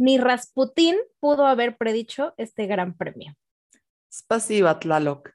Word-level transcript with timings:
Ni 0.00 0.16
Rasputín 0.16 0.94
pudo 1.18 1.44
haber 1.44 1.76
predicho 1.76 2.32
este 2.36 2.68
gran 2.68 2.96
premio. 2.96 3.34
Spasiba, 4.12 4.78
Tlaloc. 4.78 5.30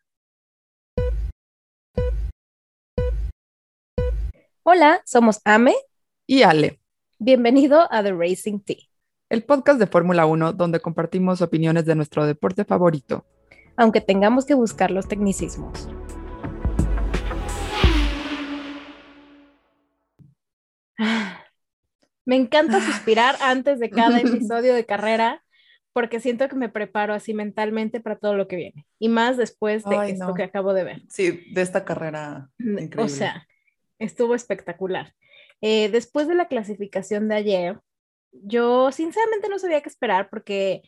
Hola, 4.63 5.01
somos 5.05 5.41
Ame 5.43 5.75
y 6.25 6.43
Ale. 6.43 6.79
Bienvenido 7.19 7.91
a 7.91 8.01
The 8.01 8.13
Racing 8.13 8.59
Tea, 8.59 8.77
el 9.27 9.43
podcast 9.43 9.79
de 9.79 9.87
Fórmula 9.87 10.25
1 10.25 10.53
donde 10.53 10.79
compartimos 10.79 11.41
opiniones 11.41 11.83
de 11.85 11.95
nuestro 11.95 12.25
deporte 12.25 12.63
favorito. 12.63 13.25
Aunque 13.75 13.99
tengamos 13.99 14.45
que 14.45 14.53
buscar 14.53 14.91
los 14.91 15.09
tecnicismos. 15.09 15.89
Me 22.25 22.35
encanta 22.35 22.79
suspirar 22.79 23.35
antes 23.41 23.79
de 23.79 23.89
cada 23.89 24.19
episodio 24.19 24.73
de 24.73 24.85
carrera 24.85 25.43
porque 25.93 26.19
siento 26.19 26.49
que 26.49 26.55
me 26.55 26.69
preparo 26.69 27.13
así 27.13 27.33
mentalmente 27.33 28.01
para 28.01 28.17
todo 28.17 28.35
lo 28.35 28.47
que 28.47 28.55
viene. 28.55 28.87
Y 28.99 29.09
más 29.09 29.37
después 29.37 29.83
de 29.85 30.09
esto 30.09 30.33
que 30.33 30.43
acabo 30.43 30.73
de 30.73 30.83
ver. 30.83 31.01
Sí, 31.07 31.45
de 31.53 31.61
esta 31.61 31.85
carrera. 31.85 32.49
Increíble. 32.57 33.03
O 33.03 33.09
sea, 33.09 33.47
estuvo 33.99 34.33
espectacular. 34.33 35.13
Eh, 35.61 35.89
después 35.89 36.27
de 36.27 36.35
la 36.35 36.47
clasificación 36.47 37.29
de 37.29 37.35
ayer, 37.35 37.79
yo 38.31 38.91
sinceramente 38.91 39.49
no 39.49 39.59
sabía 39.59 39.81
qué 39.81 39.89
esperar 39.89 40.29
porque, 40.29 40.81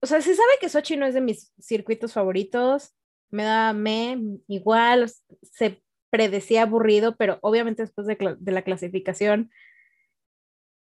o 0.00 0.06
sea, 0.06 0.22
se 0.22 0.34
sabe 0.34 0.52
que 0.60 0.70
Sochi 0.70 0.96
no 0.96 1.04
es 1.06 1.12
de 1.12 1.20
mis 1.20 1.52
circuitos 1.60 2.14
favoritos, 2.14 2.96
me 3.30 3.44
da 3.44 3.74
me 3.74 4.18
igual, 4.48 5.10
se 5.42 5.82
predecía 6.08 6.62
aburrido, 6.62 7.16
pero 7.16 7.38
obviamente 7.42 7.82
después 7.82 8.06
de, 8.06 8.36
de 8.38 8.52
la 8.52 8.62
clasificación 8.62 9.50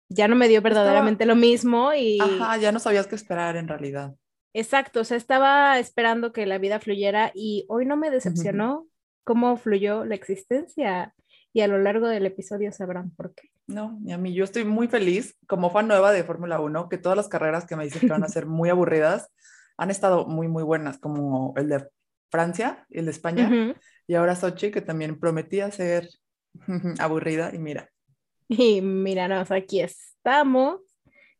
ya 0.09 0.27
no 0.27 0.35
me 0.35 0.47
dio 0.47 0.61
verdaderamente 0.61 1.25
lo 1.25 1.35
mismo 1.35 1.93
y... 1.93 2.19
Ajá, 2.19 2.57
ya 2.57 2.71
no 2.71 2.79
sabías 2.79 3.07
qué 3.07 3.15
esperar 3.15 3.55
en 3.55 3.67
realidad. 3.67 4.15
Exacto, 4.53 5.01
o 5.01 5.03
sea, 5.03 5.15
estaba 5.15 5.77
esperando 5.77 6.33
que 6.33 6.47
la 6.47 6.57
vida 6.57 6.79
fluyera 6.79 7.31
y 7.35 7.65
hoy 7.69 7.85
no 7.85 7.95
me 7.95 8.09
decepcionó 8.09 8.87
cómo 9.23 9.55
fluyó 9.57 10.05
la 10.05 10.15
existencia 10.15 11.13
y 11.53 11.61
a 11.61 11.67
lo 11.67 11.77
largo 11.77 12.07
del 12.07 12.25
episodio 12.25 12.71
sabrán 12.71 13.11
por 13.11 13.33
qué. 13.35 13.49
No, 13.67 13.99
ni 14.01 14.11
a 14.11 14.17
mí, 14.17 14.33
yo 14.33 14.43
estoy 14.43 14.65
muy 14.65 14.87
feliz 14.87 15.37
como 15.47 15.69
fan 15.69 15.87
nueva 15.87 16.11
de 16.11 16.23
Fórmula 16.23 16.59
1, 16.59 16.89
que 16.89 16.97
todas 16.97 17.15
las 17.15 17.27
carreras 17.27 17.65
que 17.65 17.75
me 17.75 17.83
dicen 17.83 18.01
que 18.01 18.07
van 18.07 18.23
a 18.23 18.29
ser 18.29 18.45
muy 18.47 18.69
aburridas 18.69 19.29
han 19.77 19.91
estado 19.91 20.25
muy, 20.25 20.47
muy 20.47 20.63
buenas, 20.63 20.97
como 20.97 21.53
el 21.55 21.69
de 21.69 21.87
Francia 22.31 22.85
y 22.89 22.99
el 22.99 23.05
de 23.05 23.11
España, 23.11 23.75
y 24.07 24.15
ahora 24.15 24.35
Sochi, 24.35 24.71
que 24.71 24.81
también 24.81 25.19
prometía 25.19 25.69
ser 25.71 26.09
aburrida, 26.99 27.51
y 27.53 27.59
mira. 27.59 27.89
Y 28.49 28.81
míranos, 28.81 29.51
aquí 29.51 29.79
estamos 29.79 30.81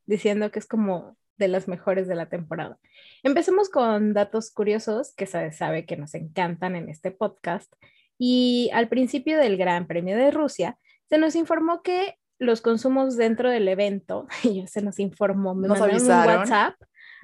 diciendo 0.06 0.52
que 0.52 0.60
es 0.60 0.68
como 0.68 1.18
de 1.38 1.48
las 1.48 1.68
mejores 1.68 2.08
de 2.08 2.14
la 2.14 2.30
temporada. 2.30 2.78
Empecemos 3.24 3.70
con 3.70 4.14
datos 4.14 4.52
curiosos 4.52 5.16
que 5.16 5.26
se 5.26 5.52
sabe 5.52 5.88
que 5.88 5.98
nos 5.98 6.14
encantan 6.14 6.76
en 6.76 6.88
este 6.88 7.10
podcast. 7.10 7.74
Y 8.20 8.70
al 8.74 8.90
principio 8.90 9.40
del 9.40 9.58
Gran 9.58 9.88
Premio 9.88 10.16
de 10.16 10.30
Rusia, 10.30 10.78
se 11.10 11.18
nos 11.18 11.36
informó 11.36 11.82
que 11.82 12.16
los 12.38 12.62
consumos 12.62 13.18
dentro 13.18 13.50
del 13.50 13.68
evento, 13.68 14.28
y 14.44 14.68
se 14.68 14.84
nos 14.84 15.00
informó, 15.00 15.56
me 15.56 15.68
nos 15.68 15.80
mandaron 15.80 16.04
un 16.04 16.38
WhatsApp, 16.38 16.76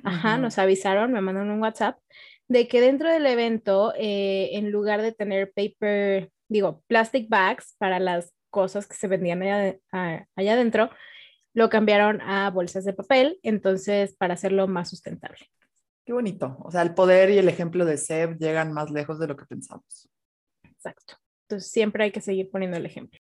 ajá, 0.04 0.38
nos 0.40 0.58
avisaron, 0.58 1.12
me 1.12 1.22
mandaron 1.22 1.52
un 1.52 1.62
WhatsApp, 1.62 2.00
de 2.48 2.68
que 2.68 2.82
dentro 2.82 3.12
del 3.12 3.26
evento, 3.28 3.94
eh, 3.98 4.50
en 4.54 4.72
lugar 4.72 5.04
de 5.04 5.12
tener 5.12 5.54
paper, 5.54 6.32
digo, 6.48 6.84
plastic 6.88 7.30
bags 7.30 7.76
para 7.78 8.00
las 8.00 8.35
cosas 8.56 8.88
que 8.88 8.96
se 8.96 9.10
vendían 9.10 9.42
allá, 9.42 9.78
allá 9.92 10.54
adentro, 10.54 10.90
lo 11.54 11.70
cambiaron 11.70 12.22
a 12.22 12.50
bolsas 12.52 12.86
de 12.86 12.94
papel, 12.94 13.38
entonces 13.44 14.16
para 14.16 14.36
hacerlo 14.36 14.66
más 14.70 14.90
sustentable. 14.90 15.40
Qué 16.06 16.14
bonito. 16.14 16.56
O 16.64 16.72
sea, 16.72 16.84
el 16.84 16.94
poder 16.94 17.32
y 17.32 17.38
el 17.38 17.50
ejemplo 17.50 17.84
de 17.84 17.98
Seb 17.98 18.38
llegan 18.38 18.72
más 18.72 18.92
lejos 18.92 19.20
de 19.20 19.28
lo 19.28 19.36
que 19.36 19.46
pensamos. 19.46 20.10
Exacto. 20.64 21.16
Entonces 21.44 21.70
siempre 21.70 22.06
hay 22.06 22.12
que 22.12 22.22
seguir 22.22 22.50
poniendo 22.50 22.78
el 22.78 22.86
ejemplo. 22.86 23.20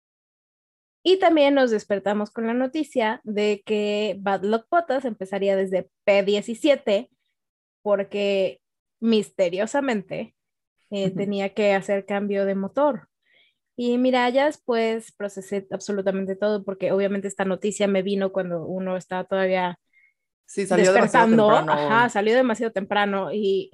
Y 1.01 1.17
también 1.17 1.55
nos 1.55 1.71
despertamos 1.71 2.29
con 2.29 2.45
la 2.45 2.53
noticia 2.53 3.21
de 3.23 3.63
que 3.65 4.17
Bad 4.19 4.43
Luck 4.43 4.65
Bottas 4.69 5.05
empezaría 5.05 5.55
desde 5.55 5.89
P17 6.05 7.09
porque 7.81 8.59
misteriosamente 8.99 10.35
eh, 10.89 11.09
tenía 11.11 11.53
que 11.53 11.73
hacer 11.73 12.05
cambio 12.05 12.45
de 12.45 12.55
motor. 12.55 13.07
Y 13.83 13.97
mira, 13.97 14.29
ya 14.29 14.45
después 14.45 15.11
procesé 15.11 15.67
absolutamente 15.71 16.35
todo 16.35 16.63
porque 16.63 16.91
obviamente 16.91 17.27
esta 17.27 17.45
noticia 17.45 17.87
me 17.87 18.03
vino 18.03 18.31
cuando 18.31 18.63
uno 18.63 18.95
estaba 18.95 19.23
todavía 19.23 19.79
sí, 20.45 20.67
salió 20.67 20.93
despertando. 20.93 21.47
Demasiado 21.47 21.65
temprano. 21.65 21.95
Ajá, 21.95 22.09
salió 22.09 22.35
demasiado 22.35 22.71
temprano 22.71 23.33
y 23.33 23.71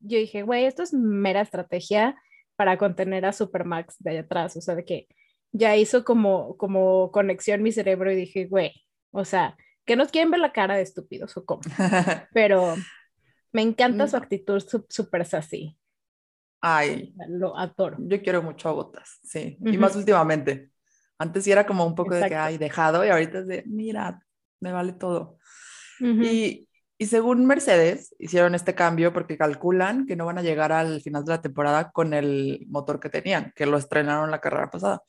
yo 0.00 0.18
dije, 0.18 0.42
güey, 0.42 0.66
esto 0.66 0.82
es 0.82 0.92
mera 0.92 1.40
estrategia 1.40 2.20
para 2.54 2.76
contener 2.76 3.24
a 3.24 3.32
Supermax 3.32 3.96
de 3.98 4.10
allá 4.10 4.20
atrás, 4.20 4.58
o 4.58 4.60
sea, 4.60 4.74
de 4.74 4.84
que 4.84 5.08
ya 5.52 5.74
hizo 5.74 6.04
como, 6.04 6.58
como 6.58 7.10
conexión 7.10 7.62
mi 7.62 7.72
cerebro 7.72 8.12
y 8.12 8.14
dije, 8.14 8.44
güey, 8.44 8.74
o 9.10 9.24
sea, 9.24 9.56
que 9.86 9.96
nos 9.96 10.10
quieren 10.10 10.30
ver 10.30 10.40
la 10.40 10.52
cara 10.52 10.76
de 10.76 10.82
estúpidos 10.82 11.34
o 11.38 11.46
cómo. 11.46 11.62
Pero 12.34 12.74
me 13.52 13.62
encanta 13.62 14.06
su 14.06 14.18
actitud 14.18 14.62
súper 14.90 15.24
sassy. 15.24 15.78
Ay, 16.60 17.14
lo 17.28 17.56
adoro. 17.56 17.96
Yo 18.00 18.20
quiero 18.22 18.42
mucho 18.42 18.68
a 18.68 18.72
Botas, 18.72 19.20
sí. 19.22 19.58
Y 19.64 19.78
más 19.78 19.94
últimamente. 19.96 20.72
Antes 21.18 21.44
sí 21.44 21.52
era 21.52 21.66
como 21.66 21.84
un 21.86 21.94
poco 21.94 22.14
de 22.14 22.28
que, 22.28 22.34
ay, 22.34 22.58
dejado, 22.58 23.04
y 23.04 23.08
ahorita 23.08 23.40
es 23.40 23.46
de, 23.46 23.64
mira, 23.66 24.20
me 24.60 24.72
vale 24.72 24.92
todo. 24.92 25.38
y, 26.00 26.68
y, 26.96 27.06
según 27.06 27.46
Mercedes, 27.46 28.14
hicieron 28.18 28.54
este 28.54 28.74
cambio 28.74 29.12
porque 29.12 29.36
calculan 29.36 30.06
que 30.06 30.16
no 30.16 30.26
van 30.26 30.38
a 30.38 30.42
llegar 30.42 30.72
al 30.72 31.00
final 31.00 31.24
de 31.24 31.32
la 31.32 31.42
temporada 31.42 31.90
con 31.90 32.14
el 32.14 32.66
motor 32.68 33.00
que 33.00 33.10
tenían, 33.10 33.52
que 33.54 33.66
lo 33.66 33.78
estrenaron 33.78 34.30
la 34.30 34.40
carrera 34.40 34.70
pasada. 34.70 35.02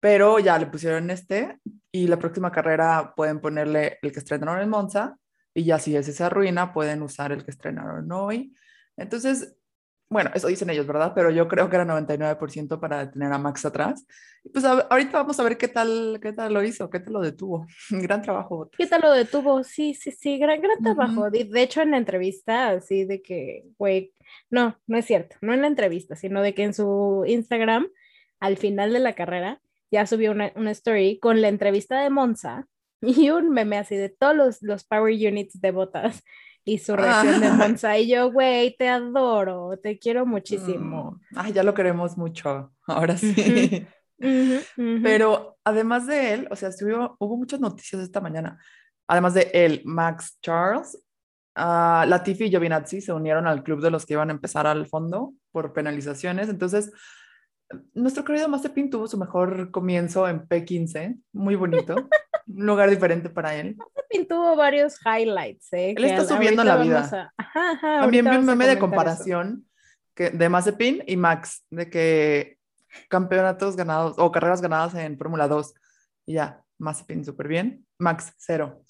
Pero 0.00 0.38
ya 0.38 0.58
le 0.58 0.66
pusieron 0.66 1.10
este 1.10 1.58
y 1.90 2.06
la 2.06 2.18
próxima 2.18 2.52
carrera 2.52 3.14
pueden 3.16 3.40
ponerle 3.40 3.98
el 4.02 4.12
que 4.12 4.20
estrenaron 4.20 4.62
en 4.62 4.68
Monza 4.68 5.16
y 5.54 5.64
ya 5.64 5.78
si 5.78 5.96
ese 5.96 6.12
se 6.12 6.22
arruina 6.22 6.72
pueden 6.72 7.02
usar 7.02 7.32
el 7.32 7.44
que 7.44 7.50
estrenaron 7.50 8.10
hoy. 8.12 8.54
Entonces, 8.96 9.56
bueno, 10.08 10.30
eso 10.34 10.46
dicen 10.46 10.70
ellos, 10.70 10.86
¿verdad? 10.86 11.12
Pero 11.14 11.30
yo 11.30 11.48
creo 11.48 11.68
que 11.68 11.76
era 11.76 11.84
99% 11.84 12.78
para 12.78 13.10
tener 13.10 13.32
a 13.32 13.38
Max 13.38 13.64
atrás. 13.64 14.06
Pues 14.52 14.64
ahorita 14.64 15.18
vamos 15.18 15.40
a 15.40 15.42
ver 15.42 15.58
qué 15.58 15.66
tal, 15.66 16.20
qué 16.22 16.32
tal 16.32 16.54
lo 16.54 16.62
hizo, 16.62 16.88
qué 16.88 17.00
tal 17.00 17.14
lo 17.14 17.20
detuvo. 17.20 17.66
gran 17.90 18.22
trabajo. 18.22 18.70
¿Qué 18.76 18.86
tal 18.86 19.00
lo 19.00 19.10
detuvo? 19.10 19.64
Sí, 19.64 19.94
sí, 19.94 20.12
sí, 20.12 20.38
gran, 20.38 20.60
gran 20.60 20.80
trabajo. 20.80 21.28
de, 21.30 21.62
hecho, 21.62 21.82
en 21.82 21.90
la 21.90 21.96
entrevista, 21.96 22.68
así 22.68 23.04
de 23.04 23.20
que, 23.20 23.64
güey, 23.78 24.12
no, 24.48 24.78
no 24.86 24.96
es 24.96 25.06
cierto, 25.06 25.36
no 25.40 25.52
en 25.52 25.62
la 25.62 25.66
entrevista, 25.66 26.14
sino 26.14 26.40
de 26.40 26.54
que 26.54 26.62
en 26.62 26.74
su 26.74 27.24
Instagram, 27.26 27.88
al 28.38 28.56
final 28.56 28.92
de 28.92 29.00
la 29.00 29.14
carrera, 29.14 29.60
ya 29.90 30.06
subió 30.06 30.30
una, 30.30 30.52
una 30.54 30.70
story 30.70 31.18
con 31.18 31.40
la 31.40 31.48
entrevista 31.48 32.00
de 32.00 32.10
Monza 32.10 32.66
y 33.00 33.30
un 33.30 33.50
meme 33.50 33.78
así 33.78 33.96
de 33.96 34.08
todos 34.08 34.36
los, 34.36 34.62
los 34.62 34.84
power 34.84 35.12
units 35.12 35.60
de 35.60 35.70
botas 35.72 36.22
y 36.66 36.78
su 36.78 36.96
reacción 36.96 37.40
de 37.40 37.50
Monza. 37.52 37.96
Y 37.96 38.08
yo, 38.08 38.30
güey, 38.30 38.76
te 38.76 38.88
adoro, 38.88 39.78
te 39.80 39.98
quiero 39.98 40.26
muchísimo. 40.26 41.20
Mm, 41.30 41.38
ay, 41.38 41.52
ya 41.52 41.62
lo 41.62 41.72
queremos 41.72 42.18
mucho, 42.18 42.74
ahora 42.86 43.16
sí. 43.16 43.86
Pero 45.02 45.58
además 45.64 46.06
de 46.06 46.34
él, 46.34 46.48
o 46.50 46.56
sea, 46.56 46.70
hubo 47.18 47.36
muchas 47.36 47.60
noticias 47.60 48.02
esta 48.02 48.20
mañana. 48.20 48.58
Además 49.06 49.34
de 49.34 49.48
él, 49.52 49.82
Max 49.84 50.38
Charles, 50.42 50.96
uh, 51.56 52.04
Latifi 52.06 52.46
y 52.46 52.50
Giovinazzi 52.50 53.00
se 53.00 53.12
unieron 53.12 53.46
al 53.46 53.62
club 53.62 53.80
de 53.80 53.92
los 53.92 54.04
que 54.04 54.14
iban 54.14 54.30
a 54.30 54.32
empezar 54.32 54.66
al 54.66 54.86
fondo 54.86 55.34
por 55.52 55.72
penalizaciones. 55.72 56.48
Entonces, 56.48 56.90
nuestro 57.94 58.24
querido 58.24 58.48
Mazepin 58.48 58.90
tuvo 58.90 59.06
su 59.06 59.18
mejor 59.18 59.70
comienzo 59.70 60.28
en 60.28 60.48
P15, 60.48 61.20
muy 61.32 61.54
bonito, 61.54 61.94
un 62.46 62.66
lugar 62.66 62.90
diferente 62.90 63.28
para 63.28 63.54
él. 63.54 63.76
Mazepin 63.76 64.28
tuvo 64.28 64.56
varios 64.56 64.98
highlights, 65.04 65.72
¿eh? 65.72 65.94
Él 65.96 66.04
está 66.04 66.24
subiendo 66.24 66.64
la 66.64 66.76
vida. 66.76 67.32
También 67.82 68.24
vi 68.28 68.36
un 68.36 68.46
meme 68.46 68.66
de 68.66 68.78
comparación 68.78 69.66
que, 70.14 70.30
de 70.30 70.48
Mazepin 70.48 71.02
y 71.06 71.16
Max, 71.16 71.64
de 71.70 71.90
que 71.90 72.58
campeonatos 73.08 73.76
ganados 73.76 74.14
o 74.18 74.30
carreras 74.32 74.60
ganadas 74.60 74.94
en 74.94 75.18
Fórmula 75.18 75.48
2. 75.48 75.74
Y 76.26 76.34
ya, 76.34 76.62
Mazepin 76.78 77.24
súper 77.24 77.48
bien, 77.48 77.86
Max 77.98 78.32
cero. 78.38 78.82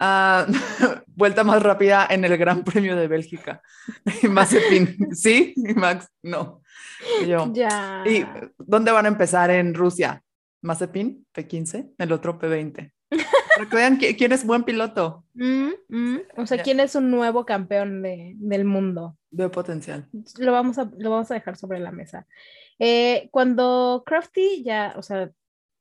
Ah, 0.00 0.46
vuelta 1.06 1.42
más 1.42 1.62
rápida 1.62 2.06
en 2.08 2.24
el 2.24 2.36
Gran 2.36 2.62
Premio 2.62 2.94
de 2.96 3.08
Bélgica. 3.08 3.62
Mazepin, 4.30 4.96
sí, 5.14 5.54
Max, 5.74 6.08
no. 6.22 6.62
Y 7.22 7.26
yo, 7.26 7.50
ya. 7.52 8.02
¿Y 8.06 8.24
dónde 8.58 8.92
van 8.92 9.06
a 9.06 9.08
empezar 9.08 9.50
en 9.50 9.74
Rusia? 9.74 10.22
Mazepin, 10.62 11.26
P15, 11.34 11.94
el 11.98 12.12
otro 12.12 12.38
P20. 12.38 12.92
Para 13.10 13.68
que 13.68 13.76
vean 13.76 13.96
quién 13.96 14.32
es 14.32 14.44
buen 14.44 14.64
piloto. 14.64 15.24
Mm, 15.34 15.70
mm. 15.88 16.20
O 16.36 16.46
sea, 16.46 16.62
quién 16.62 16.80
es 16.80 16.94
un 16.94 17.10
nuevo 17.10 17.46
campeón 17.46 18.02
de, 18.02 18.34
del 18.36 18.64
mundo. 18.64 19.16
De 19.30 19.48
potencial. 19.48 20.08
Lo 20.38 20.52
vamos 20.52 20.78
a, 20.78 20.90
lo 20.98 21.10
vamos 21.10 21.30
a 21.30 21.34
dejar 21.34 21.56
sobre 21.56 21.80
la 21.80 21.92
mesa. 21.92 22.26
Eh, 22.78 23.28
cuando 23.30 24.02
Crafty 24.06 24.62
ya, 24.62 24.94
o 24.96 25.02
sea, 25.02 25.30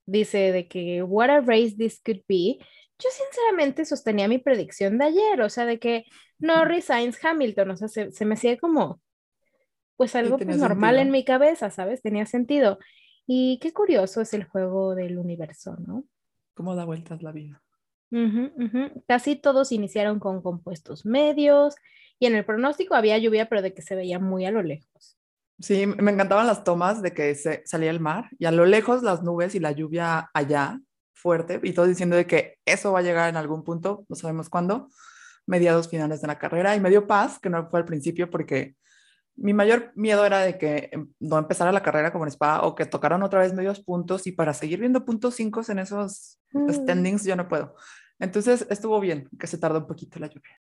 dice 0.06 0.52
de 0.52 0.68
que 0.68 1.04
what 1.04 1.30
a 1.30 1.42
race 1.42 1.76
this 1.78 2.02
could 2.04 2.22
be, 2.28 2.58
yo 3.00 3.10
sinceramente 3.12 3.86
sostenía 3.86 4.28
mi 4.28 4.40
predicción 4.40 4.98
de 4.98 5.06
ayer, 5.06 5.42
o 5.42 5.50
sea, 5.50 5.66
de 5.66 5.80
que 5.80 6.06
Norris, 6.40 6.86
Sainz, 6.86 7.24
Hamilton, 7.24 7.72
o 7.72 7.78
sea, 7.78 7.88
se, 7.88 8.26
me 8.26 8.34
hacía 8.34 8.58
como, 8.58 9.02
pues 9.96 10.16
algo 10.16 10.38
pues, 10.38 10.58
normal 10.58 10.98
en 10.98 11.12
mi 11.12 11.24
cabeza, 11.24 11.70
¿sabes? 11.70 12.02
Tenía 12.02 12.26
sentido. 12.26 12.80
Y 13.28 13.60
qué 13.60 13.74
curioso 13.74 14.22
es 14.22 14.34
el 14.34 14.46
juego 14.46 14.96
del 14.96 15.18
universo, 15.18 15.76
¿no? 15.86 16.06
¿Cómo 16.58 16.76
da 16.76 16.86
vueltas 16.86 17.22
la 17.22 17.32
vida? 17.32 17.62
Casi 19.08 19.36
todos 19.36 19.72
iniciaron 19.72 20.20
con 20.20 20.42
compuestos 20.42 21.06
medios 21.06 21.76
y 22.18 22.26
en 22.26 22.36
el 22.36 22.46
pronóstico 22.46 22.96
había 22.96 23.20
lluvia, 23.20 23.48
pero 23.48 23.62
de 23.62 23.76
que 23.76 23.84
se 23.84 23.96
veía 23.96 24.18
muy 24.18 24.44
a 24.44 24.50
lo 24.50 24.64
lejos. 24.64 25.20
Sí, 25.60 25.86
me 25.86 26.12
encantaban 26.12 26.48
las 26.48 26.64
tomas 26.64 27.04
de 27.04 27.14
que 27.14 27.36
se, 27.36 27.62
salía 27.68 27.92
el 27.92 28.00
mar 28.00 28.32
y 28.40 28.46
a 28.46 28.52
lo 28.52 28.66
lejos 28.66 29.04
las 29.04 29.22
nubes 29.22 29.54
y 29.54 29.60
la 29.60 29.72
lluvia 29.72 30.32
allá 30.34 30.82
fuerte 31.14 31.60
y 31.62 31.74
todo 31.74 31.86
diciendo 31.86 32.16
de 32.16 32.26
que 32.26 32.56
eso 32.66 32.92
va 32.92 33.00
a 33.00 33.04
llegar 33.04 33.30
en 33.30 33.38
algún 33.38 33.64
punto, 33.64 34.06
no 34.10 34.16
sabemos 34.16 34.50
cuándo, 34.50 34.90
mediados 35.46 35.90
finales 35.90 36.22
de 36.22 36.28
la 36.28 36.40
carrera 36.40 36.76
y 36.76 36.80
me 36.80 36.90
dio 36.90 37.06
paz, 37.06 37.38
que 37.38 37.52
no 37.52 37.70
fue 37.70 37.82
al 37.82 37.86
principio 37.86 38.32
porque 38.32 38.76
mi 39.38 39.54
mayor 39.54 39.92
miedo 39.96 40.26
era 40.26 40.40
de 40.40 40.58
que 40.58 40.90
em, 40.92 41.14
no 41.20 41.38
empezara 41.38 41.72
la 41.72 41.84
carrera 41.84 42.12
como 42.12 42.26
en 42.26 42.32
Spa 42.32 42.62
o 42.62 42.76
que 42.76 42.86
tocaran 42.86 43.24
otra 43.24 43.40
vez 43.40 43.54
medios 43.54 43.80
puntos 43.84 44.28
y 44.28 44.32
para 44.32 44.54
seguir 44.54 44.80
viendo 44.80 45.06
puntos 45.06 45.36
cinco 45.36 45.62
en 45.70 45.80
esos 45.80 46.40
mm. 46.52 46.70
standings 46.70 47.24
yo 47.24 47.36
no 47.36 47.48
puedo. 47.48 47.76
Entonces 48.20 48.66
estuvo 48.70 49.00
bien 49.00 49.30
que 49.40 49.48
se 49.48 49.60
tardó 49.60 49.80
un 49.80 49.88
poquito 49.88 50.20
la 50.20 50.28
lluvia. 50.28 50.60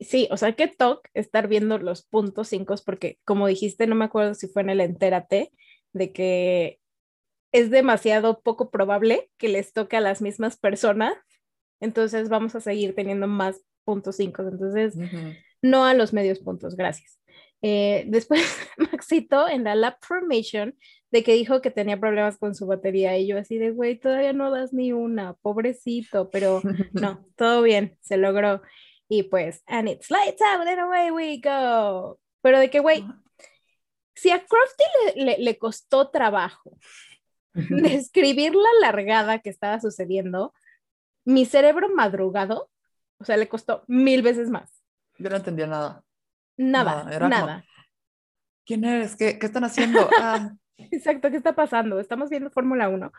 Sí, 0.00 0.28
o 0.30 0.36
sea, 0.36 0.52
que 0.52 0.68
toque 0.68 1.10
estar 1.14 1.48
viendo 1.48 1.78
los 1.78 2.02
puntos 2.02 2.48
cinco 2.48 2.74
porque 2.84 3.18
como 3.24 3.46
dijiste, 3.46 3.86
no 3.86 3.94
me 3.94 4.04
acuerdo 4.04 4.34
si 4.34 4.48
fue 4.48 4.62
en 4.62 4.70
el 4.70 4.80
Entérate, 4.80 5.52
de 5.92 6.12
que 6.12 6.80
es 7.52 7.70
demasiado 7.70 8.40
poco 8.40 8.70
probable 8.70 9.30
que 9.38 9.48
les 9.48 9.72
toque 9.72 9.96
a 9.96 10.00
las 10.00 10.20
mismas 10.20 10.56
personas, 10.58 11.14
entonces 11.80 12.28
vamos 12.28 12.54
a 12.54 12.60
seguir 12.60 12.94
teniendo 12.94 13.26
más 13.26 13.60
puntos 13.84 14.16
cinco, 14.16 14.42
entonces 14.42 14.94
no 15.62 15.84
a 15.84 15.94
los 15.94 16.12
medios 16.12 16.40
puntos, 16.40 16.76
gracias. 16.76 17.18
Eh, 17.62 18.04
después 18.06 18.40
Maxito 18.76 19.48
en 19.48 19.64
la 19.64 19.74
lap 19.74 19.98
formation 20.00 20.76
de 21.10 21.24
que 21.24 21.34
dijo 21.34 21.60
que 21.60 21.70
tenía 21.70 21.98
problemas 21.98 22.38
con 22.38 22.54
su 22.54 22.66
batería 22.66 23.18
y 23.18 23.26
yo 23.26 23.38
así 23.38 23.58
de, 23.58 23.70
güey, 23.70 23.98
todavía 23.98 24.32
no 24.32 24.50
das 24.50 24.72
ni 24.72 24.92
una, 24.92 25.34
pobrecito, 25.34 26.30
pero 26.30 26.60
no, 26.92 27.24
todo 27.36 27.62
bien, 27.62 27.96
se 28.00 28.16
logró. 28.16 28.62
Y 29.08 29.24
pues, 29.24 29.62
and 29.66 29.88
it's 29.88 30.10
lights 30.10 30.42
out 30.42 30.66
and 30.66 30.80
away 30.80 31.10
we 31.10 31.40
go. 31.42 32.20
Pero 32.42 32.58
de 32.58 32.68
que, 32.68 32.80
güey, 32.80 33.04
si 34.14 34.30
a 34.30 34.44
Crofty 34.44 34.84
le, 35.16 35.38
le, 35.38 35.58
costó 35.58 36.10
trabajo 36.10 36.76
describir 37.54 38.54
la 38.54 38.68
largada 38.80 39.38
que 39.38 39.48
estaba 39.48 39.80
sucediendo, 39.80 40.52
mi 41.24 41.46
cerebro 41.46 41.88
madrugado, 41.94 42.70
o 43.18 43.24
sea, 43.24 43.36
le 43.36 43.48
costó 43.48 43.84
mil 43.86 44.22
veces 44.22 44.50
más. 44.50 44.82
Yo 45.18 45.30
no 45.30 45.36
entendía 45.36 45.66
nada. 45.66 46.04
Nada, 46.58 47.04
nada. 47.28 47.64
¿Quién 48.66 48.84
eres? 48.84 49.16
¿Qué, 49.16 49.38
qué 49.38 49.46
están 49.46 49.64
haciendo? 49.64 50.08
Ah. 50.20 50.52
Exacto, 50.92 51.28
¿qué 51.30 51.36
está 51.36 51.56
pasando? 51.56 51.98
Estamos 51.98 52.30
viendo 52.30 52.50
Fórmula 52.50 52.88
1 52.88 53.12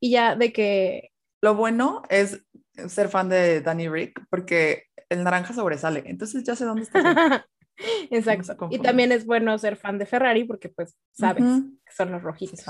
y 0.00 0.10
ya 0.10 0.36
de 0.36 0.52
que... 0.52 1.12
Lo 1.40 1.54
bueno 1.54 2.02
es 2.10 2.44
ser 2.88 3.08
fan 3.08 3.30
de 3.30 3.62
Danny 3.62 3.88
Rick 3.88 4.22
porque 4.28 4.84
el 5.08 5.24
naranja 5.24 5.54
sobresale, 5.54 6.02
entonces 6.06 6.44
ya 6.44 6.54
sé 6.54 6.66
dónde 6.66 6.82
está. 6.82 7.46
Exacto. 8.10 8.68
Y 8.70 8.80
también 8.80 9.12
es 9.12 9.24
bueno 9.24 9.56
ser 9.58 9.76
fan 9.76 9.98
de 9.98 10.06
Ferrari 10.06 10.44
porque 10.44 10.68
pues 10.68 10.94
sabes 11.12 11.44
que 11.84 11.92
son 11.92 12.12
los 12.12 12.22
rojitos. 12.22 12.60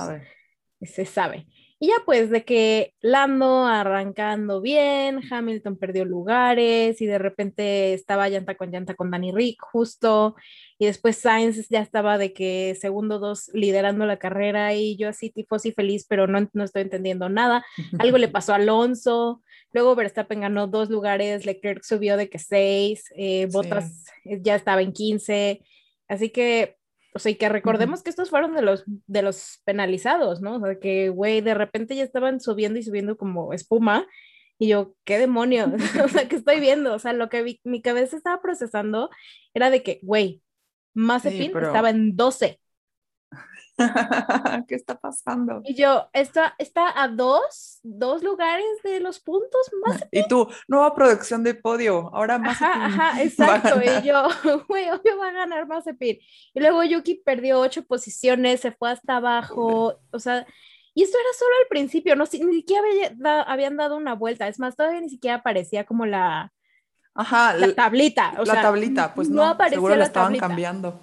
Se 0.81 1.07
sabe. 1.07 1.47
Y 1.79 1.89
ya 1.89 1.95
pues 2.07 2.31
de 2.31 2.43
que 2.45 2.95
Lando 3.03 3.67
arrancando 3.67 4.63
bien, 4.63 5.21
Hamilton 5.31 5.77
perdió 5.77 6.07
lugares 6.07 7.03
y 7.03 7.07
de 7.07 7.19
repente 7.19 7.93
estaba 7.93 8.31
llanta 8.31 8.55
con 8.55 8.71
llanta 8.71 8.95
con 8.95 9.11
Danny 9.11 9.31
Rick 9.31 9.61
justo 9.61 10.37
y 10.79 10.87
después 10.87 11.19
Sainz 11.19 11.69
ya 11.69 11.81
estaba 11.81 12.17
de 12.17 12.33
que 12.33 12.77
segundo 12.81 13.19
dos 13.19 13.51
liderando 13.53 14.07
la 14.07 14.19
carrera 14.19 14.73
y 14.73 14.97
yo 14.97 15.11
así 15.11 15.29
tipo 15.29 15.59
sí 15.59 15.73
feliz 15.73 16.07
pero 16.09 16.27
no, 16.27 16.49
no 16.55 16.65
estoy 16.65 16.83
entendiendo 16.83 17.29
nada. 17.29 17.63
Algo 17.99 18.17
le 18.17 18.29
pasó 18.29 18.53
a 18.53 18.57
Alonso, 18.57 19.43
luego 19.73 19.95
Verstappen 19.95 20.41
ganó 20.41 20.69
dos 20.69 20.89
lugares, 20.89 21.45
Leclerc 21.45 21.83
subió 21.83 22.17
de 22.17 22.31
que 22.31 22.39
seis, 22.39 23.05
eh, 23.17 23.49
Bottas 23.53 24.07
ya 24.25 24.55
estaba 24.55 24.81
en 24.81 24.93
15, 24.95 25.61
así 26.09 26.31
que 26.31 26.79
o 27.17 27.19
sea, 27.19 27.33
y 27.33 27.37
que 27.37 27.49
recordemos 27.49 28.03
que 28.03 28.11
estos 28.11 28.29
fueron 28.29 28.55
de 28.55 28.61
los, 28.61 28.85
de 28.87 29.23
los 29.23 29.63
penalizados, 29.65 30.43
¿no? 30.43 30.57
O 30.57 30.61
sea, 30.61 30.79
que, 30.79 31.09
güey, 31.09 31.41
de 31.41 31.55
repente 31.55 31.97
ya 31.97 32.05
estaban 32.05 32.41
subiendo 32.41 32.79
y 32.79 32.83
subiendo 32.83 33.17
como 33.17 33.55
espuma. 33.55 34.07
Y 34.59 34.69
yo, 34.69 34.95
¿qué 35.05 35.19
demonios? 35.19 35.71
o 36.05 36.09
sea, 36.09 36.29
¿qué 36.29 36.37
estoy 36.37 36.61
viendo? 36.61 36.93
O 36.93 36.99
sea, 36.99 37.15
lo 37.15 37.31
que 37.31 37.59
mi 37.65 37.81
cabeza 37.81 38.19
estaba 38.19 38.43
procesando 38.43 39.09
era 39.55 39.71
de 39.71 39.83
que, 39.83 39.99
güey, 40.03 40.43
Mazepin 40.93 41.53
sí, 41.53 41.59
estaba 41.59 41.89
en 41.89 42.17
12. 42.17 42.61
¿Qué 44.69 44.75
está 44.75 44.99
pasando? 44.99 45.61
Y 45.65 45.75
yo, 45.75 46.09
está, 46.13 46.55
está 46.59 47.03
a 47.03 47.09
dos, 47.09 47.81
dos 47.83 48.23
lugares 48.23 48.65
de 48.83 49.01
los 49.01 49.21
puntos 49.21 49.71
más. 49.85 50.05
Y 50.11 50.27
tú, 50.29 50.49
nueva 50.67 50.95
producción 50.95 51.43
de 51.43 51.55
podio, 51.55 52.11
ahora 52.15 52.39
más. 52.39 52.61
Ajá, 52.63 52.87
ajá, 52.87 53.23
exacto. 53.23 53.81
Y 53.83 54.07
yo, 54.07 54.29
güey, 54.69 54.91
obvio 54.91 55.19
va 55.19 55.29
a 55.29 55.33
ganar 55.33 55.67
Mazepin. 55.67 56.19
Y 56.55 56.61
luego 56.61 56.83
Yuki 56.85 57.17
perdió 57.17 57.61
ocho 57.61 57.85
posiciones, 57.85 58.61
se 58.61 58.73
fue 58.73 58.91
hasta 58.91 59.17
abajo, 59.17 59.99
o 60.11 60.19
sea, 60.19 60.47
y 60.95 61.03
esto 61.03 61.19
era 61.19 61.29
solo 61.39 61.51
al 61.61 61.69
principio, 61.69 62.17
no 62.17 62.25
ni 62.25 62.55
siquiera 62.55 63.43
habían 63.47 63.77
dado 63.77 63.97
una 63.97 64.15
vuelta, 64.15 64.49
es 64.49 64.59
más, 64.59 64.77
todavía 64.77 65.03
ni 65.03 65.11
siquiera 65.11 65.37
aparecía 65.37 65.85
como 65.85 66.07
la, 66.07 66.53
Ajá, 67.15 67.55
la 67.55 67.75
tablita. 67.75 68.35
O 68.39 68.45
la 68.45 68.63
tablita, 68.63 69.13
pues 69.15 69.29
no, 69.29 69.55
no 69.55 69.69
seguro 69.69 69.97
la 69.97 70.05
estaban 70.05 70.37
cambiando. 70.39 70.99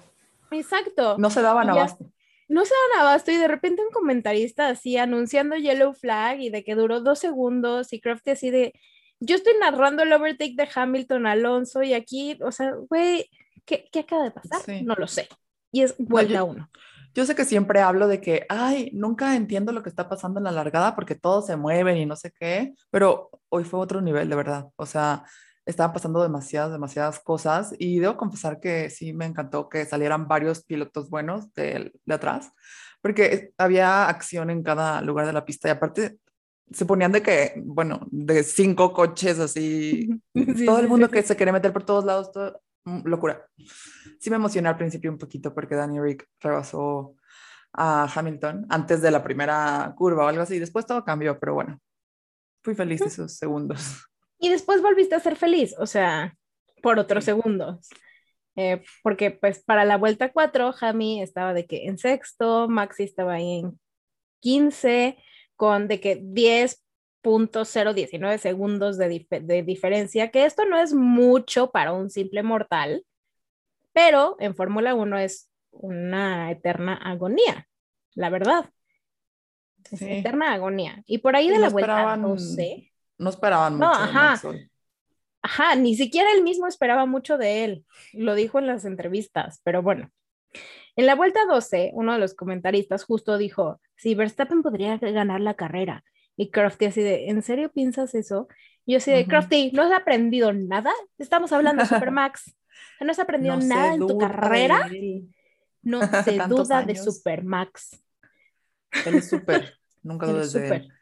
Exacto. 0.50 1.16
No 1.18 1.30
se 1.30 1.42
daban 1.42 1.70
abasto 1.70 2.13
no 2.48 2.64
se 2.64 2.74
dan 2.92 3.02
abasto 3.02 3.30
y 3.30 3.36
de 3.36 3.48
repente 3.48 3.82
un 3.82 3.90
comentarista 3.90 4.68
así 4.68 4.96
anunciando 4.96 5.56
Yellow 5.56 5.94
Flag 5.94 6.40
y 6.40 6.50
de 6.50 6.64
que 6.64 6.74
duró 6.74 7.00
dos 7.00 7.18
segundos 7.18 7.92
y 7.92 8.00
Crafty 8.00 8.30
así 8.30 8.50
de, 8.50 8.74
yo 9.20 9.36
estoy 9.36 9.54
narrando 9.60 10.02
el 10.02 10.12
overtake 10.12 10.56
de 10.56 10.68
Hamilton 10.74 11.26
Alonso 11.26 11.82
y 11.82 11.94
aquí, 11.94 12.38
o 12.42 12.52
sea, 12.52 12.74
güey, 12.88 13.30
¿qué, 13.64 13.88
acaba 13.98 14.24
de 14.24 14.30
pasar? 14.30 14.60
No 14.82 14.94
lo 14.94 15.06
sé. 15.06 15.28
Y 15.72 15.82
es 15.82 15.94
vuelta 15.98 16.44
uno. 16.44 16.70
Yo 17.14 17.24
sé 17.24 17.36
que 17.36 17.44
siempre 17.44 17.80
hablo 17.80 18.08
de 18.08 18.20
que, 18.20 18.44
ay, 18.48 18.90
nunca 18.92 19.36
entiendo 19.36 19.70
lo 19.72 19.84
que 19.84 19.88
está 19.88 20.08
pasando 20.08 20.40
en 20.40 20.44
la 20.44 20.50
largada 20.50 20.96
porque 20.96 21.14
todos 21.14 21.46
se 21.46 21.56
mueven 21.56 21.96
y 21.96 22.06
no 22.06 22.16
sé 22.16 22.32
qué, 22.32 22.74
pero 22.90 23.30
hoy 23.48 23.62
fue 23.62 23.78
otro 23.78 24.00
nivel, 24.00 24.28
de 24.28 24.36
verdad. 24.36 24.66
O 24.74 24.84
sea, 24.84 25.24
estaban 25.66 25.92
pasando 25.92 26.22
demasiadas, 26.22 26.72
demasiadas 26.72 27.20
cosas 27.20 27.74
y 27.78 27.98
debo 27.98 28.16
confesar 28.16 28.60
que 28.60 28.90
sí 28.90 29.12
me 29.12 29.26
encantó 29.26 29.68
que 29.68 29.84
salieran 29.86 30.28
varios 30.28 30.64
pilotos 30.64 31.08
buenos 31.10 31.52
de, 31.54 31.92
de 32.04 32.14
atrás, 32.14 32.52
porque 33.00 33.52
había 33.58 34.08
acción 34.08 34.50
en 34.50 34.62
cada 34.62 35.00
lugar 35.02 35.26
de 35.26 35.32
la 35.32 35.44
pista 35.44 35.68
y 35.68 35.72
aparte 35.72 36.18
se 36.70 36.86
ponían 36.86 37.12
de 37.12 37.22
que, 37.22 37.54
bueno, 37.64 38.00
de 38.10 38.42
cinco 38.42 38.92
coches 38.92 39.38
así, 39.38 40.08
todo 40.66 40.80
el 40.80 40.88
mundo 40.88 41.08
que 41.08 41.22
se 41.22 41.36
quería 41.36 41.52
meter 41.52 41.72
por 41.72 41.84
todos 41.84 42.04
lados, 42.04 42.32
todo, 42.32 42.60
mm, 42.84 43.06
locura. 43.06 43.46
Sí 44.18 44.30
me 44.30 44.36
emocioné 44.36 44.68
al 44.68 44.76
principio 44.76 45.10
un 45.10 45.18
poquito 45.18 45.54
porque 45.54 45.74
Danny 45.74 46.00
Rick 46.00 46.28
rebasó 46.40 47.14
a 47.72 48.08
Hamilton 48.14 48.66
antes 48.68 49.02
de 49.02 49.10
la 49.10 49.22
primera 49.22 49.92
curva 49.96 50.24
o 50.24 50.28
algo 50.28 50.42
así, 50.42 50.58
después 50.58 50.86
todo 50.86 51.04
cambió, 51.04 51.38
pero 51.38 51.54
bueno, 51.54 51.80
fui 52.62 52.74
feliz 52.74 53.00
de 53.00 53.06
esos 53.06 53.34
segundos. 53.36 54.06
Y 54.44 54.50
después 54.50 54.82
volviste 54.82 55.14
a 55.14 55.20
ser 55.20 55.36
feliz, 55.36 55.74
o 55.78 55.86
sea, 55.86 56.36
por 56.82 56.98
otros 56.98 57.24
segundos. 57.24 57.88
Eh, 58.56 58.82
porque 59.02 59.30
pues 59.30 59.64
para 59.64 59.86
la 59.86 59.96
vuelta 59.96 60.32
4, 60.32 60.74
Jami 60.74 61.22
estaba 61.22 61.54
de 61.54 61.64
que 61.64 61.86
en 61.86 61.96
sexto, 61.96 62.68
Maxi 62.68 63.04
estaba 63.04 63.32
ahí 63.32 63.60
en 63.60 63.80
15, 64.40 65.16
con 65.56 65.88
de 65.88 65.98
que 65.98 66.20
10.019 66.20 68.36
segundos 68.36 68.98
de, 68.98 69.26
de 69.30 69.62
diferencia, 69.62 70.30
que 70.30 70.44
esto 70.44 70.66
no 70.66 70.78
es 70.78 70.92
mucho 70.92 71.70
para 71.70 71.94
un 71.94 72.10
simple 72.10 72.42
mortal, 72.42 73.06
pero 73.94 74.36
en 74.40 74.54
Fórmula 74.54 74.94
1 74.94 75.18
es 75.20 75.50
una 75.70 76.50
eterna 76.50 76.96
agonía, 76.96 77.66
la 78.12 78.28
verdad. 78.28 78.68
Es 79.90 80.02
eterna 80.02 80.52
agonía. 80.52 81.02
Y 81.06 81.16
por 81.16 81.34
ahí 81.34 81.48
de 81.48 81.60
la 81.60 81.70
vuelta 81.70 82.14
12 82.18 82.90
no 83.18 83.30
esperaban 83.30 83.74
mucho. 83.74 83.90
ajá. 83.90 84.40
Ajá, 85.44 85.76
ni 85.76 85.94
siquiera 85.94 86.32
él 86.32 86.42
mismo 86.42 86.66
esperaba 86.66 87.04
mucho 87.04 87.36
de 87.36 87.64
él. 87.64 87.84
Lo 88.14 88.34
dijo 88.34 88.58
en 88.58 88.66
las 88.66 88.86
entrevistas, 88.86 89.60
pero 89.62 89.82
bueno. 89.82 90.10
En 90.96 91.04
la 91.04 91.14
vuelta 91.14 91.40
12, 91.46 91.90
uno 91.92 92.14
de 92.14 92.18
los 92.18 92.32
comentaristas 92.32 93.04
justo 93.04 93.36
dijo, 93.36 93.78
si 93.94 94.14
Verstappen 94.14 94.62
podría 94.62 94.96
ganar 94.96 95.42
la 95.42 95.52
carrera. 95.52 96.02
Y 96.36 96.50
Crofty 96.50 96.86
así 96.86 97.02
de, 97.02 97.28
¿en 97.28 97.42
serio 97.42 97.70
piensas 97.70 98.14
eso? 98.14 98.48
Y 98.86 98.92
yo 98.92 98.98
así 98.98 99.10
de, 99.10 99.26
Crofty, 99.26 99.70
¿no 99.72 99.82
has 99.82 99.92
aprendido 99.92 100.52
nada? 100.54 100.92
Estamos 101.18 101.52
hablando 101.52 101.82
de 101.82 101.88
Supermax. 101.90 102.56
¿No 103.00 103.10
has 103.10 103.18
aprendido 103.18 103.56
nada 103.58 103.94
en 103.94 104.00
tu 104.00 104.16
carrera? 104.16 104.88
No 105.82 106.00
se 106.22 106.38
duda 106.48 106.82
de 106.84 106.96
Supermax. 106.96 108.02
Él 109.04 109.16
es 109.16 109.28
super, 109.28 109.74
nunca 110.02 110.26
dudes 110.26 110.54
de 110.54 110.68
él. 110.68 110.93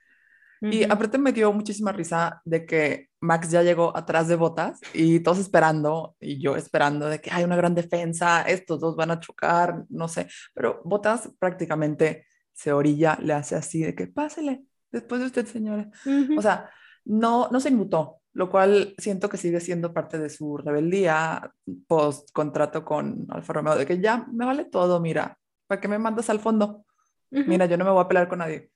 Y 0.62 0.85
aparte 0.85 1.19
me 1.19 1.33
dio 1.33 1.52
muchísima 1.52 1.90
risa 1.90 2.40
de 2.45 2.64
que 2.64 3.09
Max 3.21 3.50
ya 3.50 3.62
llegó 3.62 3.97
atrás 3.97 4.28
de 4.28 4.37
Botas 4.37 4.81
y 4.95 5.19
todos 5.21 5.38
esperando 5.38 6.14
y 6.21 6.40
yo 6.40 6.57
esperando 6.57 7.09
de 7.09 7.21
que 7.21 7.33
hay 7.33 7.42
una 7.42 7.57
gran 7.57 7.75
defensa, 7.75 8.42
estos 8.42 8.78
dos 8.78 8.95
van 8.95 9.11
a 9.11 9.19
chocar, 9.19 9.85
no 9.88 10.07
sé, 10.07 10.28
pero 10.54 10.81
Botas 10.85 11.31
prácticamente 11.38 12.26
se 12.52 12.73
orilla, 12.73 13.19
le 13.21 13.33
hace 13.33 13.57
así 13.57 13.83
de 13.83 13.95
que 13.95 14.07
pásele, 14.07 14.64
después 14.92 15.21
de 15.21 15.26
usted, 15.26 15.47
señora. 15.47 15.90
O 16.37 16.42
sea, 16.42 16.71
no, 17.04 17.49
no 17.50 17.59
se 17.59 17.71
inmutó, 17.71 18.21
lo 18.33 18.49
cual 18.49 18.95
siento 18.99 19.28
que 19.28 19.38
sigue 19.38 19.59
siendo 19.59 19.92
parte 19.92 20.19
de 20.19 20.31
su 20.31 20.59
rebeldía 20.59 21.52
post 21.88 22.31
contrato 22.33 22.85
con 22.85 23.26
Alfa 23.31 23.52
Romeo, 23.52 23.76
de 23.76 23.87
que 23.87 24.00
ya 24.00 24.26
me 24.33 24.45
vale 24.45 24.66
todo, 24.66 25.00
mira, 25.00 25.38
¿para 25.66 25.81
qué 25.81 25.88
me 25.88 25.99
mandas 25.99 26.31
al 26.31 26.38
fondo? 26.38 26.85
Mira, 27.31 27.66
yo 27.66 27.78
no 27.78 27.85
me 27.85 27.90
voy 27.90 28.04
a 28.04 28.09
pelear 28.09 28.28
con 28.28 28.40
nadie. 28.40 28.72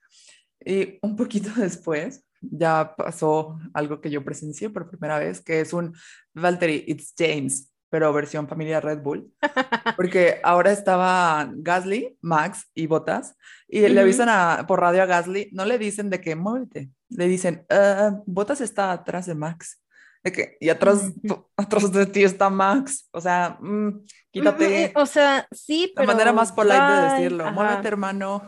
Y 0.67 0.99
un 1.01 1.15
poquito 1.15 1.49
después 1.57 2.25
ya 2.41 2.95
pasó 2.97 3.59
algo 3.73 4.01
que 4.01 4.11
yo 4.11 4.25
presencié 4.25 4.69
por 4.69 4.91
primera 4.91 5.19
vez, 5.19 5.41
que 5.41 5.61
es 5.61 5.73
un 5.73 5.97
Valtteri, 6.35 6.85
it's 6.87 7.15
James, 7.17 7.73
pero 7.89 8.13
versión 8.13 8.49
familia 8.49 8.81
Red 8.81 9.01
Bull, 9.01 9.33
porque 9.97 10.41
ahora 10.43 10.73
estaba 10.73 11.51
Gasly, 11.55 12.19
Max 12.21 12.69
y 12.75 12.87
Botas, 12.87 13.37
y 13.69 13.89
le 13.89 14.01
avisan 14.01 14.29
a, 14.29 14.65
por 14.67 14.81
radio 14.81 15.03
a 15.03 15.07
Gasly, 15.07 15.51
no 15.53 15.65
le 15.65 15.79
dicen 15.79 16.11
de 16.11 16.21
que 16.21 16.37
muévete, 16.37 16.91
le 17.09 17.29
dicen, 17.29 17.65
uh, 17.71 18.23
Botas 18.27 18.61
está 18.61 18.93
atrás 18.93 19.27
de 19.27 19.35
Max. 19.35 19.81
De 20.25 20.33
que, 20.33 20.57
y 20.61 20.71
atrás, 20.71 21.13
atrás 21.57 21.93
de 21.93 22.05
ti 22.07 22.25
está 22.25 22.51
Max. 22.51 23.09
O 23.13 23.21
sea, 23.21 23.59
mm, 23.61 24.05
quítate. 24.33 24.93
o 24.97 25.07
sea, 25.07 25.47
sí, 25.53 25.93
pero. 25.95 26.09
La 26.09 26.15
manera 26.15 26.33
más 26.33 26.51
polite 26.51 26.81
de 26.81 27.03
decirlo. 27.11 27.53
Muévete, 27.53 27.87
hermano. 27.87 28.43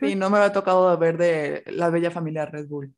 Y 0.00 0.14
no 0.14 0.30
me 0.30 0.38
había 0.38 0.52
tocado 0.52 0.96
ver 0.98 1.16
de 1.16 1.62
la 1.66 1.90
bella 1.90 2.10
familia 2.10 2.46
Red 2.46 2.68
Bull. 2.68 2.94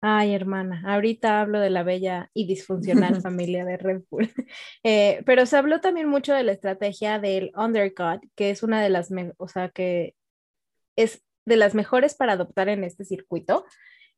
Ay, 0.00 0.32
hermana, 0.32 0.82
ahorita 0.86 1.40
hablo 1.40 1.58
de 1.58 1.70
la 1.70 1.82
bella 1.82 2.30
y 2.32 2.46
disfuncional 2.46 3.20
familia 3.22 3.64
de 3.64 3.76
Red 3.76 4.02
Bull. 4.10 4.30
Eh, 4.84 5.22
pero 5.26 5.44
se 5.44 5.56
habló 5.56 5.80
también 5.80 6.08
mucho 6.08 6.32
de 6.32 6.44
la 6.44 6.52
estrategia 6.52 7.18
del 7.18 7.50
undercut, 7.56 8.22
que 8.36 8.50
es 8.50 8.62
una 8.62 8.80
de 8.80 8.90
las, 8.90 9.10
o 9.38 9.48
sea, 9.48 9.70
que 9.70 10.14
es 10.96 11.22
de 11.46 11.56
las 11.56 11.74
mejores 11.74 12.14
para 12.14 12.34
adoptar 12.34 12.68
en 12.68 12.84
este 12.84 13.04
circuito. 13.04 13.64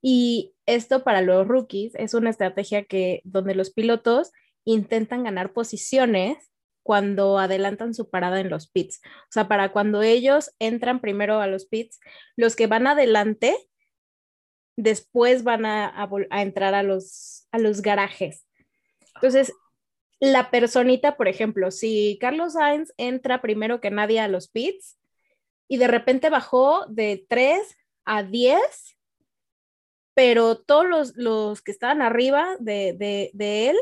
Y 0.02 0.54
esto 0.66 1.02
para 1.02 1.22
los 1.22 1.46
rookies 1.46 1.94
es 1.94 2.14
una 2.14 2.30
estrategia 2.30 2.84
que 2.84 3.22
donde 3.24 3.54
los 3.54 3.70
pilotos 3.70 4.32
intentan 4.64 5.24
ganar 5.24 5.52
posiciones 5.52 6.49
cuando 6.82 7.38
adelantan 7.38 7.94
su 7.94 8.10
parada 8.10 8.40
en 8.40 8.50
los 8.50 8.68
pits. 8.68 9.00
O 9.04 9.32
sea, 9.32 9.48
para 9.48 9.72
cuando 9.72 10.02
ellos 10.02 10.52
entran 10.58 11.00
primero 11.00 11.40
a 11.40 11.46
los 11.46 11.66
pits, 11.66 12.00
los 12.36 12.56
que 12.56 12.66
van 12.66 12.86
adelante 12.86 13.56
después 14.76 15.44
van 15.44 15.66
a, 15.66 16.08
entrar 16.30 16.74
a 16.74 16.82
los, 16.82 17.46
a 17.52 17.58
los 17.58 17.82
garajes. 17.82 18.46
Entonces, 19.16 19.52
la 20.20 20.50
personita, 20.50 21.16
por 21.16 21.28
ejemplo, 21.28 21.70
si 21.70 22.18
Carlos 22.20 22.54
Sainz 22.54 22.92
entra 22.96 23.42
primero 23.42 23.80
que 23.80 23.90
nadie 23.90 24.20
a 24.20 24.28
los 24.28 24.48
pits 24.48 24.98
y 25.68 25.76
de 25.76 25.88
repente 25.88 26.30
bajó 26.30 26.86
de 26.88 27.24
3 27.28 27.60
a 28.04 28.22
10, 28.22 28.60
pero 30.14 30.58
todos 30.58 31.14
los, 31.14 31.62
que 31.62 31.70
estaban 31.70 32.02
arriba 32.02 32.56
de, 32.58 33.30
de 33.32 33.68
él 33.68 33.76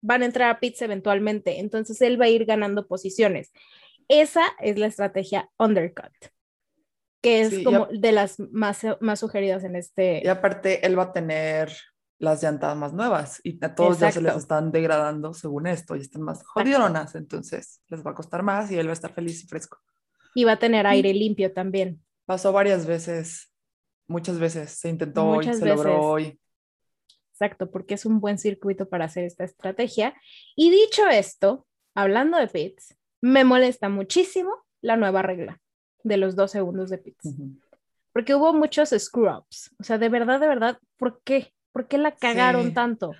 van 0.00 0.22
a 0.22 0.26
entrar 0.26 0.50
a 0.50 0.60
pits 0.60 0.82
eventualmente, 0.82 1.60
entonces 1.60 2.00
él 2.02 2.20
va 2.20 2.26
a 2.26 2.28
ir 2.30 2.44
ganando 2.44 2.86
posiciones. 2.86 3.52
Esa 4.08 4.42
es 4.60 4.78
la 4.78 4.86
estrategia 4.86 5.50
undercut, 5.58 6.12
que 7.22 7.42
es 7.42 7.64
como 7.64 7.86
de 7.86 8.12
las 8.12 8.40
más, 8.40 8.84
más 9.00 9.20
sugeridas 9.20 9.62
en 9.64 9.76
este. 9.76 10.20
Y 10.24 10.28
aparte, 10.28 10.84
él 10.84 10.98
va 10.98 11.04
a 11.04 11.12
tener 11.12 11.72
las 12.18 12.42
llantas 12.42 12.76
más 12.76 12.92
nuevas 12.92 13.40
y 13.44 13.64
a 13.64 13.74
todos 13.74 13.98
ya 13.98 14.12
se 14.12 14.20
les 14.20 14.36
están 14.36 14.72
degradando 14.72 15.32
según 15.32 15.66
esto 15.66 15.96
y 15.96 16.00
están 16.00 16.22
más 16.22 16.44
jodidonas, 16.44 17.14
entonces 17.14 17.80
les 17.88 18.04
va 18.04 18.10
a 18.10 18.14
costar 18.14 18.42
más 18.42 18.70
y 18.70 18.78
él 18.78 18.86
va 18.86 18.90
a 18.90 18.94
estar 18.94 19.12
feliz 19.12 19.42
y 19.42 19.46
fresco. 19.46 19.78
Y 20.34 20.44
va 20.44 20.52
a 20.52 20.58
tener 20.58 20.86
aire 20.86 21.14
limpio 21.14 21.52
también. 21.52 22.04
Pasó 22.26 22.52
varias 22.52 22.86
veces, 22.86 23.52
muchas 24.06 24.38
veces, 24.38 24.70
se 24.72 24.88
intentó 24.88 25.26
hoy, 25.26 25.52
se 25.52 25.64
logró 25.64 26.00
hoy. 26.00 26.39
Exacto, 27.40 27.70
porque 27.70 27.94
es 27.94 28.04
un 28.04 28.20
buen 28.20 28.38
circuito 28.38 28.86
para 28.86 29.06
hacer 29.06 29.24
esta 29.24 29.44
estrategia. 29.44 30.14
Y 30.56 30.70
dicho 30.70 31.08
esto, 31.08 31.66
hablando 31.94 32.36
de 32.36 32.46
pits, 32.48 32.94
me 33.22 33.44
molesta 33.44 33.88
muchísimo 33.88 34.52
la 34.82 34.98
nueva 34.98 35.22
regla 35.22 35.58
de 36.04 36.18
los 36.18 36.36
dos 36.36 36.50
segundos 36.50 36.90
de 36.90 36.98
pits. 36.98 37.34
Porque 38.12 38.34
hubo 38.34 38.52
muchos 38.52 38.90
screw-ups. 38.90 39.74
O 39.78 39.84
sea, 39.84 39.96
de 39.96 40.10
verdad, 40.10 40.38
de 40.38 40.48
verdad, 40.48 40.78
¿por 40.98 41.22
qué? 41.22 41.54
¿Por 41.72 41.88
qué 41.88 41.96
la 41.96 42.14
cagaron 42.14 42.74
tanto? 42.74 43.12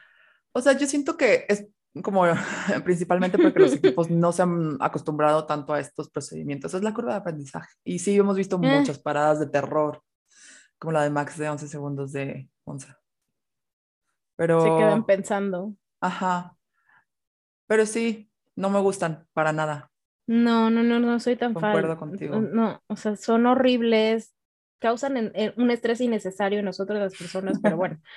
O 0.53 0.61
sea, 0.61 0.77
yo 0.77 0.87
siento 0.87 1.17
que 1.17 1.47
es 1.49 1.67
como 2.03 2.25
principalmente 2.85 3.39
porque 3.39 3.61
los 3.61 3.73
equipos 3.83 4.11
no 4.11 4.33
se 4.33 4.43
han 4.43 4.77
acostumbrado 4.81 5.47
tanto 5.47 5.73
a 5.73 5.81
estos 5.81 6.11
procedimientos. 6.11 6.75
Es 6.75 6.83
la 6.83 6.93
curva 6.93 7.13
de 7.13 7.21
aprendizaje. 7.21 7.73
Y 7.85 8.01
sí, 8.01 8.15
hemos 8.17 8.37
visto 8.37 8.57
eh. 8.63 8.79
muchas 8.79 8.99
paradas 8.99 9.41
de 9.41 9.47
terror, 9.47 10.03
como 10.79 10.93
la 10.93 11.05
de 11.05 11.11
Max 11.11 11.39
de 11.39 11.49
11 11.49 11.69
segundos 11.69 12.13
de 12.13 12.51
Monza. 12.67 13.00
Pero... 14.41 14.63
Se 14.63 14.69
quedan 14.71 15.05
pensando. 15.05 15.75
Ajá. 16.01 16.57
Pero 17.67 17.85
sí, 17.85 18.31
no 18.57 18.71
me 18.71 18.81
gustan 18.81 19.27
para 19.35 19.53
nada. 19.53 19.91
No, 20.27 20.71
no, 20.71 20.83
no, 20.83 20.99
no 20.99 21.21
soy 21.21 21.37
tan 21.37 21.53
fan. 21.53 21.75
Concuerdo 21.75 21.99
contigo. 21.99 22.41
No, 22.41 22.83
o 22.87 22.97
sea, 22.97 23.17
son 23.17 23.45
horribles, 23.45 24.35
causan 24.79 25.31
un 25.59 25.71
estrés 25.71 26.01
innecesario 26.01 26.61
en 26.61 26.65
nosotros 26.65 26.99
las 26.99 27.15
personas, 27.19 27.59
pero 27.63 27.77
bueno. 27.77 28.01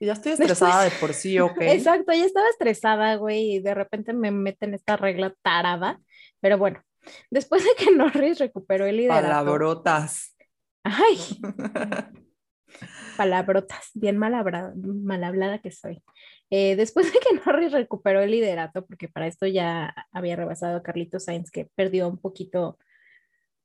Y 0.00 0.06
ya 0.06 0.14
estoy 0.14 0.32
estresada 0.32 0.82
de 0.82 0.90
por 0.90 1.14
sí, 1.14 1.38
ok. 1.38 1.58
Exacto, 1.60 2.12
ya 2.12 2.24
estaba 2.24 2.48
estresada, 2.48 3.14
güey, 3.14 3.52
y 3.52 3.60
de 3.60 3.72
repente 3.72 4.12
me 4.12 4.32
meten 4.32 4.74
esta 4.74 4.96
regla 4.96 5.32
tarada, 5.42 6.00
pero 6.40 6.58
bueno, 6.58 6.82
después 7.30 7.62
de 7.62 7.70
que 7.78 7.92
Norris 7.96 8.40
recuperó 8.40 8.84
el 8.86 8.96
liderazgo. 8.96 9.28
Palabrotas. 9.28 10.34
Ay, 10.82 11.18
palabrotas, 13.16 13.90
bien 13.94 14.18
mal, 14.18 14.34
hablada, 14.34 15.58
que 15.60 15.70
soy. 15.70 16.02
Eh, 16.50 16.76
después 16.76 17.12
de 17.12 17.18
que 17.18 17.40
Norris 17.46 17.72
recuperó 17.72 18.20
el 18.20 18.30
liderato, 18.30 18.84
porque 18.86 19.08
para 19.08 19.26
esto 19.26 19.46
ya 19.46 19.94
había 20.12 20.36
rebasado 20.36 20.76
a 20.76 20.82
Carlitos 20.82 21.24
Sainz, 21.24 21.50
que 21.50 21.68
perdió 21.74 22.08
un 22.08 22.18
poquito, 22.18 22.78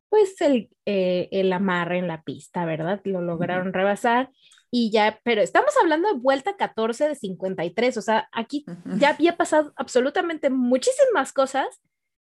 pues, 0.09 0.39
el, 0.41 0.69
eh, 0.85 1.27
el 1.31 1.51
amarre 1.51 1.99
en 1.99 2.07
la 2.07 2.23
pista, 2.23 2.65
¿verdad? 2.65 3.01
Lo 3.03 3.21
lograron 3.21 3.73
rebasar 3.73 4.29
y 4.69 4.91
ya, 4.91 5.19
pero 5.23 5.41
estamos 5.41 5.73
hablando 5.81 6.13
de 6.13 6.19
vuelta 6.19 6.57
14 6.57 7.09
de 7.09 7.15
53, 7.15 7.97
o 7.97 8.01
sea, 8.01 8.27
aquí 8.33 8.65
ya 8.97 9.09
había 9.09 9.37
pasado 9.37 9.71
absolutamente 9.77 10.49
muchísimas 10.49 11.31
cosas, 11.31 11.67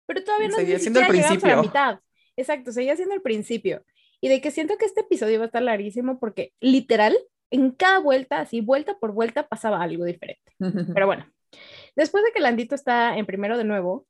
pero 0.08 0.24
todavía 0.24 0.48
no 0.50 0.56
seguía 0.56 0.80
siendo 0.80 1.00
el 1.00 1.08
principio. 1.08 1.54
A 1.54 1.56
la 1.56 1.62
mitad. 1.62 2.00
Exacto, 2.36 2.72
seguía 2.72 2.96
siendo 2.96 3.14
el 3.14 3.22
principio 3.22 3.84
y 4.24 4.30
de 4.30 4.40
que 4.40 4.52
siento 4.52 4.78
que 4.78 4.86
este 4.86 5.02
episodio 5.02 5.38
va 5.38 5.44
a 5.44 5.48
estar 5.48 5.62
larguísimo 5.62 6.18
porque 6.18 6.54
literal, 6.62 7.14
en 7.52 7.72
cada 7.72 8.00
vuelta, 8.00 8.40
así 8.40 8.62
vuelta 8.62 8.98
por 8.98 9.12
vuelta, 9.12 9.50
pasaba 9.50 9.84
algo 9.84 10.06
diferente. 10.06 10.54
Pero 10.94 11.08
bueno, 11.08 11.26
después 11.98 12.24
de 12.24 12.32
que 12.32 12.40
Landito 12.40 12.74
está 12.74 13.18
en 13.18 13.26
primero 13.26 13.58
de 13.58 13.66
nuevo, 13.66 14.08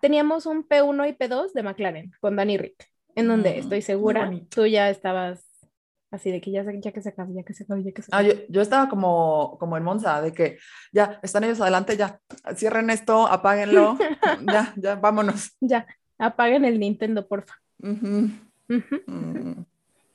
teníamos 0.00 0.46
un 0.46 0.68
P1 0.68 1.08
y 1.08 1.12
P2 1.14 1.52
de 1.52 1.64
McLaren 1.64 2.12
con 2.20 2.36
Danny 2.36 2.58
Rick, 2.58 2.76
en 3.16 3.26
donde 3.26 3.54
mm, 3.54 3.58
estoy 3.58 3.82
segura 3.82 4.30
tú 4.50 4.66
ya 4.66 4.88
estabas 4.88 5.44
así 6.12 6.30
de 6.30 6.40
que 6.40 6.52
ya, 6.52 6.64
ya 6.80 6.92
que 6.92 7.02
se 7.02 7.08
acabó, 7.08 7.34
ya 7.34 7.42
que 7.42 7.52
se 7.52 7.64
acabó, 7.64 7.80
ya 7.80 7.90
que 7.90 8.02
se 8.02 8.14
acabó. 8.14 8.30
Ah, 8.30 8.46
yo, 8.48 8.62
estaba 8.62 8.88
como, 8.88 9.56
como 9.58 9.76
en 9.76 9.82
Monza, 9.82 10.22
de 10.22 10.32
que 10.32 10.58
ya 10.92 11.18
están 11.24 11.42
ellos 11.42 11.60
adelante, 11.60 11.96
ya 11.96 12.20
cierren 12.54 12.90
esto, 12.90 13.26
apáguenlo, 13.26 13.98
ya, 14.46 14.72
ya, 14.76 14.94
vámonos. 14.94 15.56
Ya, 15.58 15.88
apaguen 16.18 16.64
el 16.64 16.78
Nintendo, 16.78 17.26
porfa. 17.26 17.54
Mm. 18.68 19.62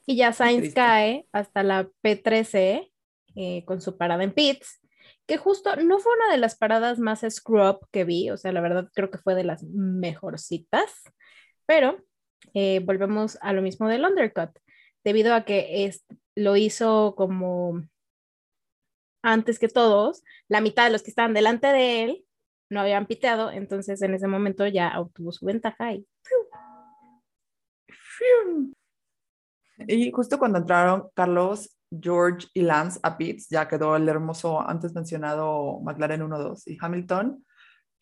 Y 0.06 0.16
ya 0.16 0.34
Sainz 0.34 0.74
cae 0.74 1.28
hasta 1.32 1.64
la 1.64 1.90
P13 2.04 2.92
eh, 3.36 3.64
con 3.66 3.82
su 3.82 3.98
parada 3.98 4.24
en 4.24 4.34
pits, 4.34 4.82
que 5.26 5.38
justo 5.38 5.76
no 5.78 6.00
fue 6.00 6.14
una 6.16 6.32
de 6.32 6.38
las 6.38 6.58
paradas 6.58 7.00
más 7.00 7.26
screw 7.30 7.80
que 7.92 8.04
vi, 8.04 8.30
o 8.30 8.38
sea, 8.38 8.52
la 8.52 8.62
verdad 8.62 8.90
creo 8.94 9.10
que 9.10 9.20
fue 9.20 9.36
de 9.36 9.46
las 9.46 9.64
mejorcitas, 9.64 10.92
pero 11.66 12.04
eh, 12.54 12.82
volvemos 12.84 13.38
a 13.42 13.54
lo 13.54 13.62
mismo 13.62 13.88
del 13.88 14.04
undercut, 14.04 14.50
debido 15.04 15.34
a 15.34 15.46
que 15.46 15.86
es, 15.86 16.06
lo 16.36 16.58
hizo 16.58 17.16
como 17.16 17.84
antes 19.22 19.60
que 19.60 19.70
todos, 19.70 20.24
la 20.50 20.62
mitad 20.62 20.86
de 20.86 20.92
los 20.92 21.04
que 21.04 21.12
estaban 21.12 21.34
delante 21.34 21.68
de 21.68 22.04
él 22.04 22.26
no 22.70 22.82
habían 22.82 23.06
piteado, 23.06 23.52
entonces 23.52 24.02
en 24.02 24.14
ese 24.14 24.28
momento 24.28 24.68
ya 24.68 25.00
obtuvo 25.00 25.32
su 25.32 25.46
ventaja 25.46 25.94
y 25.94 26.06
y 29.88 30.12
justo 30.12 30.38
cuando 30.38 30.60
entraron 30.60 31.10
Carlos, 31.14 31.78
George 31.90 32.48
y 32.54 32.62
Lance 32.62 33.00
a 33.04 33.18
pits, 33.18 33.50
ya 33.50 33.68
quedó 33.68 33.96
el 33.96 34.08
hermoso 34.08 34.62
antes 34.62 34.94
mencionado 34.94 35.80
McLaren 35.82 36.22
1-2 36.22 36.64
y 36.68 36.78
Hamilton. 36.80 37.44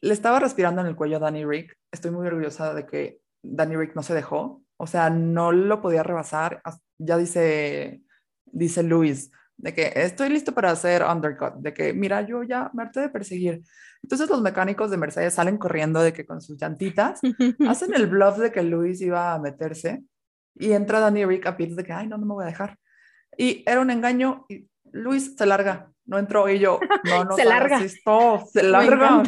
Le 0.01 0.13
estaba 0.13 0.39
respirando 0.39 0.81
en 0.81 0.87
el 0.87 0.95
cuello 0.95 1.17
a 1.17 1.19
Danny 1.19 1.45
Rick. 1.45 1.75
Estoy 1.91 2.11
muy 2.11 2.27
orgullosa 2.27 2.73
de 2.73 2.85
que 2.85 3.19
Danny 3.41 3.75
Rick 3.75 3.95
no 3.95 4.03
se 4.03 4.13
dejó. 4.13 4.61
O 4.77 4.87
sea, 4.87 5.09
no 5.09 5.51
lo 5.51 5.81
podía 5.81 6.03
rebasar. 6.03 6.61
Ya 6.97 7.17
dice 7.17 8.01
dice 8.51 8.83
Luis, 8.83 9.31
de 9.59 9.73
que 9.73 9.91
estoy 9.93 10.29
listo 10.29 10.53
para 10.53 10.71
hacer 10.71 11.03
undercut, 11.03 11.55
de 11.55 11.73
que 11.73 11.93
mira, 11.93 12.21
yo 12.21 12.43
ya 12.43 12.71
me 12.73 12.83
harté 12.83 13.01
de 13.01 13.09
perseguir. 13.09 13.61
Entonces 14.01 14.29
los 14.29 14.41
mecánicos 14.41 14.89
de 14.89 14.97
Mercedes 14.97 15.33
salen 15.33 15.57
corriendo 15.57 16.01
de 16.01 16.13
que 16.13 16.25
con 16.25 16.41
sus 16.41 16.57
llantitas 16.59 17.19
hacen 17.67 17.93
el 17.93 18.07
bluff 18.07 18.37
de 18.37 18.51
que 18.51 18.63
Luis 18.63 19.01
iba 19.01 19.33
a 19.33 19.39
meterse 19.39 20.01
y 20.55 20.71
entra 20.71 21.01
Danny 21.01 21.25
Rick 21.25 21.45
a 21.45 21.57
pits 21.57 21.75
de 21.75 21.83
que, 21.83 21.91
ay, 21.91 22.07
no, 22.07 22.17
no 22.17 22.25
me 22.25 22.33
voy 22.35 22.43
a 22.45 22.47
dejar. 22.47 22.77
Y 23.37 23.63
era 23.67 23.81
un 23.81 23.91
engaño 23.91 24.45
y 24.47 24.67
Luis 24.91 25.35
se 25.37 25.45
larga, 25.45 25.91
no 26.05 26.17
entró 26.17 26.47
y 26.49 26.59
yo, 26.59 26.79
no, 27.03 27.25
no, 27.25 27.31
se 27.35 27.43
larga. 27.43 27.81
Se 28.51 28.63
larga. 28.63 29.23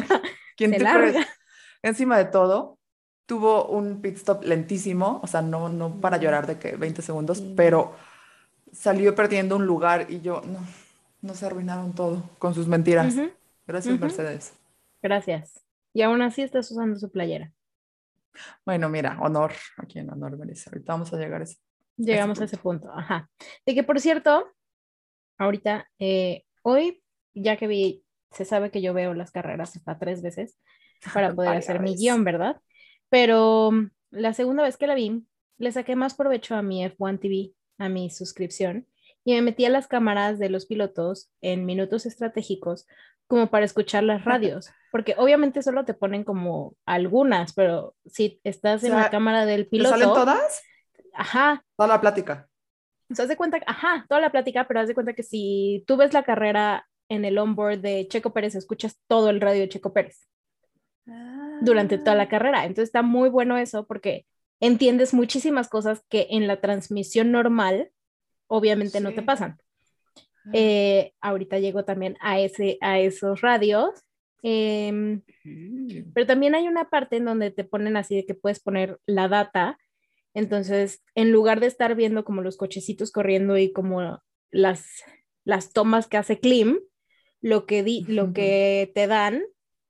¿Quién 0.56 0.72
te 0.72 0.80
larga. 0.80 1.26
Encima 1.82 2.16
de 2.16 2.24
todo, 2.24 2.78
tuvo 3.26 3.66
un 3.66 4.00
pit 4.00 4.16
stop 4.16 4.44
lentísimo, 4.44 5.20
o 5.22 5.26
sea, 5.26 5.42
no, 5.42 5.68
no 5.68 6.00
para 6.00 6.16
llorar 6.16 6.46
de 6.46 6.58
que 6.58 6.76
20 6.76 7.02
segundos, 7.02 7.42
pero 7.54 7.94
salió 8.72 9.14
perdiendo 9.14 9.56
un 9.56 9.66
lugar 9.66 10.06
y 10.08 10.20
yo, 10.20 10.42
no, 10.46 10.60
no 11.20 11.34
se 11.34 11.46
arruinaron 11.46 11.94
todo 11.94 12.28
con 12.38 12.54
sus 12.54 12.66
mentiras. 12.66 13.14
Gracias, 13.66 14.00
Mercedes. 14.00 14.54
Gracias. 15.00 15.64
Y 15.92 16.02
aún 16.02 16.22
así 16.22 16.42
estás 16.42 16.70
usando 16.70 16.98
su 16.98 17.10
playera. 17.10 17.52
Bueno, 18.64 18.88
mira, 18.88 19.18
honor, 19.20 19.52
aquí 19.76 19.98
en 19.98 20.10
honor 20.10 20.38
merece. 20.38 20.70
Ahorita 20.70 20.92
vamos 20.94 21.12
a 21.12 21.18
llegar 21.18 21.42
a 21.42 21.44
ese. 21.44 21.58
Llegamos 21.96 22.40
a 22.40 22.44
ese 22.44 22.56
punto, 22.56 22.90
ajá. 22.90 23.28
De 23.66 23.74
que, 23.74 23.84
por 23.84 24.00
cierto, 24.00 24.50
ahorita, 25.38 25.88
eh, 25.98 26.44
hoy, 26.62 27.02
ya 27.34 27.56
que 27.58 27.66
vi, 27.66 28.04
se 28.30 28.46
sabe 28.46 28.70
que 28.70 28.80
yo 28.80 28.94
veo 28.94 29.12
las 29.12 29.30
carreras 29.30 29.76
hasta 29.76 29.98
tres 29.98 30.22
veces 30.22 30.58
para 31.12 31.32
poder 31.34 31.56
hacer 31.56 31.80
mi 31.80 31.94
guion, 31.94 32.24
¿verdad? 32.24 32.60
Pero 33.10 33.70
mm, 33.70 33.90
la 34.10 34.32
segunda 34.32 34.62
vez 34.62 34.78
que 34.78 34.86
la 34.86 34.94
vi, 34.94 35.26
le 35.58 35.72
saqué 35.72 35.94
más 35.94 36.14
provecho 36.14 36.54
a 36.56 36.62
mi 36.62 36.84
F1 36.84 37.20
TV 37.20 37.52
a 37.82 37.88
mi 37.88 38.10
suscripción 38.10 38.86
y 39.24 39.34
me 39.34 39.42
metí 39.42 39.64
a 39.64 39.70
las 39.70 39.86
cámaras 39.86 40.38
de 40.38 40.48
los 40.48 40.66
pilotos 40.66 41.30
en 41.40 41.64
minutos 41.64 42.06
estratégicos 42.06 42.86
como 43.26 43.48
para 43.48 43.64
escuchar 43.64 44.02
las 44.02 44.24
radios, 44.24 44.70
porque 44.90 45.14
obviamente 45.16 45.62
solo 45.62 45.84
te 45.84 45.94
ponen 45.94 46.22
como 46.22 46.74
algunas, 46.84 47.54
pero 47.54 47.94
si 48.04 48.40
estás 48.44 48.84
en 48.84 48.92
la 48.92 49.10
cámara 49.10 49.46
del 49.46 49.66
piloto... 49.66 49.90
¿Salen 49.90 50.08
todas? 50.08 50.62
Ajá. 51.14 51.64
Toda 51.76 51.88
la 51.88 52.00
plática. 52.00 52.48
O 53.10 53.14
sea, 53.14 53.24
haz 53.24 53.28
de 53.28 53.36
cuenta, 53.36 53.58
ajá, 53.66 54.04
toda 54.08 54.20
la 54.20 54.30
plática, 54.30 54.66
pero 54.68 54.80
haz 54.80 54.88
de 54.88 54.94
cuenta 54.94 55.14
que 55.14 55.22
si 55.22 55.84
tú 55.86 55.96
ves 55.96 56.12
la 56.12 56.24
carrera 56.24 56.86
en 57.08 57.24
el 57.24 57.38
onboard 57.38 57.80
de 57.80 58.06
Checo 58.08 58.32
Pérez, 58.32 58.54
escuchas 58.54 58.98
todo 59.06 59.30
el 59.30 59.40
radio 59.40 59.60
de 59.60 59.68
Checo 59.68 59.92
Pérez 59.92 60.28
durante 61.62 61.98
toda 61.98 62.14
la 62.14 62.24
ah. 62.24 62.28
carrera. 62.28 62.64
Entonces 62.64 62.88
está 62.88 63.02
muy 63.02 63.28
bueno 63.28 63.56
eso 63.56 63.86
porque 63.86 64.26
entiendes 64.62 65.12
muchísimas 65.12 65.68
cosas 65.68 66.02
que 66.08 66.28
en 66.30 66.46
la 66.46 66.60
transmisión 66.60 67.32
normal 67.32 67.90
obviamente 68.46 69.00
no 69.00 69.12
te 69.12 69.22
pasan. 69.22 69.58
Ah. 70.46 70.50
Eh, 70.52 71.12
ahorita 71.20 71.58
llego 71.58 71.84
también 71.84 72.16
a, 72.20 72.38
ese, 72.38 72.78
a 72.80 73.00
esos 73.00 73.40
radios, 73.40 73.90
em, 74.42 75.22
pero 76.14 76.26
también 76.26 76.54
hay 76.54 76.68
una 76.68 76.88
parte 76.88 77.16
en 77.16 77.24
donde 77.24 77.50
te 77.50 77.64
ponen 77.64 77.96
así 77.96 78.14
de 78.14 78.24
que 78.24 78.34
puedes 78.34 78.60
poner 78.60 79.00
la 79.04 79.26
data. 79.26 79.78
Entonces, 80.32 81.02
en 81.16 81.32
lugar 81.32 81.58
de 81.58 81.66
estar 81.66 81.96
viendo 81.96 82.24
como 82.24 82.40
los 82.40 82.56
cochecitos 82.56 83.10
corriendo 83.10 83.58
y 83.58 83.72
como 83.72 84.20
las, 84.52 84.86
las 85.44 85.72
tomas 85.72 86.06
que 86.06 86.18
hace 86.18 86.38
Klim, 86.38 86.78
lo 87.40 87.66
que, 87.66 87.82
di, 87.82 88.04
lo 88.04 88.32
que 88.32 88.92
te 88.94 89.08
dan 89.08 89.42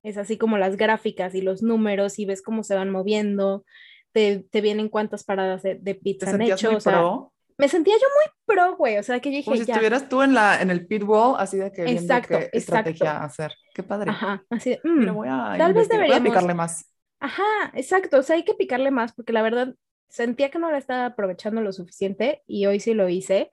es 0.02 0.16
así 0.16 0.38
como 0.38 0.56
las 0.56 0.78
gráficas 0.78 1.34
y 1.34 1.42
los 1.42 1.62
números 1.62 2.18
y 2.18 2.24
ves 2.24 2.40
cómo 2.40 2.62
se 2.64 2.74
van 2.74 2.88
moviendo 2.90 3.64
te, 4.12 4.46
te 4.50 4.60
vienen 4.60 4.88
cuántas 4.88 5.24
paradas 5.24 5.62
de, 5.62 5.76
de 5.76 5.94
pizza 5.94 6.30
han 6.30 6.42
hecho. 6.42 6.68
Muy 6.68 6.76
o 6.76 6.80
sea, 6.80 6.92
pro? 6.92 7.32
Me 7.58 7.68
sentía 7.68 7.94
yo 7.94 8.06
muy 8.16 8.32
pro, 8.44 8.76
güey. 8.76 8.98
O 8.98 9.02
sea, 9.02 9.20
que 9.20 9.30
dije. 9.30 9.44
Como 9.44 9.56
si 9.56 9.62
estuvieras 9.62 10.08
tú 10.08 10.22
en, 10.22 10.34
la, 10.34 10.60
en 10.60 10.70
el 10.70 10.86
pit 10.86 11.02
wall, 11.04 11.36
así 11.38 11.58
de 11.58 11.70
que 11.72 11.84
viendo 11.84 12.02
exacto, 12.02 12.38
qué 12.38 12.50
estrategia 12.52 13.22
hacer. 13.22 13.52
Qué 13.74 13.82
padre. 13.82 14.10
Ajá, 14.10 14.44
así 14.50 14.70
de. 14.70 14.80
Mm, 14.84 15.14
voy 15.14 15.28
a 15.30 15.54
tal 15.58 15.74
vez 15.74 15.88
deberíamos. 15.88 16.28
picarle 16.28 16.54
más. 16.54 16.90
Ajá, 17.20 17.70
exacto. 17.74 18.18
O 18.18 18.22
sea, 18.22 18.36
hay 18.36 18.44
que 18.44 18.54
picarle 18.54 18.90
más 18.90 19.12
porque 19.12 19.32
la 19.32 19.42
verdad 19.42 19.74
sentía 20.08 20.50
que 20.50 20.58
no 20.58 20.70
la 20.70 20.78
estaba 20.78 21.06
aprovechando 21.06 21.60
lo 21.60 21.72
suficiente 21.72 22.42
y 22.46 22.66
hoy 22.66 22.80
sí 22.80 22.94
lo 22.94 23.08
hice. 23.08 23.52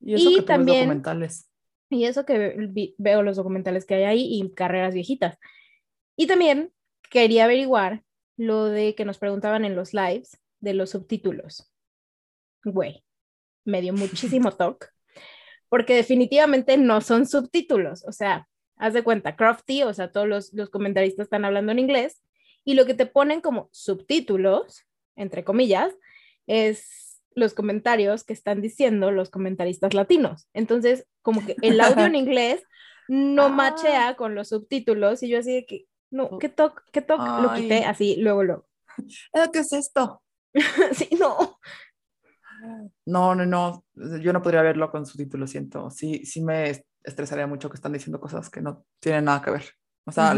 Y 0.00 0.14
eso 0.14 0.30
que 0.40 0.42
también. 0.42 0.80
documentales. 0.80 1.50
Y 1.90 2.04
eso 2.04 2.24
que 2.24 2.94
veo 2.98 3.22
los 3.22 3.36
documentales 3.36 3.84
que 3.84 3.96
hay 3.96 4.04
ahí 4.04 4.40
y 4.40 4.54
carreras 4.54 4.94
viejitas. 4.94 5.38
Y 6.16 6.26
también 6.26 6.72
quería 7.10 7.44
averiguar 7.44 8.04
lo 8.40 8.64
de 8.64 8.94
que 8.94 9.04
nos 9.04 9.18
preguntaban 9.18 9.66
en 9.66 9.76
los 9.76 9.92
lives 9.92 10.40
de 10.60 10.72
los 10.72 10.90
subtítulos. 10.90 11.70
Güey, 12.64 13.04
me 13.66 13.82
dio 13.82 13.92
muchísimo 13.92 14.50
toque, 14.56 14.86
porque 15.68 15.94
definitivamente 15.94 16.78
no 16.78 17.02
son 17.02 17.26
subtítulos, 17.26 18.02
o 18.06 18.12
sea, 18.12 18.48
haz 18.76 18.94
de 18.94 19.02
cuenta, 19.02 19.36
Crofty, 19.36 19.82
o 19.82 19.92
sea, 19.92 20.10
todos 20.10 20.26
los, 20.26 20.54
los 20.54 20.70
comentaristas 20.70 21.24
están 21.24 21.44
hablando 21.44 21.70
en 21.72 21.80
inglés, 21.80 22.22
y 22.64 22.74
lo 22.74 22.86
que 22.86 22.94
te 22.94 23.04
ponen 23.04 23.42
como 23.42 23.68
subtítulos, 23.72 24.86
entre 25.16 25.44
comillas, 25.44 25.92
es 26.46 27.20
los 27.34 27.52
comentarios 27.52 28.24
que 28.24 28.32
están 28.32 28.62
diciendo 28.62 29.10
los 29.10 29.28
comentaristas 29.28 29.92
latinos. 29.92 30.48
Entonces, 30.54 31.06
como 31.20 31.44
que 31.44 31.56
el 31.60 31.78
audio 31.78 32.06
en 32.06 32.14
inglés 32.16 32.62
no 33.06 33.44
ah. 33.44 33.48
machea 33.50 34.14
con 34.16 34.34
los 34.34 34.48
subtítulos 34.48 35.22
y 35.22 35.28
yo 35.28 35.40
así 35.40 35.52
de 35.52 35.66
que, 35.66 35.86
no, 36.10 36.38
¿qué 36.38 36.48
toque? 36.48 36.82
¿Qué 36.92 37.02
toque? 37.02 37.24
Lo 37.42 37.54
quité 37.54 37.84
así, 37.84 38.16
luego 38.16 38.42
lo. 38.42 38.68
¿Qué 39.52 39.58
es 39.58 39.72
esto? 39.72 40.22
sí, 40.92 41.08
no. 41.18 41.58
No, 43.06 43.34
no, 43.34 43.46
no. 43.46 43.84
Yo 43.94 44.32
no 44.32 44.42
podría 44.42 44.62
verlo 44.62 44.90
con 44.90 45.06
su 45.06 45.16
título, 45.16 45.46
siento. 45.46 45.90
Sí, 45.90 46.24
sí 46.24 46.42
me 46.42 46.84
estresaría 47.02 47.46
mucho 47.46 47.70
que 47.70 47.76
están 47.76 47.92
diciendo 47.92 48.20
cosas 48.20 48.50
que 48.50 48.60
no 48.60 48.84
tienen 48.98 49.24
nada 49.24 49.42
que 49.42 49.50
ver. 49.50 49.64
O 50.04 50.12
sea, 50.12 50.34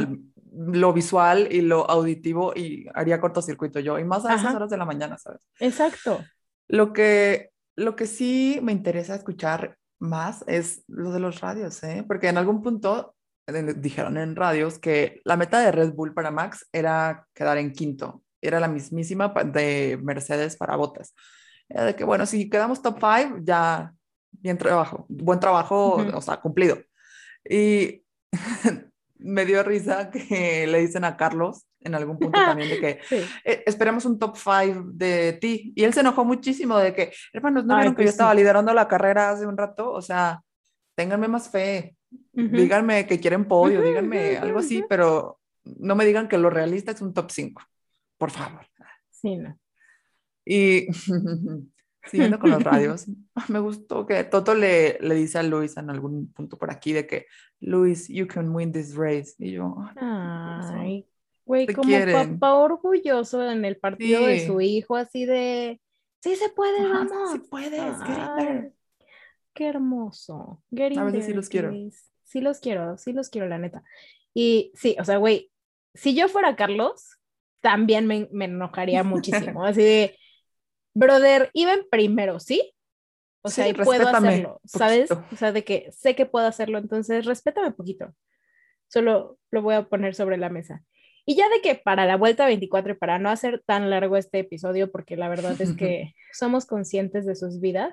lo 0.53 0.93
visual 0.93 1.49
y 1.51 1.63
lo 1.63 1.89
auditivo 1.89 2.53
y 2.55 2.87
haría 2.95 3.21
cortocircuito 3.21 3.81
yo, 3.81 3.99
y 3.99 4.05
más 4.05 4.25
a 4.27 4.35
esas 4.35 4.55
horas 4.55 4.71
de 4.71 4.77
la 4.77 4.85
mañana, 4.85 5.17
¿sabes? 5.19 5.41
Exacto. 5.61 6.23
Lo 6.69 6.93
que, 6.93 7.51
lo 7.75 7.97
que 7.97 8.07
sí 8.07 8.61
me 8.63 8.73
interesa 8.73 9.15
escuchar 9.15 9.79
más 9.99 10.45
es 10.47 10.85
lo 10.89 11.13
de 11.13 11.21
los 11.21 11.41
radios, 11.41 11.83
¿eh? 11.85 12.05
Porque 12.07 12.29
en 12.29 12.39
algún 12.39 12.63
punto 12.63 13.15
dijeron 13.47 14.17
en 14.19 14.37
radios 14.37 14.79
que 14.79 15.21
la 15.25 15.37
meta 15.37 15.61
de 15.61 15.73
Red 15.73 15.95
Bull 15.95 16.15
para 16.15 16.31
Max 16.31 16.69
era 16.73 17.27
quedar 17.35 17.59
en 17.59 17.73
quinto. 17.73 18.23
Era 18.41 18.61
la 18.61 18.69
mismísima 18.69 19.29
de 19.29 19.99
Mercedes 20.03 20.57
para 20.57 20.77
Botas. 20.77 21.15
Era 21.69 21.85
de 21.85 21.97
que, 21.97 22.05
bueno, 22.05 22.27
si 22.27 22.49
quedamos 22.49 22.83
top 22.83 22.99
five, 23.01 23.41
ya 23.43 23.93
bien 24.31 24.59
trabajo, 24.59 25.07
buen 25.09 25.41
trabajo, 25.41 25.97
o 26.15 26.21
sea, 26.21 26.39
cumplido. 26.39 26.79
Y 27.49 28.05
me 29.19 29.45
dio 29.45 29.63
risa 29.63 30.11
que 30.11 30.67
le 30.67 30.81
dicen 30.81 31.05
a 31.05 31.17
Carlos 31.17 31.67
en 31.81 31.95
algún 31.95 32.19
punto 32.19 32.39
también 32.45 32.69
de 32.69 32.81
que 32.81 33.01
eh, 33.45 33.63
esperemos 33.67 34.05
un 34.05 34.19
top 34.19 34.37
five 34.37 34.83
de 34.87 35.35
ti. 35.35 35.73
Y 35.75 35.85
él 35.85 35.93
se 35.93 36.01
enojó 36.01 36.25
muchísimo 36.25 36.79
de 36.79 36.95
que, 36.95 37.13
hermanos, 37.33 37.65
¿no 37.65 37.77
vieron 37.77 37.95
que 37.95 38.03
yo 38.03 38.07
pues 38.07 38.15
estaba 38.15 38.35
liderando 38.35 38.73
la 38.73 38.89
carrera 38.89 39.31
hace 39.31 39.47
un 39.47 39.57
rato? 39.57 39.91
O 39.91 40.03
sea, 40.03 40.43
ténganme 40.95 41.29
más 41.29 41.51
fe 41.51 41.97
díganme 42.33 43.07
que 43.07 43.21
quieren 43.21 43.47
podio, 43.47 43.83
díganme 43.83 44.39
algo 44.39 44.61
así, 44.61 44.85
pero 44.89 45.39
no 45.65 45.95
me 45.95 46.05
digan 46.05 46.29
que 46.29 46.39
lo 46.39 46.51
realista 46.51 46.93
es 46.93 47.01
un 47.01 47.15
top 47.15 47.31
5, 47.31 47.63
por 48.19 48.31
favor. 48.31 48.67
Sí, 49.11 49.37
no. 49.37 49.59
Y 50.45 50.87
siguiendo 52.05 52.39
con 52.39 52.51
los 52.51 52.63
radios, 52.65 53.07
me 53.49 53.59
gustó 53.61 54.07
que 54.07 54.25
Toto 54.25 54.55
le, 54.55 54.99
le 55.01 55.15
dice 55.15 55.39
a 55.39 55.43
Luis 55.43 55.77
en 55.77 55.91
algún 55.91 56.33
punto 56.33 56.59
por 56.59 56.71
aquí 56.71 56.93
de 56.93 57.07
que, 57.07 57.27
Luis, 57.61 58.09
you 58.09 58.27
can 58.27 58.55
win 58.55 58.73
this 58.73 58.95
race. 58.95 59.35
Y 59.39 59.53
yo, 59.53 59.77
ay, 59.97 61.07
güey, 61.45 61.67
como 61.69 61.89
papá 62.13 62.55
orgulloso 62.55 63.49
en 63.49 63.65
el 63.65 63.77
partido 63.77 64.27
de 64.27 64.47
su 64.47 64.61
hijo, 64.61 64.97
así 64.97 65.27
de, 65.27 65.81
sí 66.21 66.37
se 66.37 66.49
puede, 66.49 66.89
vamos. 66.89 67.33
Sí 67.33 67.39
puedes, 67.51 67.95
Qué 69.55 69.67
hermoso. 69.67 70.63
a 70.97 71.05
veces 71.05 71.27
sí 71.27 71.35
los 71.35 71.49
quiero. 71.51 71.73
Sí 72.33 72.41
los 72.41 72.61
quiero, 72.61 72.97
sí 72.97 73.13
los 73.13 73.29
quiero, 73.29 73.47
la 73.47 73.59
neta. 73.59 73.85
Y 74.33 74.73
sí, 74.75 74.97
o 74.99 75.05
sea, 75.05 75.19
güey, 75.19 75.53
si 75.93 76.15
yo 76.15 76.29
fuera 76.29 76.57
Carlos, 76.57 77.19
también 77.61 78.07
me, 78.07 78.27
me 78.33 78.47
enojaría 78.47 79.05
muchísimo. 79.05 79.67
Así 79.67 79.83
de, 79.83 80.17
brother, 80.95 81.51
iba 81.53 81.75
en 81.75 81.87
primero, 81.91 82.41
¿sí? 82.41 82.73
O 83.43 83.51
sea, 83.51 83.69
y 83.69 83.75
puedo 83.75 84.09
hacerlo, 84.09 84.61
¿sabes? 84.65 85.11
O 85.11 85.37
sea, 85.37 85.53
de 85.53 85.63
que 85.63 85.91
sé 85.93 86.15
que 86.15 86.25
puedo 86.25 86.47
hacerlo, 86.47 86.79
entonces 86.79 87.27
respétame 87.27 87.67
un 87.67 87.75
poquito. 87.75 88.15
Solo 88.89 89.39
lo 89.51 89.61
voy 89.61 89.75
a 89.75 89.83
poner 89.83 90.15
sobre 90.15 90.39
la 90.39 90.49
mesa. 90.49 90.83
Y 91.27 91.37
ya 91.37 91.51
de 91.51 91.61
que 91.61 91.75
para 91.75 92.07
la 92.07 92.17
vuelta 92.17 92.47
24 92.47 92.93
y 92.93 92.97
para 92.97 93.19
no 93.19 93.29
hacer 93.29 93.63
tan 93.67 93.91
largo 93.91 94.17
este 94.17 94.39
episodio, 94.39 94.91
porque 94.91 95.19
la 95.19 95.29
verdad 95.29 95.61
es 95.61 95.73
que 95.77 96.15
somos 96.33 96.65
conscientes 96.65 97.27
de 97.27 97.37
sus 97.37 97.61
vidas, 97.61 97.93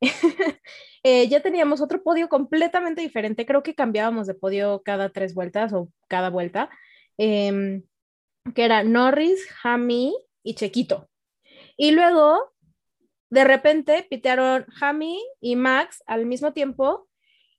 Eh, 1.02 1.28
ya 1.28 1.40
teníamos 1.40 1.80
otro 1.80 2.02
podio 2.02 2.28
completamente 2.28 3.00
diferente. 3.00 3.46
Creo 3.46 3.62
que 3.62 3.74
cambiábamos 3.74 4.26
de 4.26 4.34
podio 4.34 4.82
cada 4.84 5.08
tres 5.08 5.32
vueltas 5.32 5.72
o 5.72 5.90
cada 6.08 6.28
vuelta, 6.28 6.68
em, 7.16 7.84
que 8.54 8.64
era 8.66 8.84
Norris, 8.84 9.48
Hami 9.62 10.14
y 10.42 10.54
Chequito. 10.56 11.08
Y 11.78 11.92
luego 11.92 12.52
de 13.30 13.44
repente 13.44 14.06
pitearon 14.10 14.66
Hami 14.80 15.18
y 15.40 15.56
Max 15.56 16.02
al 16.06 16.26
mismo 16.26 16.52
tiempo 16.52 17.08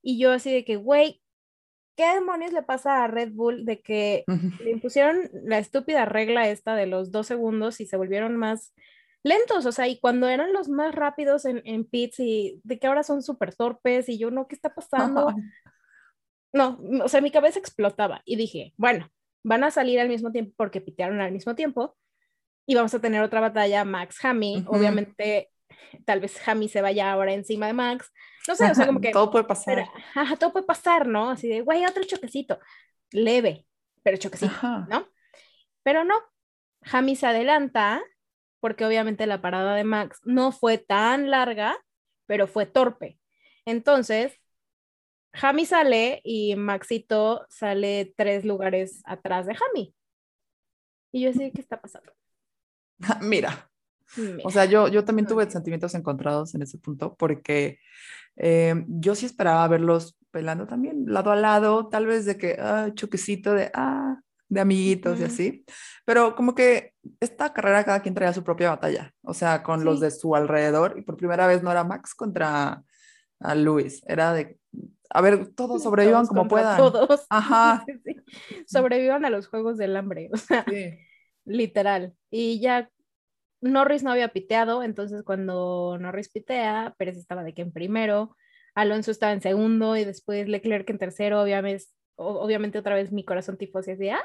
y 0.01 0.19
yo 0.19 0.31
así 0.31 0.51
de 0.51 0.65
que, 0.65 0.75
güey, 0.75 1.21
¿qué 1.95 2.13
demonios 2.13 2.53
le 2.53 2.63
pasa 2.63 3.03
a 3.03 3.07
Red 3.07 3.31
Bull 3.33 3.65
de 3.65 3.81
que 3.81 4.23
le 4.63 4.71
impusieron 4.71 5.29
la 5.33 5.59
estúpida 5.59 6.05
regla 6.05 6.49
esta 6.49 6.75
de 6.75 6.87
los 6.87 7.11
dos 7.11 7.27
segundos 7.27 7.79
y 7.81 7.85
se 7.85 7.97
volvieron 7.97 8.35
más 8.35 8.73
lentos? 9.23 9.65
O 9.65 9.71
sea, 9.71 9.87
y 9.87 9.99
cuando 9.99 10.27
eran 10.27 10.53
los 10.53 10.69
más 10.69 10.93
rápidos 10.93 11.45
en, 11.45 11.61
en 11.65 11.85
pits 11.85 12.19
y 12.19 12.59
de 12.63 12.79
que 12.79 12.87
ahora 12.87 13.03
son 13.03 13.23
súper 13.23 13.55
torpes 13.55 14.09
y 14.09 14.17
yo 14.17 14.31
no, 14.31 14.47
¿qué 14.47 14.55
está 14.55 14.73
pasando? 14.73 15.27
No, 16.53 16.81
o 17.01 17.07
sea, 17.07 17.21
mi 17.21 17.31
cabeza 17.31 17.59
explotaba 17.59 18.23
y 18.25 18.35
dije, 18.35 18.73
bueno, 18.75 19.09
van 19.41 19.63
a 19.63 19.71
salir 19.71 20.01
al 20.01 20.09
mismo 20.09 20.33
tiempo 20.33 20.53
porque 20.57 20.81
pitearon 20.81 21.21
al 21.21 21.31
mismo 21.31 21.55
tiempo 21.55 21.95
y 22.65 22.75
vamos 22.75 22.93
a 22.93 22.99
tener 22.99 23.21
otra 23.21 23.39
batalla 23.39 23.85
Max 23.85 24.17
Hami, 24.23 24.65
obviamente 24.67 25.49
tal 26.05 26.19
vez 26.19 26.45
Hami 26.45 26.67
se 26.67 26.81
vaya 26.81 27.11
ahora 27.11 27.33
encima 27.33 27.67
de 27.67 27.73
Max, 27.73 28.11
no 28.47 28.55
sé, 28.55 28.69
o 28.69 28.75
sea, 28.75 28.85
como 28.85 28.99
que... 29.01 29.11
todo 29.11 29.31
puede 29.31 29.45
pasar. 29.45 29.85
ajá, 30.13 30.35
todo 30.35 30.51
puede 30.51 30.65
pasar, 30.65 31.07
¿no? 31.07 31.29
Así 31.29 31.47
de, 31.47 31.61
güey, 31.61 31.85
otro 31.85 32.03
choquecito, 32.03 32.59
leve, 33.11 33.65
pero 34.03 34.17
choquecito, 34.17 34.53
¿no? 34.89 35.07
Pero 35.83 36.03
no, 36.03 36.15
Hami 36.91 37.15
se 37.15 37.27
adelanta 37.27 38.01
porque 38.61 38.85
obviamente 38.85 39.25
la 39.25 39.41
parada 39.41 39.75
de 39.75 39.83
Max 39.83 40.21
no 40.23 40.53
fue 40.53 40.77
tan 40.77 41.29
larga, 41.29 41.75
pero 42.27 42.47
fue 42.47 42.65
torpe. 42.65 43.19
Entonces, 43.65 44.33
Hami 45.33 45.65
sale 45.65 46.21
y 46.23 46.55
Maxito 46.55 47.45
sale 47.49 48.13
tres 48.15 48.45
lugares 48.45 49.01
atrás 49.05 49.45
de 49.45 49.53
Hami. 49.55 49.93
Y 51.11 51.23
yo 51.23 51.31
así, 51.31 51.51
¿qué 51.51 51.59
está 51.59 51.81
pasando? 51.81 52.13
Mira, 53.21 53.69
o 54.43 54.51
sea, 54.51 54.65
yo, 54.65 54.87
yo 54.87 55.03
también 55.03 55.27
tuve 55.27 55.49
sentimientos 55.49 55.95
encontrados 55.95 56.53
en 56.55 56.61
ese 56.61 56.77
punto 56.77 57.15
porque 57.15 57.79
eh, 58.35 58.85
yo 58.87 59.15
sí 59.15 59.25
esperaba 59.25 59.67
verlos 59.67 60.17
pelando 60.31 60.67
también 60.67 61.05
lado 61.07 61.31
a 61.31 61.35
lado, 61.35 61.89
tal 61.89 62.05
vez 62.05 62.25
de 62.25 62.37
que, 62.37 62.57
ah, 62.59 62.89
choquecito 62.93 63.53
de, 63.53 63.71
ah, 63.73 64.19
de 64.51 64.59
amiguitos 64.59 65.19
y 65.19 65.23
así, 65.23 65.65
pero 66.05 66.35
como 66.35 66.53
que 66.53 66.93
esta 67.21 67.53
carrera 67.53 67.85
cada 67.85 68.01
quien 68.01 68.13
traía 68.13 68.33
su 68.33 68.43
propia 68.43 68.69
batalla, 68.69 69.13
o 69.23 69.33
sea, 69.33 69.63
con 69.63 69.85
los 69.85 70.01
de 70.01 70.11
su 70.11 70.35
alrededor 70.35 70.95
y 70.97 71.03
por 71.03 71.15
primera 71.15 71.47
vez 71.47 71.63
no 71.63 71.71
era 71.71 71.85
Max 71.85 72.13
contra 72.13 72.83
a 73.39 73.55
Luis, 73.55 74.03
era 74.05 74.33
de 74.33 74.59
a 75.13 75.21
ver, 75.21 75.47
todos 75.55 75.83
sobrevivan 75.83 76.25
como 76.27 76.47
puedan. 76.47 76.77
Todos. 76.77 77.25
Ajá. 77.29 77.85
Sobrevivan 78.67 79.25
a 79.25 79.29
los 79.29 79.47
juegos 79.47 79.77
del 79.77 79.95
hambre, 79.95 80.29
o 80.33 80.37
sea, 80.37 80.65
literal. 81.45 82.13
Y 82.29 82.59
ya 82.59 82.89
Norris 83.61 84.03
no 84.03 84.11
había 84.11 84.29
piteado, 84.29 84.83
entonces 84.83 85.23
cuando 85.23 85.97
Norris 85.99 86.29
pitea, 86.29 86.95
Pérez 86.97 87.17
estaba 87.17 87.43
de 87.43 87.53
que 87.53 87.61
en 87.61 87.71
primero, 87.71 88.35
Alonso 88.75 89.11
estaba 89.11 89.33
en 89.33 89.41
segundo 89.41 89.95
y 89.97 90.05
después 90.05 90.47
Leclerc 90.47 90.89
en 90.89 90.97
tercero, 90.97 91.41
obviamente, 91.41 91.85
obviamente 92.15 92.79
otra 92.79 92.95
vez 92.95 93.11
mi 93.11 93.23
corazón 93.23 93.57
tipo 93.57 93.79
y 93.81 94.09
ah, 94.09 94.23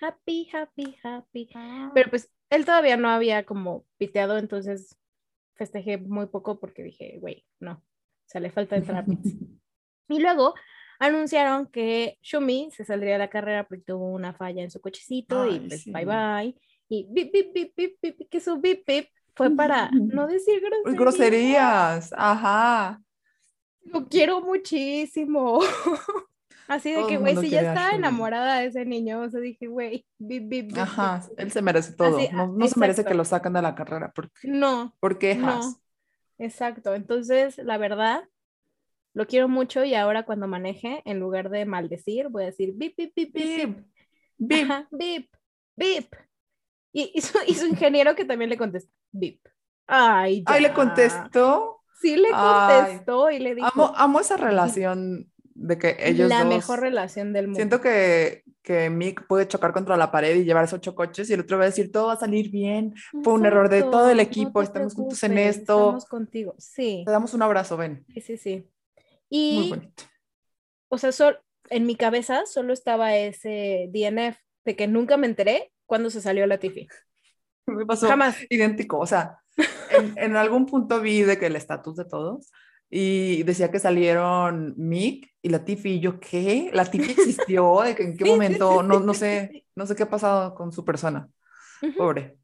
happy, 0.00 0.48
happy, 0.52 0.96
happy. 1.02 1.50
Ah. 1.54 1.90
Pero 1.94 2.10
pues 2.10 2.30
él 2.50 2.64
todavía 2.64 2.96
no 2.96 3.08
había 3.08 3.44
como 3.44 3.84
piteado, 3.98 4.38
entonces 4.38 4.96
festejé 5.54 5.98
muy 5.98 6.26
poco 6.26 6.60
porque 6.60 6.82
dije, 6.82 7.18
güey, 7.20 7.44
no, 7.60 7.72
o 7.72 7.82
sea, 8.26 8.40
le 8.40 8.50
falta 8.50 8.76
entrar 8.76 9.04
Y 10.10 10.20
luego 10.20 10.54
anunciaron 10.98 11.66
que 11.66 12.18
Shumi 12.22 12.70
se 12.72 12.84
saldría 12.84 13.14
de 13.14 13.18
la 13.18 13.30
carrera 13.30 13.66
porque 13.68 13.84
tuvo 13.84 14.10
una 14.10 14.32
falla 14.32 14.62
en 14.62 14.70
su 14.70 14.80
cochecito 14.80 15.46
y 15.46 15.60
pues 15.60 15.84
bye 15.86 16.04
bye. 16.04 16.54
Y 16.88 17.06
bip, 17.10 17.32
bip, 17.32 17.52
bip, 17.52 17.72
bip, 17.76 17.98
bip, 18.00 18.28
que 18.30 18.40
su 18.40 18.58
bip, 18.58 18.86
bip 18.86 19.08
fue 19.34 19.50
para 19.50 19.90
no 19.92 20.26
decir 20.26 20.60
groserías. 20.60 20.98
Groserías, 20.98 22.14
ajá. 22.16 23.02
Lo 23.84 24.06
quiero 24.08 24.40
muchísimo. 24.40 25.60
Así 26.68 26.92
de 26.92 27.06
que, 27.06 27.16
güey, 27.16 27.34
si 27.36 27.48
ya 27.48 27.62
estaba 27.62 27.92
enamorada 27.92 28.58
de 28.58 28.66
ese 28.66 28.84
niño, 28.84 29.22
o 29.22 29.30
sea, 29.30 29.40
dije, 29.40 29.66
güey, 29.66 30.06
bip, 30.18 30.48
bip, 30.48 30.66
bip. 30.68 30.78
Ajá, 30.78 31.22
él 31.38 31.50
se 31.50 31.62
merece 31.62 31.94
todo. 31.94 32.18
no, 32.30 32.46
no 32.46 32.68
se 32.68 32.78
merece 32.78 33.06
que 33.06 33.14
lo 33.14 33.24
sacan 33.24 33.54
de 33.54 33.62
la 33.62 33.74
carrera. 33.74 34.12
Porque, 34.14 34.30
no. 34.44 34.94
¿Por 35.00 35.18
qué? 35.18 35.34
No. 35.34 35.60
Exacto. 36.36 36.94
Entonces, 36.94 37.56
la 37.56 37.78
verdad, 37.78 38.22
lo 39.14 39.26
quiero 39.26 39.48
mucho 39.48 39.82
y 39.82 39.94
ahora 39.94 40.26
cuando 40.26 40.46
maneje, 40.46 41.00
en 41.06 41.18
lugar 41.18 41.48
de 41.48 41.64
maldecir, 41.64 42.28
voy 42.28 42.42
a 42.42 42.46
decir 42.46 42.74
bip, 42.74 42.94
bip, 42.98 43.14
bip, 43.16 43.32
bip, 43.34 43.78
bip, 44.36 44.70
bip, 44.90 45.30
bip. 45.74 46.14
Y, 46.92 47.20
su, 47.22 47.38
ingeniero 47.66 48.14
que 48.14 48.26
también 48.26 48.50
le 48.50 48.58
contestó, 48.58 48.92
bip. 49.10 49.40
Ay, 49.86 50.42
Ay, 50.44 50.60
le 50.60 50.74
contestó. 50.74 51.80
Sí, 51.98 52.16
le 52.16 52.28
contestó 52.28 53.30
y 53.30 53.38
le 53.38 53.54
dijo. 53.54 53.68
Amo, 53.72 53.92
amo 53.96 54.20
esa 54.20 54.36
relación 54.36 55.32
de 55.60 55.76
que 55.76 55.96
ellos 55.98 56.28
La 56.28 56.44
mejor 56.44 56.80
relación 56.80 57.32
del 57.32 57.46
mundo. 57.46 57.56
Siento 57.56 57.80
que, 57.80 58.44
que 58.62 58.90
Mick 58.90 59.26
puede 59.26 59.48
chocar 59.48 59.72
contra 59.72 59.96
la 59.96 60.12
pared 60.12 60.36
y 60.36 60.44
llevar 60.44 60.64
esos 60.64 60.78
ocho 60.78 60.94
coches 60.94 61.28
y 61.28 61.32
el 61.32 61.40
otro 61.40 61.58
va 61.58 61.64
a 61.64 61.66
decir, 61.66 61.90
todo 61.90 62.06
va 62.06 62.12
a 62.12 62.18
salir 62.18 62.50
bien, 62.50 62.94
fue 63.24 63.32
un 63.32 63.44
error 63.44 63.68
de 63.68 63.82
todo 63.82 64.08
el 64.08 64.20
equipo, 64.20 64.62
estamos 64.62 64.94
juntos 64.94 65.22
en 65.24 65.36
esto. 65.36 65.78
Estamos 65.78 66.06
contigo, 66.06 66.54
sí. 66.58 67.02
Te 67.04 67.10
damos 67.10 67.34
un 67.34 67.42
abrazo, 67.42 67.76
ven. 67.76 68.04
Sí, 68.14 68.20
sí, 68.20 68.36
sí. 68.36 68.68
Y, 69.28 69.74
o 70.88 70.96
sea, 70.96 71.10
en 71.70 71.86
mi 71.86 71.96
cabeza 71.96 72.46
solo 72.46 72.72
estaba 72.72 73.16
ese 73.16 73.90
DNF 73.92 74.38
de 74.64 74.76
que 74.76 74.86
nunca 74.86 75.16
me 75.16 75.26
enteré 75.26 75.72
cuando 75.86 76.10
se 76.10 76.20
salió 76.20 76.46
la 76.46 76.58
Tiffy. 76.58 76.86
Me 77.66 77.84
pasó 77.84 78.08
Jamás. 78.08 78.36
idéntico, 78.48 78.98
o 78.98 79.06
sea, 79.06 79.40
en, 80.16 80.36
algún 80.36 80.64
punto 80.66 81.00
vi 81.00 81.22
de 81.22 81.38
que 81.38 81.46
el 81.46 81.56
estatus 81.56 81.96
de 81.96 82.04
todos 82.04 82.50
y 82.90 83.42
decía 83.42 83.70
que 83.70 83.78
salieron 83.78 84.74
Mick 84.76 85.34
y 85.42 85.50
la 85.50 85.64
Tiffy 85.64 85.94
y 85.94 86.00
yo, 86.00 86.18
¿qué? 86.20 86.70
¿La 86.72 86.84
Tiffy 86.84 87.12
existió? 87.18 87.82
¿De 87.82 87.94
que, 87.94 88.04
¿En 88.04 88.16
qué 88.16 88.24
momento? 88.24 88.82
no, 88.82 89.00
no 89.00 89.14
sé, 89.14 89.66
no 89.76 89.86
sé 89.86 89.94
qué 89.94 90.04
ha 90.04 90.10
pasado 90.10 90.54
con 90.54 90.72
su 90.72 90.84
persona. 90.84 91.28
Pobre. 91.96 92.38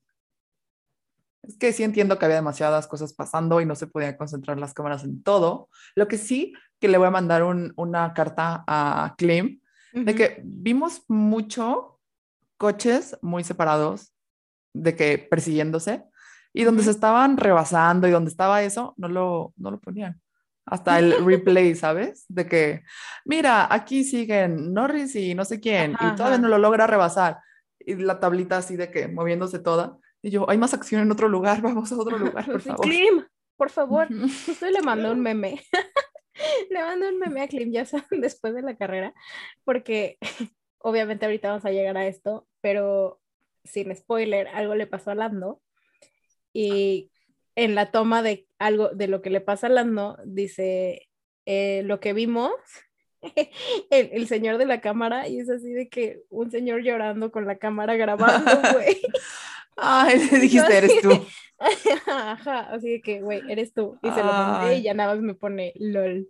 Es 1.43 1.59
que 1.59 1.73
sí 1.73 1.83
entiendo 1.83 2.19
que 2.19 2.25
había 2.25 2.37
demasiadas 2.37 2.87
cosas 2.87 3.13
pasando 3.13 3.61
y 3.61 3.67
no 3.67 3.75
se 3.75 3.87
podían 3.87 4.17
concentrar 4.17 4.59
las 4.59 4.73
cámaras 4.73 5.05
en 5.05 5.23
todo. 5.23 5.69
Lo 5.95 6.09
que 6.09 6.17
sí, 6.17 6.55
que 6.81 6.89
le 6.89 6.99
voy 6.99 7.07
a 7.07 7.11
mandar 7.11 7.43
una 7.43 8.15
carta 8.15 8.65
a 8.67 9.15
Klim, 9.19 9.61
de 9.93 10.15
que 10.15 10.41
vimos 10.43 11.03
mucho 11.09 12.01
coches 12.57 13.17
muy 13.23 13.45
separados, 13.45 14.13
de 14.73 14.97
que 14.97 15.19
persiguiéndose, 15.19 16.05
y 16.53 16.65
donde 16.65 16.83
se 16.83 16.91
estaban 16.91 17.37
rebasando 17.37 18.09
y 18.09 18.11
donde 18.11 18.31
estaba 18.31 18.63
eso, 18.63 18.95
no 18.97 19.09
lo, 19.09 19.53
no 19.57 19.71
lo 19.71 19.81
ponían. 19.81 20.21
Hasta 20.67 20.99
el 20.99 21.25
replay, 21.25 21.75
¿sabes? 21.75 22.25
De 22.29 22.47
que, 22.47 22.83
mira, 23.25 23.73
aquí 23.73 24.03
siguen 24.03 24.73
Norris 24.73 25.15
y 25.15 25.35
no 25.35 25.45
sé 25.45 25.61
quién, 25.61 25.93
y 25.93 26.17
todavía 26.17 26.39
no 26.39 26.49
lo 26.49 26.59
logra 26.59 26.87
rebasar. 26.87 27.39
Y 27.79 27.97
la 27.97 28.19
tablita 28.19 28.57
así 28.57 28.77
de 28.77 28.91
que 28.91 29.09
moviéndose 29.09 29.59
toda. 29.59 29.99
Y 30.23 30.31
yo, 30.31 30.49
hay 30.49 30.57
más 30.57 30.73
acción 30.73 31.03
en 31.03 31.13
otro 31.13 31.29
lugar, 31.29 31.61
vamos 31.63 31.93
a 31.93 31.97
otro 31.97 32.19
lugar, 32.19 32.47
por 32.47 32.61
favor. 32.63 32.81
Klim, 32.81 33.25
por 33.57 33.71
favor. 33.71 34.09
Justo 34.47 34.71
le 34.71 34.81
mandó 34.81 35.13
un 35.13 35.21
meme. 35.23 35.61
le 36.71 36.83
mandó 36.83 37.09
un 37.09 37.19
meme 37.19 37.43
a 37.43 37.49
Klim, 37.49 37.71
ya 37.71 37.85
saben, 37.85 38.21
después 38.21 38.55
de 38.55 38.63
la 38.63 38.77
carrera, 38.77 39.13
porque 39.65 40.19
obviamente 40.79 41.27
ahorita 41.27 41.49
vamos 41.49 41.65
a 41.67 41.71
llegar 41.71 41.97
a 41.99 42.07
esto, 42.07 42.47
pero 42.61 43.21
sin 43.65 43.95
spoiler, 43.95 44.49
algo 44.49 44.75
le 44.75 44.87
pasó 44.87 45.11
a 45.11 45.15
Lando. 45.15 45.61
Y 46.53 47.11
en 47.57 47.75
la 47.75 47.91
toma 47.91 48.23
de 48.23 48.47
algo 48.65 48.89
de 48.89 49.09
lo 49.09 49.21
que 49.21 49.31
le 49.31 49.41
pasa 49.41 49.67
a 49.67 49.71
Lando, 49.71 50.17
dice 50.25 51.09
eh, 51.45 51.83
lo 51.85 52.01
que 52.01 52.15
vimos 52.15 52.53
el, 53.91 54.11
el, 54.13 54.27
señor 54.27 54.57
de 54.59 54.65
la 54.65 54.81
cámara 54.81 55.29
y 55.29 55.39
es 55.39 55.51
así 55.51 55.73
de 55.73 55.89
que 55.89 56.23
un 56.31 56.51
señor 56.51 56.83
llorando 56.83 57.31
con 57.31 57.47
la 57.47 57.59
cámara 57.59 57.97
grabando, 57.97 58.51
güey. 58.73 59.01
Ay, 59.77 60.19
le 60.31 60.39
dijiste, 60.41 60.77
eres 60.77 61.01
tú. 61.03 61.11
Ajá, 62.07 62.61
así 62.73 63.01
que, 63.03 63.21
güey, 63.21 63.43
eres 63.49 63.73
tú. 63.73 63.99
Y 64.03 64.11
se 64.11 64.21
lo 64.21 64.27
mandé 64.27 64.79
y 64.79 64.83
ya 64.83 64.95
nada 64.95 65.15
más 65.15 65.23
me 65.23 65.35
pone 65.35 65.73
LOL. 65.77 66.27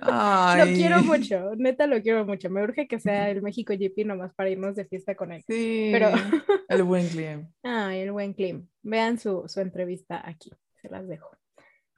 lo 0.00 0.64
quiero 0.64 1.02
mucho, 1.02 1.54
neta 1.56 1.86
lo 1.86 2.02
quiero 2.02 2.24
mucho. 2.26 2.50
Me 2.50 2.62
urge 2.62 2.86
que 2.86 3.00
sea 3.00 3.30
el 3.30 3.42
México 3.42 3.72
GP 3.74 4.06
nomás 4.06 4.34
para 4.34 4.50
irnos 4.50 4.76
de 4.76 4.86
fiesta 4.86 5.14
con 5.14 5.32
él. 5.32 5.42
Sí, 5.46 5.90
pero... 5.92 6.10
el 6.68 6.82
buen 6.82 7.08
Clim. 7.08 7.48
Ay, 7.62 8.00
el 8.00 8.12
buen 8.12 8.32
Clim. 8.32 8.66
Vean 8.82 9.18
su, 9.18 9.44
su 9.46 9.60
entrevista 9.60 10.22
aquí, 10.26 10.50
se 10.80 10.88
las 10.88 11.06
dejo. 11.08 11.30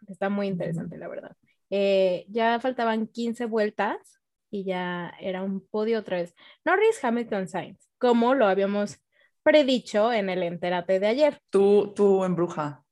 Está 0.09 0.29
muy 0.29 0.47
interesante, 0.49 0.97
la 0.99 1.09
verdad. 1.09 1.37
Eh, 1.71 2.27
ya 2.29 2.61
faltaban 2.61 3.07
15 3.07 3.47
vueltas 3.47 4.21
y 4.51 4.65
ya 4.65 5.13
era 5.21 5.43
un 5.43 5.67
podio 5.67 5.99
otra 5.99 6.19
vez. 6.19 6.35
Norris, 6.65 7.03
Hamilton, 7.03 7.49
Sainz, 7.49 7.89
como 7.99 8.35
lo 8.35 8.47
habíamos 8.47 8.99
predicho 9.43 10.13
en 10.13 10.29
el 10.29 10.43
enterate 10.43 10.99
de 11.01 11.07
ayer. 11.07 11.41
Tú, 11.51 11.93
tú 11.95 12.25
embruja. 12.25 12.85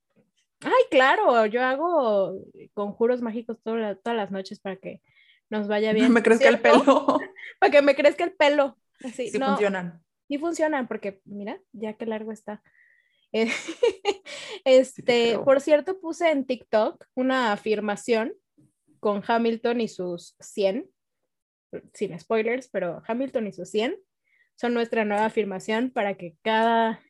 Ay, 0.61 0.85
claro, 0.91 1.47
yo 1.47 1.63
hago 1.63 2.41
conjuros 2.73 3.21
mágicos 3.21 3.59
todas 3.63 3.99
las 4.05 4.31
noches 4.31 4.61
para 4.61 4.77
que 4.77 5.03
nos 5.51 5.69
vaya 5.69 5.93
bien. 5.95 6.13
me 6.13 6.23
crezca 6.23 6.49
el 6.49 6.61
pelo. 6.61 6.85
para 7.59 7.73
que 7.73 7.83
me 7.83 7.95
crezca 7.95 8.25
el 8.25 8.33
pelo. 8.33 8.79
Así, 9.03 9.29
sí 9.29 9.39
funcionan. 9.39 10.03
Sí 10.29 10.39
funcionan, 10.39 10.89
porque 10.89 11.21
mira, 11.25 11.61
ya 11.73 11.95
que 11.95 12.07
largo 12.07 12.33
está. 12.33 12.63
este, 14.65 15.39
por 15.39 15.61
cierto, 15.61 15.99
puse 16.01 16.31
en 16.31 16.47
TikTok 16.47 17.05
una 17.15 17.53
afirmación 17.53 18.33
con 19.01 19.23
Hamilton 19.27 19.81
y 19.81 19.89
sus 19.89 20.37
100, 20.41 20.89
sin 21.93 22.19
spoilers, 22.19 22.69
pero 22.69 23.03
Hamilton 23.07 23.49
y 23.49 23.53
sus 23.53 23.69
100 23.71 23.97
son 24.57 24.75
nuestra 24.75 25.05
nueva 25.05 25.27
afirmación 25.27 25.91
para 25.91 26.15
que 26.15 26.37
cada, 26.43 27.01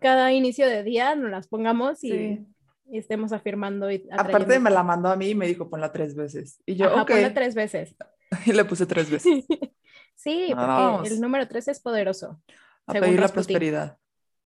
cada 0.00 0.32
inicio 0.32 0.68
de 0.68 0.82
día 0.82 1.16
nos 1.16 1.30
las 1.30 1.48
pongamos 1.48 2.04
y, 2.04 2.46
estemos 2.92 3.32
afirmando. 3.32 3.90
Y 3.90 4.06
Aparte 4.12 4.60
me 4.60 4.70
la 4.70 4.82
mandó 4.82 5.08
a 5.08 5.16
mí 5.16 5.30
y 5.30 5.34
me 5.34 5.46
dijo 5.46 5.70
ponla 5.70 5.90
tres 5.90 6.14
veces. 6.14 6.62
Y 6.66 6.76
yo, 6.76 6.94
ok. 6.94 7.10
Ponla 7.10 7.34
tres 7.34 7.54
veces. 7.54 7.96
Y 8.46 8.52
le 8.52 8.64
puse 8.64 8.84
tres 8.84 9.08
veces. 9.08 9.44
sí, 10.16 10.52
porque 10.52 11.08
el 11.08 11.20
número 11.20 11.46
tres 11.46 11.68
es 11.68 11.80
poderoso. 11.80 12.42
A 12.84 12.92
pedir 12.92 13.20
la 13.20 13.28
prosperidad. 13.28 13.96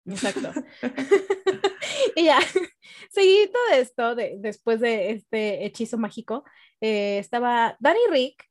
Exacto. 0.06 0.52
y 2.16 2.24
ya, 2.24 2.38
seguí 3.10 3.50
todo 3.52 3.78
esto 3.78 4.14
de, 4.14 4.36
después 4.38 4.80
de 4.80 5.10
este 5.10 5.64
hechizo 5.64 5.98
mágico. 5.98 6.44
Eh, 6.80 7.18
estaba 7.18 7.76
Danny 7.80 8.00
Rick, 8.10 8.44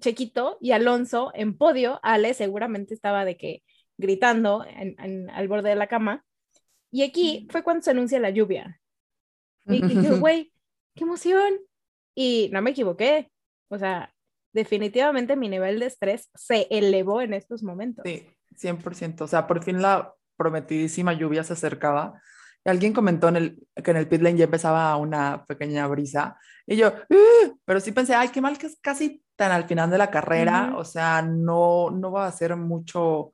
Chequito 0.00 0.58
y 0.60 0.72
Alonso 0.72 1.32
en 1.34 1.56
podio. 1.56 2.00
Ale 2.02 2.34
seguramente 2.34 2.94
estaba 2.94 3.24
de 3.24 3.36
que 3.36 3.62
gritando 3.96 4.64
en, 4.66 5.30
al 5.30 5.48
borde 5.48 5.70
de 5.70 5.76
la 5.76 5.86
cama. 5.86 6.24
Y 6.90 7.02
aquí 7.02 7.46
fue 7.50 7.62
cuando 7.62 7.82
se 7.82 7.90
anuncia 7.90 8.20
la 8.20 8.30
lluvia. 8.30 8.80
Y 9.66 9.82
dije, 9.82 10.16
güey, 10.18 10.52
qué 10.94 11.04
emoción. 11.04 11.54
Y 12.14 12.50
no 12.52 12.62
me 12.62 12.70
equivoqué. 12.70 13.30
O 13.68 13.78
sea, 13.78 14.14
definitivamente 14.52 15.36
mi 15.36 15.48
nivel 15.48 15.80
de 15.80 15.86
estrés 15.86 16.30
se 16.34 16.68
elevó 16.70 17.20
en 17.20 17.34
estos 17.34 17.62
momentos. 17.64 18.04
Sí, 18.06 18.26
100%. 18.56 19.22
O 19.22 19.26
sea, 19.26 19.46
por 19.46 19.64
fin 19.64 19.82
la 19.82 20.14
prometidísima 20.36 21.12
lluvia 21.12 21.44
se 21.44 21.52
acercaba. 21.52 22.20
Y 22.64 22.70
alguien 22.70 22.92
comentó 22.92 23.28
en 23.28 23.36
el, 23.36 23.58
que 23.82 23.90
en 23.90 23.98
el 23.98 24.08
pit 24.08 24.22
lane 24.22 24.38
ya 24.38 24.44
empezaba 24.44 24.96
una 24.96 25.44
pequeña 25.46 25.86
brisa. 25.86 26.38
Y 26.66 26.76
yo, 26.76 26.92
pero 27.64 27.80
sí 27.80 27.92
pensé, 27.92 28.14
ay, 28.14 28.28
qué 28.28 28.40
mal 28.40 28.56
que 28.56 28.66
es 28.66 28.78
casi 28.80 29.22
tan 29.36 29.52
al 29.52 29.64
final 29.64 29.90
de 29.90 29.98
la 29.98 30.10
carrera. 30.10 30.74
O 30.76 30.84
sea, 30.84 31.22
no, 31.22 31.90
no 31.90 32.10
va 32.10 32.26
a 32.26 32.32
ser 32.32 32.56
mucho, 32.56 33.32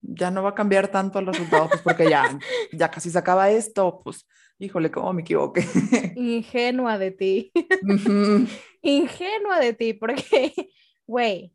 ya 0.00 0.30
no 0.30 0.42
va 0.42 0.50
a 0.50 0.54
cambiar 0.54 0.88
tanto 0.88 1.18
el 1.18 1.26
resultado, 1.26 1.68
pues 1.68 1.82
porque 1.82 2.08
ya, 2.08 2.38
ya 2.72 2.90
casi 2.90 3.10
se 3.10 3.18
acaba 3.18 3.50
esto. 3.50 4.00
Pues, 4.02 4.26
híjole, 4.58 4.90
cómo 4.90 5.12
me 5.12 5.22
equivoqué. 5.22 5.64
Ingenua 6.16 6.98
de 6.98 7.10
ti. 7.12 7.52
Ingenua 8.82 9.60
de 9.60 9.72
ti, 9.72 9.94
porque, 9.94 10.52
güey, 11.06 11.52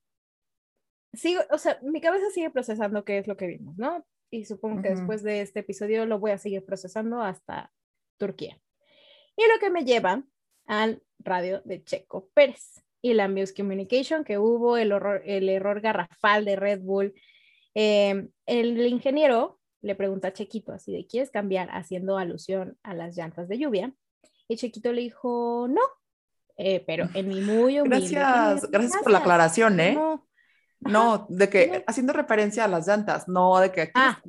sigo, 1.14 1.42
o 1.52 1.58
sea, 1.58 1.80
mi 1.84 2.02
cabeza 2.02 2.26
sigue 2.34 2.50
procesando 2.50 3.04
qué 3.04 3.20
es 3.20 3.28
lo 3.28 3.38
que 3.38 3.48
vimos, 3.48 3.78
¿no? 3.78 4.06
Y 4.32 4.46
supongo 4.46 4.82
que 4.82 4.90
después 4.90 5.24
de 5.24 5.42
este 5.42 5.62
episodio 5.62 6.06
lo 6.06 6.20
voy 6.20 6.32
a 6.32 6.38
seguir 6.38 6.64
procesando 6.64 7.22
hasta 7.22 7.72
Turquía. 8.18 8.60
Y 9.36 9.42
lo 9.42 9.60
que 9.60 9.70
me 9.70 9.86
lleva 9.86 10.24
al 10.68 11.02
radio 11.20 11.62
de 11.66 11.84
Checo 11.84 12.30
Pérez 12.34 12.84
y 13.02 13.14
la 13.14 13.30
Communication 13.56 14.24
que 14.24 14.38
hubo, 14.38 14.78
el, 14.78 14.94
el 15.26 15.50
error 15.50 15.82
garrafal 15.82 16.46
de 16.46 16.56
Red 16.56 16.82
Bull. 16.82 17.14
Em, 17.74 18.30
el 18.46 18.86
ingeniero 18.86 19.60
le 19.82 19.96
pregunta 19.96 20.30
a 20.30 20.34
Chequito 20.34 20.74
así 20.74 20.92
de, 20.92 21.08
¿quieres 21.08 21.32
cambiar? 21.32 21.70
Haciendo 21.72 22.18
alusión 22.18 22.78
a 22.84 22.94
las 22.94 23.16
llantas 23.16 23.48
de 23.48 23.58
lluvia. 23.58 23.94
Y 24.48 24.58
Chequito 24.58 24.92
le 24.92 25.02
dijo, 25.02 25.68
no, 25.70 25.82
eh, 26.58 26.84
pero 26.86 27.08
en 27.14 27.30
mi 27.30 27.40
muy 27.40 27.80
humilde 27.80 28.10
Gracias, 28.12 28.70
gracias, 28.70 29.02
por 29.02 29.12
la 29.12 29.20
aclaración, 29.20 29.80
¿eh? 29.80 29.94
No, 29.94 30.28
de 30.82 31.50
que 31.50 31.84
haciendo 31.88 32.14
referencia 32.14 32.66
a 32.66 32.68
las 32.68 32.88
llantas, 32.88 33.28
no 33.28 33.60
de 33.60 33.72
que 33.72 33.82
aquí 33.82 33.92
ah, 33.96 34.22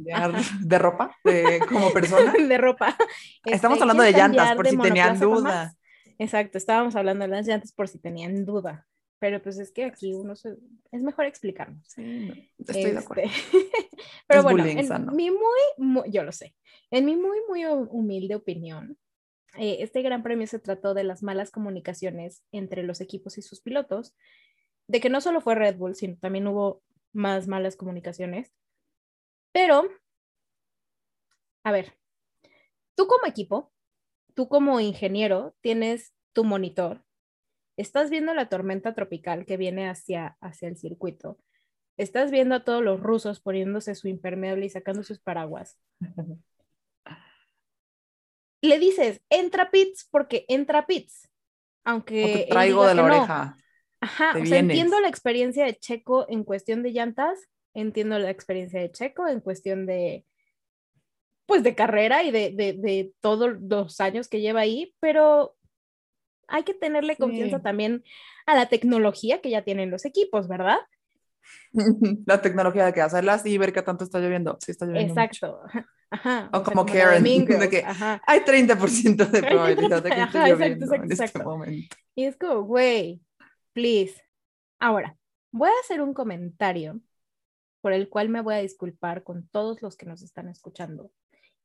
de 0.61 0.79
ropa, 0.79 1.17
de, 1.25 1.61
como 1.69 1.93
persona. 1.93 2.33
de 2.39 2.59
ropa. 2.59 2.97
Estamos 3.45 3.77
este, 3.77 3.85
hablando 3.85 4.03
de 4.03 4.13
llantas, 4.13 4.57
por 4.57 4.69
si 4.69 4.77
tenían 4.77 5.19
duda. 5.19 5.75
Exacto, 6.19 6.59
estábamos 6.59 6.97
hablando 6.97 7.25
de 7.25 7.31
las 7.31 7.47
llantas 7.47 7.73
por 7.73 7.89
si 7.89 7.99
tenían 7.99 8.45
duda. 8.45 8.87
Pero 9.19 9.43
pues 9.43 9.59
es 9.59 9.71
que 9.71 9.85
aquí 9.85 10.15
uno 10.15 10.33
es 10.33 11.03
mejor 11.03 11.27
explicarnos. 11.27 11.87
Sí, 11.87 12.51
estoy 12.59 12.93
de 12.93 12.99
acuerdo. 12.99 13.23
Este, 13.25 13.69
pero 14.27 14.43
bueno, 14.43 14.65
en 14.65 15.15
mi 15.15 15.31
muy, 15.31 16.11
yo 16.11 16.25
lo 16.25 16.33
sé, 16.33 16.55
en 16.91 17.05
mi 17.05 17.17
muy, 17.17 17.39
muy 17.47 17.67
humilde 17.67 18.35
opinión, 18.35 18.97
eh, 19.59 19.79
este 19.81 20.03
gran 20.03 20.23
premio 20.23 20.47
se 20.47 20.59
trató 20.59 20.95
de 20.95 21.05
las 21.05 21.23
malas 21.23 21.51
comunicaciones 21.51 22.43
entre 22.53 22.83
los 22.83 23.01
equipos 23.01 23.37
y 23.37 23.43
sus 23.43 23.61
pilotos, 23.61 24.15
de 24.91 25.01
que 25.01 25.09
no 25.09 25.21
solo 25.21 25.41
fue 25.41 25.55
Red 25.55 25.77
Bull, 25.77 25.95
sino 25.95 26.17
también 26.17 26.49
hubo 26.49 26.83
más 27.13 27.47
malas 27.47 27.77
comunicaciones. 27.77 28.53
Pero, 29.53 29.89
a 31.63 31.71
ver, 31.71 31.97
tú 32.97 33.07
como 33.07 33.27
equipo, 33.27 33.73
tú 34.35 34.49
como 34.49 34.81
ingeniero, 34.81 35.55
tienes 35.61 36.13
tu 36.33 36.43
monitor, 36.43 37.05
estás 37.77 38.11
viendo 38.11 38.35
la 38.35 38.49
tormenta 38.49 38.93
tropical 38.93 39.47
que 39.47 39.57
viene 39.57 39.89
hacia, 39.89 40.37
hacia 40.41 40.67
el 40.67 40.77
circuito, 40.77 41.39
estás 41.97 42.33
viendo 42.33 42.57
a 42.57 42.65
todos 42.65 42.83
los 42.83 42.99
rusos 43.01 43.39
poniéndose 43.39 43.95
su 43.95 44.09
impermeable 44.09 44.67
y 44.67 44.71
sacando 44.71 45.05
sus 45.05 45.21
paraguas. 45.21 45.79
Le 48.63 48.79
dices, 48.81 49.23
entra 49.31 49.71
pits 49.71 50.09
porque 50.11 50.47
entra 50.49 50.87
pits. 50.87 51.31
Aunque. 51.85 52.49
traigo 52.51 52.85
de 52.85 52.95
la 52.97 53.05
oreja. 53.05 53.57
Ajá, 54.01 54.35
o 54.41 54.47
sea, 54.47 54.59
entiendo 54.59 54.99
la 55.01 55.09
experiencia 55.09 55.65
de 55.65 55.75
Checo 55.75 56.27
en 56.29 56.45
cuestión 56.45 56.83
de 56.83 56.93
llantas, 56.93 57.39
entiendo 57.75 58.19
la 58.19 58.31
experiencia 58.31 58.81
de 58.81 58.91
Checo 58.91 59.29
en 59.29 59.41
cuestión 59.41 59.87
de, 59.87 60.25
pues, 61.47 61.63
de 61.63 61.75
carrera 61.75 62.23
y 62.23 62.31
de, 62.31 62.53
de, 62.53 62.73
de 62.73 63.13
todos 63.21 63.57
los 63.61 64.01
años 64.01 64.29
que 64.29 64.41
lleva 64.41 64.61
ahí, 64.61 64.95
pero 65.01 65.55
hay 66.51 66.65
que 66.65 66.75
tenerle 66.75 67.17
confianza 67.17 67.61
también 67.61 68.05
a 68.47 68.55
la 68.55 68.69
tecnología 68.69 69.41
que 69.41 69.51
ya 69.51 69.63
tienen 69.63 69.91
los 69.91 70.05
equipos, 70.05 70.49
¿verdad? 70.49 70.79
La 72.27 72.43
tecnología 72.43 72.87
de 72.87 72.93
que 72.93 73.01
hacerlas 73.01 73.47
y 73.47 73.57
ver 73.59 73.73
qué 73.73 73.83
tanto 73.83 74.05
está 74.05 74.19
lloviendo. 74.19 74.59
Sí, 74.61 74.73
está 74.73 74.87
lloviendo. 74.87 75.13
Exacto. 75.13 75.61
Ajá, 76.13 76.51
o, 76.53 76.65
como 76.65 76.85
Karen, 76.85 77.23
de 77.47 77.69
que 77.71 77.85
hay 77.87 78.41
30% 78.41 79.31
de 79.31 79.43
probabilidad 79.45 80.03
de 80.03 80.11
que 80.11 80.23
esté 80.23 80.39
lloviendo 80.39 80.93
en 80.93 81.13
este 81.13 81.39
momento. 81.39 81.97
Y 82.17 82.25
es 82.25 82.37
como, 82.37 82.63
güey, 82.63 83.21
please. 83.73 84.23
Ahora, 84.79 85.17
voy 85.53 85.69
a 85.69 85.81
hacer 85.83 86.01
un 86.01 86.15
comentario 86.15 87.01
por 87.81 87.93
el 87.93 88.09
cual 88.09 88.29
me 88.29 88.41
voy 88.41 88.55
a 88.55 88.59
disculpar 88.59 89.23
con 89.23 89.49
todos 89.49 89.83
los 89.83 89.97
que 89.97 90.07
nos 90.07 90.23
están 90.23 90.49
escuchando 90.49 91.11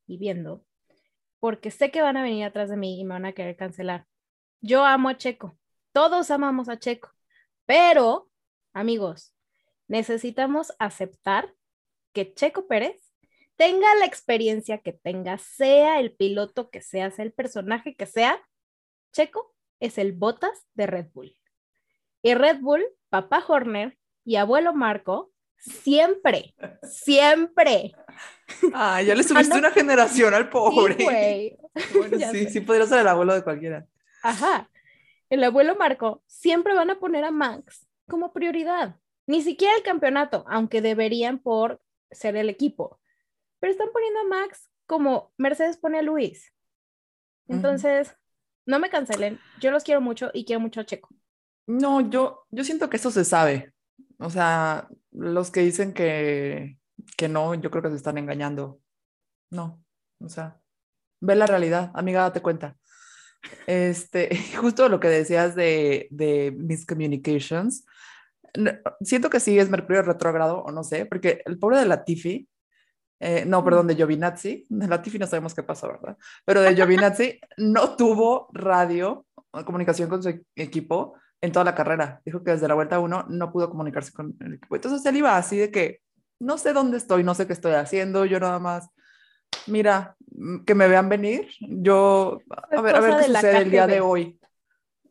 y 0.06 0.18
viendo, 0.18 0.64
porque 1.40 1.70
sé 1.70 1.90
que 1.90 2.02
van 2.02 2.16
a 2.16 2.22
venir 2.22 2.44
atrás 2.44 2.70
de 2.70 2.76
mí 2.76 3.00
y 3.00 3.04
me 3.04 3.14
van 3.14 3.26
a 3.26 3.32
querer 3.32 3.56
cancelar. 3.56 4.06
Yo 4.60 4.84
amo 4.84 5.08
a 5.08 5.16
Checo, 5.16 5.58
todos 5.92 6.30
amamos 6.30 6.68
a 6.68 6.78
Checo, 6.78 7.10
pero, 7.66 8.30
amigos, 8.72 9.34
necesitamos 9.88 10.72
aceptar 10.78 11.54
que 12.12 12.32
Checo 12.32 12.66
Pérez 12.66 13.12
tenga 13.56 13.94
la 13.96 14.06
experiencia 14.06 14.78
que 14.78 14.92
tenga, 14.92 15.38
sea 15.38 16.00
el 16.00 16.14
piloto 16.14 16.70
que 16.70 16.80
sea, 16.80 17.10
sea 17.10 17.24
el 17.24 17.32
personaje 17.32 17.94
que 17.94 18.06
sea, 18.06 18.40
Checo 19.12 19.54
es 19.80 19.98
el 19.98 20.12
Botas 20.12 20.66
de 20.74 20.86
Red 20.86 21.08
Bull. 21.12 21.36
Y 22.26 22.34
Red 22.34 22.58
Bull, 22.58 22.84
papá 23.08 23.40
Horner 23.46 23.96
y 24.24 24.34
abuelo 24.34 24.74
Marco, 24.74 25.30
siempre, 25.58 26.56
siempre. 26.82 27.94
Ah, 28.74 29.00
ya 29.00 29.14
le 29.14 29.22
subiste 29.22 29.56
una 29.56 29.70
generación 29.70 30.34
al 30.34 30.50
pobre. 30.50 30.96
Sí, 30.96 31.56
bueno, 31.96 32.18
sí, 32.32 32.48
sí 32.48 32.60
podría 32.62 32.84
ser 32.86 33.02
el 33.02 33.06
abuelo 33.06 33.32
de 33.32 33.44
cualquiera. 33.44 33.86
Ajá. 34.24 34.68
El 35.30 35.44
abuelo 35.44 35.76
Marco 35.76 36.24
siempre 36.26 36.74
van 36.74 36.90
a 36.90 36.98
poner 36.98 37.22
a 37.22 37.30
Max 37.30 37.86
como 38.08 38.32
prioridad. 38.32 38.96
Ni 39.28 39.40
siquiera 39.42 39.76
el 39.76 39.84
campeonato, 39.84 40.44
aunque 40.48 40.82
deberían 40.82 41.38
por 41.38 41.80
ser 42.10 42.34
el 42.34 42.50
equipo. 42.50 42.98
Pero 43.60 43.70
están 43.70 43.90
poniendo 43.92 44.18
a 44.18 44.24
Max 44.24 44.68
como 44.88 45.32
Mercedes 45.36 45.76
pone 45.76 46.00
a 46.00 46.02
Luis. 46.02 46.52
Entonces, 47.46 48.16
no 48.64 48.80
me 48.80 48.90
cancelen. 48.90 49.38
Yo 49.60 49.70
los 49.70 49.84
quiero 49.84 50.00
mucho 50.00 50.32
y 50.34 50.44
quiero 50.44 50.58
mucho 50.58 50.80
a 50.80 50.84
Checo. 50.86 51.15
No, 51.66 52.08
yo, 52.08 52.46
yo 52.50 52.64
siento 52.64 52.88
que 52.88 52.96
eso 52.96 53.10
se 53.10 53.24
sabe. 53.24 53.72
O 54.18 54.30
sea, 54.30 54.88
los 55.12 55.50
que 55.50 55.60
dicen 55.60 55.92
que, 55.92 56.78
que 57.16 57.28
no, 57.28 57.54
yo 57.54 57.70
creo 57.70 57.82
que 57.82 57.90
se 57.90 57.96
están 57.96 58.18
engañando. 58.18 58.80
No, 59.50 59.82
o 60.20 60.28
sea, 60.28 60.60
ve 61.20 61.34
la 61.36 61.46
realidad, 61.46 61.90
amiga, 61.94 62.22
date 62.22 62.40
cuenta. 62.40 62.76
Este, 63.66 64.30
justo 64.60 64.88
lo 64.88 65.00
que 65.00 65.08
decías 65.08 65.54
de, 65.54 66.08
de 66.10 66.52
miscommunications, 66.56 67.84
siento 69.00 69.30
que 69.30 69.40
sí 69.40 69.58
es 69.58 69.70
Mercurio 69.70 70.02
retrógrado 70.02 70.62
o 70.62 70.72
no 70.72 70.84
sé, 70.84 71.06
porque 71.06 71.42
el 71.44 71.58
pobre 71.58 71.78
de 71.78 71.86
Latifi, 71.86 72.48
eh, 73.20 73.44
no, 73.46 73.64
perdón, 73.64 73.86
de 73.86 73.96
Giovinazzi, 73.96 74.66
de 74.68 74.88
Latifi 74.88 75.18
no 75.18 75.26
sabemos 75.26 75.54
qué 75.54 75.62
pasó, 75.62 75.88
¿verdad? 75.88 76.16
Pero 76.44 76.62
de 76.62 76.74
Giovinazzi 76.74 77.40
no 77.58 77.96
tuvo 77.96 78.48
radio, 78.52 79.26
comunicación 79.64 80.08
con 80.08 80.22
su 80.22 80.40
equipo 80.54 81.14
en 81.46 81.52
toda 81.52 81.64
la 81.64 81.74
carrera. 81.74 82.20
Dijo 82.24 82.42
que 82.42 82.52
desde 82.52 82.68
la 82.68 82.74
vuelta 82.74 82.98
uno 83.00 83.24
no 83.28 83.52
pudo 83.52 83.70
comunicarse 83.70 84.12
con 84.12 84.36
el 84.40 84.54
equipo. 84.54 84.76
Entonces 84.76 85.04
él 85.06 85.16
iba 85.16 85.36
así 85.36 85.56
de 85.56 85.70
que 85.70 86.00
no 86.38 86.58
sé 86.58 86.72
dónde 86.72 86.98
estoy, 86.98 87.24
no 87.24 87.34
sé 87.34 87.46
qué 87.46 87.54
estoy 87.54 87.72
haciendo, 87.72 88.24
yo 88.26 88.38
nada 88.38 88.58
más 88.58 88.90
mira, 89.66 90.16
mm, 90.30 90.64
que 90.64 90.74
me 90.74 90.88
vean 90.88 91.08
venir. 91.08 91.48
Yo, 91.60 92.40
a 92.50 92.80
ver, 92.80 92.96
a 92.96 93.00
ver 93.00 93.16
qué 93.18 93.24
sucede 93.32 93.58
el 93.58 93.70
día 93.70 93.86
de 93.86 94.00
hoy. 94.00 94.38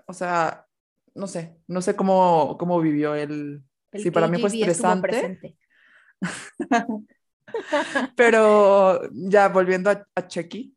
O 0.06 0.14
sea, 0.14 0.66
no 1.14 1.28
sé, 1.28 1.58
no 1.68 1.82
sé 1.82 1.96
cómo, 1.96 2.58
cómo 2.60 2.80
vivió 2.80 3.16
el... 3.16 3.64
sí, 3.94 4.12
para 4.12 4.28
mí 4.28 4.40
fue 4.40 4.50
estresante. 4.50 5.58
Pero 8.16 9.02
ya 9.12 9.50
volviendo 9.50 9.90
a, 9.90 10.06
a 10.14 10.28
Chequi, 10.28 10.76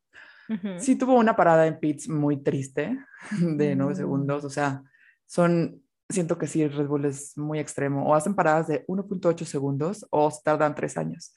sí 0.79 0.97
tuvo 0.97 1.15
una 1.15 1.37
parada 1.37 1.67
en 1.67 1.79
pits 1.79 2.09
muy 2.09 2.43
triste 2.43 2.99
de 3.41 3.77
nueve 3.77 3.95
mm. 3.95 3.97
segundos. 3.97 4.45
O 4.45 4.51
sea, 4.51 4.83
son, 5.29 5.83
siento 6.09 6.39
que 6.39 6.47
sí, 6.47 6.67
Red 6.67 6.87
Bull 6.87 7.05
es 7.05 7.37
muy 7.37 7.59
extremo. 7.59 8.09
O 8.09 8.15
hacen 8.15 8.35
paradas 8.35 8.67
de 8.67 8.87
1.8 8.87 9.45
segundos 9.45 10.07
o 10.11 10.33
tardan 10.43 10.75
tres 10.75 10.97
años. 10.97 11.35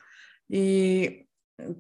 Y 0.48 1.28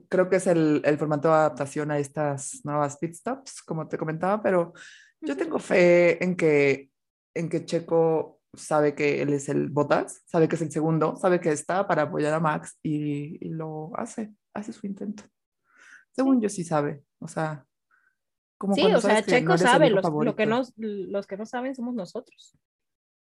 creo 0.10 0.30
que 0.30 0.36
es 0.36 0.47
el, 0.47 0.82
el, 0.86 0.97
formato 0.97 1.30
de 1.30 1.36
adaptación 1.36 1.89
a 1.89 2.00
estas 2.00 2.62
nuevas 2.63 2.97
pit 2.97 3.15
stops, 3.15 3.62
como 3.63 3.88
te 3.88 3.97
comentaba, 3.97 4.43
pero 4.43 4.74
yo 5.21 5.38
tengo 5.38 5.58
fe 5.58 6.24
en 6.24 6.36
que, 6.36 6.91
en 7.34 7.50
que 7.50 7.65
Checo 7.65 8.41
sabe 8.54 8.93
que 8.93 9.21
él 9.21 9.34
es 9.34 9.50
el 9.50 9.69
Botas, 9.69 10.21
sabe 10.26 10.47
que 10.47 10.56
es 10.56 10.62
el 10.62 10.71
segundo, 10.71 11.15
sabe 11.15 11.39
que 11.39 11.52
está 11.52 11.88
para 11.88 12.04
apoyar 12.04 12.34
a 12.34 12.39
Max 12.39 12.78
y, 12.84 13.45
y 13.45 13.50
lo 13.50 13.91
hace, 13.95 14.34
hace 14.54 14.74
su 14.74 14.86
intento. 14.86 15.24
Según 16.12 16.41
yo 16.41 16.50
sí 16.50 16.63
sabe, 16.63 17.04
o 17.19 17.28
sea, 17.28 17.65
como 18.62 18.76
sí, 18.76 18.86
o 18.86 19.02
sea, 19.02 19.24
Checo 19.24 19.58
sabe, 19.58 19.89
los, 19.89 20.06
lo 20.06 20.36
que 20.36 20.45
no, 20.45 20.62
los 20.78 21.26
que 21.26 21.36
no 21.36 21.47
saben 21.47 21.74
somos 21.74 21.95
nosotros. 21.95 22.56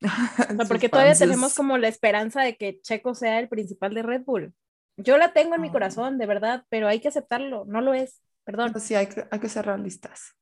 porque 0.69 0.91
todavía 0.91 1.15
tenemos 1.15 1.55
como 1.55 1.79
la 1.79 1.89
esperanza 1.89 2.43
de 2.43 2.59
que 2.59 2.79
Checo 2.83 3.15
sea 3.15 3.39
el 3.39 3.49
principal 3.49 3.95
de 3.95 4.03
Red 4.03 4.25
Bull. 4.27 4.55
Yo 4.99 5.17
la 5.17 5.33
tengo 5.33 5.55
en 5.55 5.63
mi 5.63 5.71
corazón, 5.71 6.19
de 6.19 6.27
verdad, 6.27 6.67
pero 6.69 6.89
hay 6.89 7.01
que 7.01 7.09
aceptarlo, 7.09 7.65
no 7.65 7.81
lo 7.81 7.95
es, 7.95 8.21
perdón. 8.45 8.79
Sí, 8.79 8.95
hay 8.95 9.07
que, 9.07 9.27
hay 9.31 9.41
que 9.41 9.49
ser 9.49 9.65
realistas. 9.65 10.37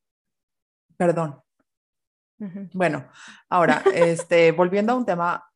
Perdón. 0.97 1.41
Bueno, 2.73 3.09
ahora, 3.49 3.85
este, 3.95 4.51
volviendo 4.61 4.95
a 4.95 4.97
un 4.97 5.07
tema 5.07 5.49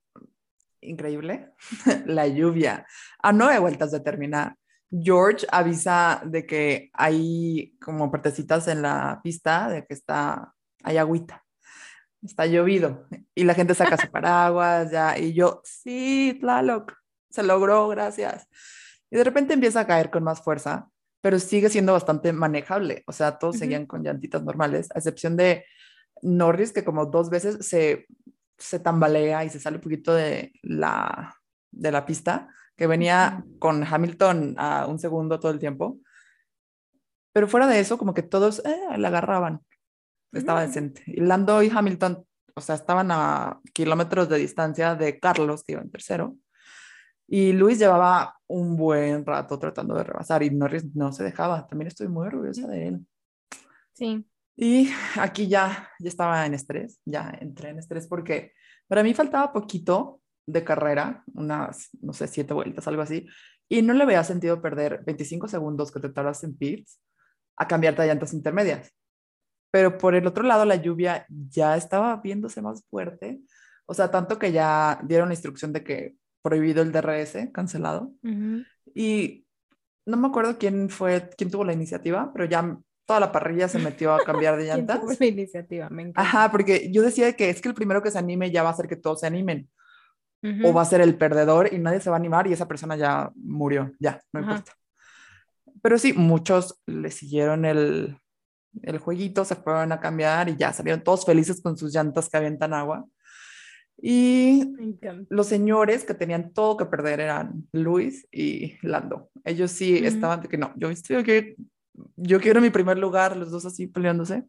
increíble, 0.83 1.51
la 2.07 2.29
lluvia. 2.29 2.87
A 3.21 3.33
nueve 3.33 3.59
vueltas 3.59 3.91
de 3.91 3.99
terminar, 3.99 4.55
George 4.93 5.47
avisa 5.51 6.23
de 6.25 6.45
que 6.45 6.91
hay 6.93 7.75
como 7.83 8.11
partecitas 8.11 8.69
en 8.69 8.83
la 8.83 9.21
pista, 9.23 9.69
de 9.71 9.87
que 9.87 9.95
está, 9.95 10.53
hay 10.85 10.99
agüita, 10.99 11.43
está 12.23 12.47
llovido 12.47 13.07
y 13.35 13.45
la 13.45 13.55
gente 13.55 13.75
saca 13.75 13.97
su 13.97 14.11
paraguas 14.13 14.91
ya 14.91 15.19
y 15.19 15.33
yo, 15.33 15.63
sí, 15.65 16.37
Tlaloc, 16.41 16.93
se 17.31 17.43
logró, 17.43 17.89
gracias. 17.89 18.47
Y 19.11 19.17
de 19.17 19.25
repente 19.25 19.55
empieza 19.55 19.81
a 19.81 19.87
caer 19.87 20.11
con 20.11 20.25
más 20.25 20.43
fuerza, 20.43 20.89
pero 21.23 21.39
sigue 21.39 21.71
siendo 21.71 21.95
bastante 21.95 22.33
manejable, 22.33 23.03
o 23.07 23.13
sea, 23.13 23.39
todos 23.39 23.57
seguían 23.57 23.87
con 23.87 24.03
llantitas 24.03 24.43
normales, 24.43 24.89
a 24.95 24.99
excepción 24.99 25.37
de 25.37 25.65
Norris, 26.21 26.73
que 26.73 26.85
como 26.85 27.07
dos 27.07 27.31
veces 27.31 27.67
se, 27.67 28.07
se 28.59 28.79
tambalea 28.79 29.45
y 29.45 29.51
se 29.51 29.59
sale 29.59 29.77
un 29.77 29.83
poquito 29.83 30.13
de 30.13 30.53
la, 30.63 31.35
de 31.71 31.93
la 31.93 32.05
pista, 32.05 32.49
que 32.83 32.89
venía 32.89 33.45
con 33.61 33.85
Hamilton 33.85 34.57
a 34.59 34.87
un 34.89 34.99
segundo 34.99 35.39
todo 35.39 35.53
el 35.53 35.61
tiempo. 35.61 36.01
Pero 37.33 37.47
fuera 37.47 37.69
de 37.69 37.79
eso, 37.79 37.97
como 37.97 38.13
que 38.13 38.25
todos 38.25 38.59
eh, 38.65 38.99
la 38.99 39.07
agarraban. 39.07 39.61
Estaba 40.33 40.67
decente. 40.67 41.05
Y 41.07 41.21
Lando 41.21 41.63
y 41.63 41.71
Hamilton, 41.73 42.27
o 42.57 42.61
sea, 42.61 42.75
estaban 42.75 43.13
a 43.13 43.61
kilómetros 43.73 44.29
de 44.29 44.39
distancia 44.39 44.97
de 44.97 45.21
Carlos, 45.21 45.63
que 45.63 45.75
iba 45.75 45.81
en 45.81 45.93
tercero. 45.93 46.37
Y 47.29 47.53
Luis 47.53 47.79
llevaba 47.79 48.37
un 48.49 48.77
buen 48.77 49.25
rato 49.25 49.61
tratando 49.61 49.95
de 49.95 50.03
rebasar 50.03 50.43
y 50.43 50.51
Norris 50.51 50.85
no 50.97 51.13
se 51.13 51.23
dejaba. 51.23 51.69
También 51.69 51.87
estoy 51.87 52.09
muy 52.09 52.27
orgullosa 52.27 52.67
de 52.67 52.89
él. 52.89 53.07
Sí. 53.93 54.27
Y 54.57 54.91
aquí 55.21 55.47
ya, 55.47 55.89
ya 56.01 56.09
estaba 56.09 56.45
en 56.47 56.55
estrés, 56.55 56.99
ya 57.05 57.33
entré 57.41 57.69
en 57.69 57.79
estrés 57.79 58.09
porque 58.09 58.55
para 58.89 59.05
mí 59.05 59.15
faltaba 59.15 59.53
poquito 59.53 60.22
de 60.47 60.65
carrera, 60.65 61.25
unas, 61.35 61.91
no 62.01 62.13
sé, 62.13 62.29
siete 62.29 62.55
vueltas, 62.55 62.87
algo 62.89 63.03
así, 63.03 63.27
y 63.69 63.83
no 63.83 63.95
le 63.95 64.05
había 64.05 64.25
sentido 64.25 64.61
perder 64.61 65.03
25 65.05 65.49
segundos 65.49 65.93
que 65.93 66.01
te 66.01 66.09
tardas 66.09 66.45
en 66.45 66.57
pits 66.57 67.01
a 67.57 67.67
cambiarte 67.67 68.03
a 68.03 68.07
llantas 68.07 68.35
intermedias. 68.35 68.93
Pero 69.71 69.97
por 69.97 70.15
el 70.15 70.27
otro 70.27 70.45
lado, 70.45 70.65
la 70.65 70.77
lluvia 70.77 71.27
ya 71.29 71.77
estaba 71.77 72.17
viéndose 72.17 72.61
más 72.61 72.85
fuerte, 72.91 73.41
o 73.87 73.95
sea, 73.95 74.11
tanto 74.11 74.39
que 74.39 74.53
ya 74.53 75.01
dieron 75.05 75.29
la 75.29 75.35
instrucción 75.35 75.73
de 75.73 75.83
que 75.85 76.15
prohibido 76.43 76.83
el 76.83 76.93
DRS, 76.93 77.51
cancelado. 77.53 78.13
Y 78.95 79.47
no 80.07 80.17
me 80.17 80.29
acuerdo 80.29 80.59
quién 80.59 80.91
fue, 80.91 81.31
quién 81.37 81.51
tuvo 81.51 81.65
la 81.65 81.73
iniciativa, 81.73 82.31
pero 82.33 82.45
ya 82.45 82.79
toda 83.07 83.21
la 83.21 83.33
parrilla 83.33 83.69
se 83.69 83.79
metió 83.79 84.15
a 84.15 84.25
cambiar 84.25 84.57
de 84.57 84.67
llantas. 84.67 84.99
¿Quién 85.01 85.09
tuvo 85.09 85.17
la 85.21 85.27
iniciativa? 85.27 85.89
Me 85.91 86.03
encanta. 86.03 86.21
Ajá, 86.21 86.51
porque 86.51 86.91
yo 86.93 87.03
decía 87.03 87.33
que 87.35 87.51
es 87.51 87.61
que 87.61 87.69
el 87.69 87.75
primero 87.75 88.03
que 88.03 88.11
se 88.11 88.19
anime 88.19 88.51
ya 88.51 88.63
va 88.63 88.71
a 88.71 88.73
hacer 88.73 88.89
que 88.89 88.97
todos 88.97 89.21
se 89.21 89.27
animen. 89.27 89.69
O 90.65 90.73
va 90.73 90.83
a 90.83 90.87
ser 90.87 91.01
el 91.01 91.15
perdedor 91.15 91.73
y 91.73 91.79
nadie 91.79 92.01
se 92.01 92.11
va 92.11 92.17
a 92.17 92.19
animar 92.19 92.47
y 92.47 92.53
esa 92.53 92.67
persona 92.67 92.97
ya 92.97 93.31
murió, 93.37 93.93
ya, 94.01 94.21
no 94.33 94.41
importa. 94.41 94.73
Pero 95.81 95.99
sí, 95.99 96.13
muchos 96.13 96.81
le 96.87 97.11
siguieron 97.11 97.65
el, 97.65 98.17
el 98.83 98.99
jueguito, 98.99 99.45
se 99.45 99.55
fueron 99.55 99.93
a 99.93 100.01
cambiar 100.01 100.49
y 100.49 100.57
ya 100.57 100.73
salieron 100.73 101.03
todos 101.03 101.25
felices 101.25 101.61
con 101.61 101.77
sus 101.77 101.95
llantas 101.95 102.29
que 102.29 102.37
avientan 102.37 102.75
agua. 102.75 103.07
Y 104.01 104.65
los 105.29 105.47
señores 105.47 106.05
que 106.05 106.15
tenían 106.15 106.53
todo 106.53 106.77
que 106.77 106.87
perder 106.87 107.21
eran 107.21 107.69
Luis 107.73 108.27
y 108.33 108.77
Lando. 108.83 109.31
Ellos 109.45 109.71
sí 109.71 109.99
estaban 110.05 110.41
de 110.41 110.49
que 110.49 110.59
no, 110.59 110.73
yo 110.77 110.89
que 111.25 111.57
yo 112.17 112.41
quiero 112.41 112.61
mi 112.61 112.71
primer 112.71 112.99
lugar, 112.99 113.37
los 113.37 113.51
dos 113.51 113.65
así 113.65 113.87
peleándose. 113.87 114.45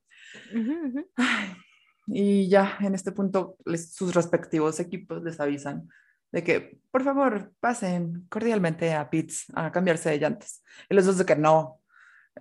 Y 2.08 2.50
ya 2.50 2.78
en 2.82 2.96
este 2.96 3.12
punto 3.12 3.58
sus 3.78 4.14
respectivos 4.14 4.80
equipos 4.80 5.24
les 5.24 5.40
avisan 5.40 5.90
de 6.32 6.44
que 6.44 6.80
por 6.92 7.04
favor 7.04 7.54
pasen 7.60 8.26
cordialmente 8.30 8.94
a 8.94 9.10
pits 9.10 9.46
a 9.54 9.72
cambiarse 9.72 10.10
de 10.10 10.18
llantas. 10.18 10.64
Y 10.90 10.96
los 10.96 11.06
dos 11.06 11.18
de 11.20 11.26
que 11.26 11.36
no, 11.36 11.80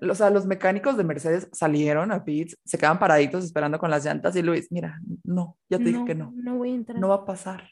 o 0.00 0.14
sea, 0.14 0.30
los 0.30 0.46
mecánicos 0.46 0.96
de 0.96 1.04
Mercedes 1.04 1.48
salieron 1.52 2.10
a 2.10 2.24
pits, 2.24 2.56
se 2.64 2.78
quedan 2.78 2.98
paraditos 2.98 3.44
esperando 3.44 3.78
con 3.78 3.90
las 3.90 4.04
llantas 4.04 4.34
y 4.34 4.42
Luis, 4.42 4.72
mira, 4.72 4.98
no, 5.24 5.58
ya 5.68 5.78
te 5.78 5.84
dije 5.84 6.04
que 6.06 6.14
no. 6.14 6.32
No 6.34 6.56
voy 6.56 6.70
a 6.70 6.74
entrar. 6.74 6.98
No 6.98 7.08
va 7.08 7.16
a 7.16 7.24
pasar. 7.24 7.70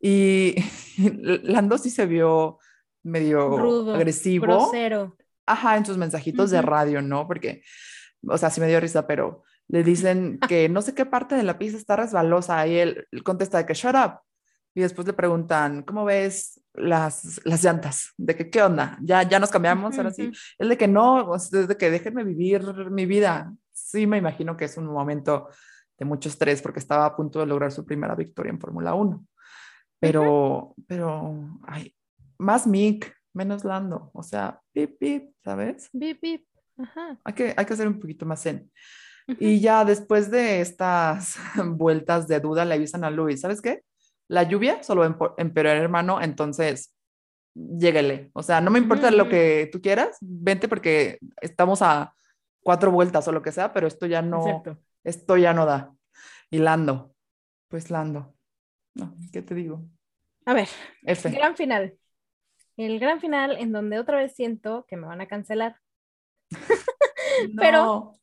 Y 0.00 0.54
Lando 1.42 1.78
sí 1.78 1.90
se 1.90 2.06
vio 2.06 2.58
medio 3.02 3.94
agresivo. 3.94 4.46
Grosero. 4.46 5.16
Ajá, 5.46 5.76
en 5.76 5.86
sus 5.86 5.96
mensajitos 5.96 6.50
de 6.50 6.62
radio, 6.62 7.02
¿no? 7.02 7.26
Porque, 7.26 7.62
o 8.26 8.38
sea, 8.38 8.50
sí 8.50 8.60
me 8.60 8.68
dio 8.68 8.80
risa, 8.80 9.06
pero 9.06 9.42
le 9.68 9.82
dicen 9.82 10.38
que 10.48 10.68
no 10.68 10.82
sé 10.82 10.94
qué 10.94 11.06
parte 11.06 11.34
de 11.34 11.42
la 11.42 11.58
pista 11.58 11.78
está 11.78 11.96
resbalosa 11.96 12.66
y 12.66 12.76
él 12.76 13.06
contesta 13.24 13.58
de 13.58 13.66
que 13.66 13.74
shut 13.74 13.94
up. 13.94 14.20
Y 14.74 14.80
después 14.80 15.06
le 15.06 15.12
preguntan, 15.12 15.82
¿cómo 15.82 16.04
ves 16.04 16.60
las, 16.74 17.40
las 17.44 17.62
llantas? 17.62 18.12
De 18.16 18.34
que, 18.34 18.50
¿qué 18.50 18.62
onda? 18.62 18.98
¿Ya, 19.00 19.22
ya 19.22 19.38
nos 19.38 19.50
cambiamos? 19.50 19.96
Ahora 19.96 20.10
sí. 20.10 20.32
Es 20.58 20.68
de 20.68 20.76
que 20.76 20.88
no, 20.88 21.34
es 21.36 21.50
de 21.50 21.76
que 21.76 21.90
déjenme 21.90 22.24
vivir 22.24 22.90
mi 22.90 23.06
vida. 23.06 23.54
Sí, 23.72 24.06
me 24.06 24.18
imagino 24.18 24.56
que 24.56 24.64
es 24.64 24.76
un 24.76 24.86
momento 24.86 25.48
de 25.96 26.04
mucho 26.04 26.28
estrés 26.28 26.60
porque 26.60 26.80
estaba 26.80 27.06
a 27.06 27.14
punto 27.14 27.38
de 27.38 27.46
lograr 27.46 27.70
su 27.70 27.86
primera 27.86 28.16
victoria 28.16 28.50
en 28.50 28.60
Fórmula 28.60 28.94
1. 28.94 29.24
Pero, 30.00 30.74
pero, 30.88 31.58
ay, 31.62 31.94
más 32.38 32.66
Mick, 32.66 33.14
menos 33.32 33.64
Lando. 33.64 34.10
O 34.12 34.24
sea, 34.24 34.60
pip, 34.72 34.98
pip, 34.98 35.30
¿sabes? 35.44 35.88
Pip, 35.98 36.20
pip. 36.20 36.46
Ajá. 36.76 37.18
Hay 37.24 37.34
que, 37.34 37.54
hay 37.56 37.64
que 37.64 37.76
ser 37.76 37.86
un 37.86 38.00
poquito 38.00 38.26
más 38.26 38.42
zen. 38.42 38.70
Y 39.26 39.60
ya 39.60 39.84
después 39.84 40.30
de 40.30 40.60
estas 40.60 41.36
vueltas 41.64 42.28
de 42.28 42.40
duda 42.40 42.64
le 42.64 42.74
avisan 42.74 43.04
a 43.04 43.10
Luis, 43.10 43.40
¿sabes 43.40 43.62
qué? 43.62 43.82
la 44.28 44.42
lluvia 44.44 44.82
solo 44.82 45.04
empeoró, 45.36 45.70
hermano, 45.70 46.20
entonces 46.20 46.94
lléguele. 47.54 48.30
O 48.32 48.42
sea, 48.42 48.60
no 48.60 48.70
me 48.70 48.78
importa 48.78 49.10
lo 49.10 49.28
que 49.28 49.68
tú 49.70 49.80
quieras, 49.80 50.16
vente 50.20 50.68
porque 50.68 51.18
estamos 51.40 51.82
a 51.82 52.14
cuatro 52.62 52.90
vueltas 52.90 53.26
o 53.28 53.32
lo 53.32 53.42
que 53.42 53.52
sea, 53.52 53.72
pero 53.72 53.86
esto 53.86 54.06
ya 54.06 54.22
no, 54.22 54.62
esto 55.04 55.36
ya 55.36 55.52
no 55.52 55.66
da. 55.66 55.92
Y 56.50 56.58
Lando, 56.58 57.14
pues 57.68 57.90
Lando, 57.90 58.34
no, 58.94 59.14
¿qué 59.32 59.42
te 59.42 59.54
digo? 59.54 59.84
A 60.46 60.54
ver, 60.54 60.68
F. 61.02 61.30
gran 61.30 61.56
final. 61.56 61.94
El 62.76 62.98
gran 62.98 63.20
final 63.20 63.56
en 63.58 63.72
donde 63.72 64.00
otra 64.00 64.16
vez 64.16 64.34
siento 64.34 64.84
que 64.88 64.96
me 64.96 65.06
van 65.06 65.20
a 65.20 65.28
cancelar. 65.28 65.76
Pero 67.56 68.14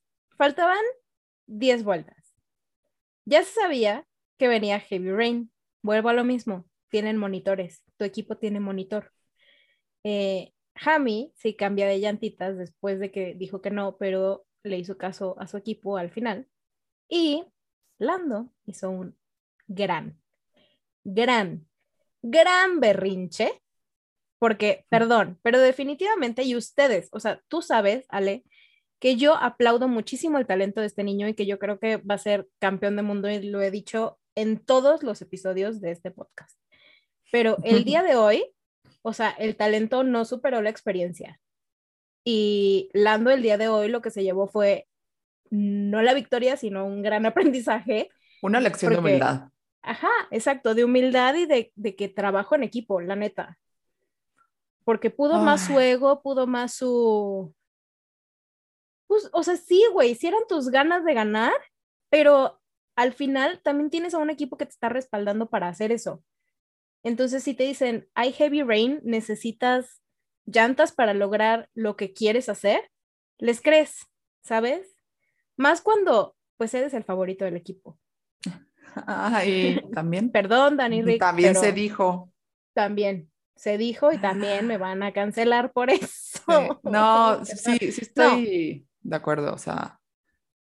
faltaban 0.41 0.83
10 1.45 1.83
vueltas. 1.83 2.33
Ya 3.25 3.43
se 3.43 3.53
sabía 3.61 4.07
que 4.39 4.47
venía 4.47 4.79
Heavy 4.79 5.11
Rain. 5.11 5.51
Vuelvo 5.83 6.09
a 6.09 6.13
lo 6.13 6.23
mismo, 6.23 6.67
tienen 6.89 7.17
monitores, 7.17 7.83
tu 7.97 8.05
equipo 8.05 8.37
tiene 8.37 8.59
monitor. 8.59 9.11
Eh, 10.03 10.51
Hami 10.73 11.31
sí 11.35 11.55
cambia 11.55 11.85
de 11.85 11.99
llantitas 11.99 12.57
después 12.57 12.99
de 12.99 13.11
que 13.11 13.35
dijo 13.35 13.61
que 13.61 13.69
no, 13.69 13.97
pero 13.97 14.47
le 14.63 14.79
hizo 14.79 14.97
caso 14.97 15.35
a 15.39 15.45
su 15.45 15.57
equipo 15.57 15.97
al 15.97 16.09
final. 16.09 16.47
Y 17.07 17.45
Lando 17.99 18.51
hizo 18.65 18.89
un 18.89 19.15
gran, 19.67 20.19
gran, 21.03 21.67
gran 22.23 22.79
berrinche 22.79 23.61
porque, 24.39 24.87
perdón, 24.89 25.39
pero 25.43 25.59
definitivamente, 25.59 26.41
y 26.41 26.55
ustedes, 26.55 27.09
o 27.11 27.19
sea, 27.19 27.43
tú 27.47 27.61
sabes, 27.61 28.07
Ale, 28.09 28.43
que 29.02 29.16
yo 29.16 29.36
aplaudo 29.36 29.88
muchísimo 29.88 30.38
el 30.38 30.45
talento 30.45 30.80
de 30.80 30.86
este 30.86 31.04
niño 31.04 31.28
y 31.28 31.34
que 31.34 31.47
yo 31.47 31.58
creo 31.58 31.80
que 31.80 31.97
va 31.97 32.16
a 32.16 32.20
ser 32.20 32.47
campeón 32.60 32.95
de 32.95 33.02
mundo 33.02 33.30
y 33.30 33.41
lo 33.41 33.60
he 33.60 33.72
dicho 33.72 34.20
en 34.36 34.60
todos 34.60 35.02
los 35.02 35.24
episodios 35.24 35.82
de 35.82 35.89
este 35.89 36.12
podcast. 36.12 36.56
Pero 37.32 37.58
el 37.64 37.84
día 37.84 38.04
de 38.04 38.16
hoy, 38.16 38.45
o 39.02 39.12
sea, 39.12 39.32
el 39.32 39.56
talento 39.56 40.04
no 40.04 40.24
superó 40.24 40.62
la 40.62 40.70
experiencia. 40.70 41.41
Y 42.24 42.91
Lando 42.93 43.32
el 43.32 43.41
día 43.41 43.58
de 43.58 43.70
hoy 43.70 43.89
lo 43.89 44.04
que 44.04 44.12
se 44.12 44.22
llevó 44.22 44.47
fue 44.47 44.88
no 45.49 46.04
la 46.04 46.14
victoria, 46.14 46.56
sino 46.56 46.86
un 46.86 47.02
gran 47.02 47.26
aprendizaje. 47.26 48.12
Una 48.43 48.60
lección 48.60 48.93
de 48.93 48.99
humildad. 48.99 49.49
Ajá, 49.82 50.12
exacto, 50.30 50.76
de 50.76 50.84
humildad 50.84 51.34
y 51.34 51.47
de, 51.47 51.95
que 51.95 52.08
trabajo 52.08 52.54
en 52.54 52.62
equipo, 52.62 53.02
la 53.02 53.16
neta. 53.16 53.58
Porque 54.84 55.10
pudo 55.10 55.39
más 55.39 55.66
su 55.66 55.80
ego, 55.80 56.22
pudo 56.22 56.45
más 56.45 56.76
su... 56.76 57.52
Pues, 59.12 59.30
o 59.34 59.43
sea, 59.43 59.57
sí, 59.57 59.84
güey, 59.91 60.16
si 60.16 60.28
eran 60.28 60.43
tus 60.47 60.70
ganas 60.70 61.03
de 61.03 61.14
ganar, 61.14 61.51
pero 62.09 62.62
al 62.95 63.12
final 63.12 63.59
también 63.62 63.89
tienes 63.89 64.14
a 64.14 64.20
un 64.20 64.30
equipo 64.30 64.55
que 64.55 64.66
te 64.66 64.72
está 64.72 64.88
respaldando 64.88 65.49
para 65.49 65.68
hacer 65.68 65.91
eso. 65.91 66.24
Entonces, 67.03 67.43
si 67.43 67.53
te 67.53 67.66
dicen, 67.66 68.07
hay 68.14 68.32
heavy 68.32 68.64
rain, 68.64 69.01
necesitas 69.03 70.01
llantas 70.45 70.93
para 70.93 71.14
lograr 71.14 71.70
lo 71.74 71.97
que 71.97 72.14
quieres 72.14 72.47
hacer, 72.47 72.89
les 73.38 73.59
crees, 73.59 74.07
¿sabes? 74.45 74.95
Más 75.57 75.82
cuando, 75.82 76.38
pues, 76.55 76.74
eres 76.74 76.93
el 76.93 77.03
favorito 77.03 77.43
del 77.43 77.57
equipo. 77.57 77.99
Ay, 78.95 79.76
también. 79.93 80.32
Perdón, 80.32 80.78
Dani 80.78 81.01
Rick. 81.01 81.20
También 81.20 81.55
se 81.55 81.74
dijo. 81.74 82.32
También 82.74 83.30
se 83.57 83.78
dijo 83.78 84.14
y 84.14 84.20
también 84.20 84.68
me 84.68 84.78
van 84.78 85.03
a 85.03 85.12
cancelar 85.12 85.74
por 85.74 85.89
eso. 85.89 86.07
No, 86.84 87.43
sí, 87.43 87.78
sí 87.91 88.01
estoy 88.03 88.88
de 89.02 89.16
acuerdo. 89.16 89.54
O 89.54 89.58
sea, 89.58 89.99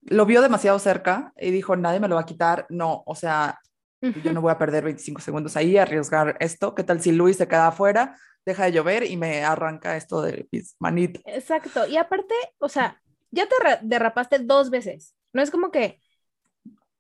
lo 0.01 0.25
vio 0.25 0.41
demasiado 0.41 0.79
cerca 0.79 1.33
y 1.37 1.51
dijo, 1.51 1.75
nadie 1.75 1.99
me 1.99 2.07
lo 2.07 2.15
va 2.15 2.21
a 2.21 2.25
quitar. 2.25 2.65
No, 2.69 3.03
o 3.05 3.15
sea, 3.15 3.59
yo 4.01 4.33
no 4.33 4.41
voy 4.41 4.51
a 4.51 4.57
perder 4.57 4.83
25 4.83 5.21
segundos 5.21 5.55
ahí, 5.55 5.77
arriesgar 5.77 6.37
esto. 6.39 6.73
¿Qué 6.73 6.83
tal 6.83 7.01
si 7.01 7.11
Luis 7.11 7.37
se 7.37 7.47
queda 7.47 7.67
afuera, 7.67 8.17
deja 8.45 8.65
de 8.65 8.71
llover 8.71 9.03
y 9.03 9.15
me 9.17 9.43
arranca 9.43 9.95
esto 9.95 10.21
de 10.21 10.47
mis 10.51 10.75
manitas? 10.79 11.21
Exacto. 11.25 11.87
Y 11.87 11.97
aparte, 11.97 12.33
o 12.57 12.67
sea, 12.67 12.99
ya 13.29 13.47
te 13.47 13.55
derrapaste 13.83 14.39
dos 14.39 14.69
veces. 14.69 15.15
No 15.33 15.41
es 15.41 15.51
como 15.51 15.71
que 15.71 16.01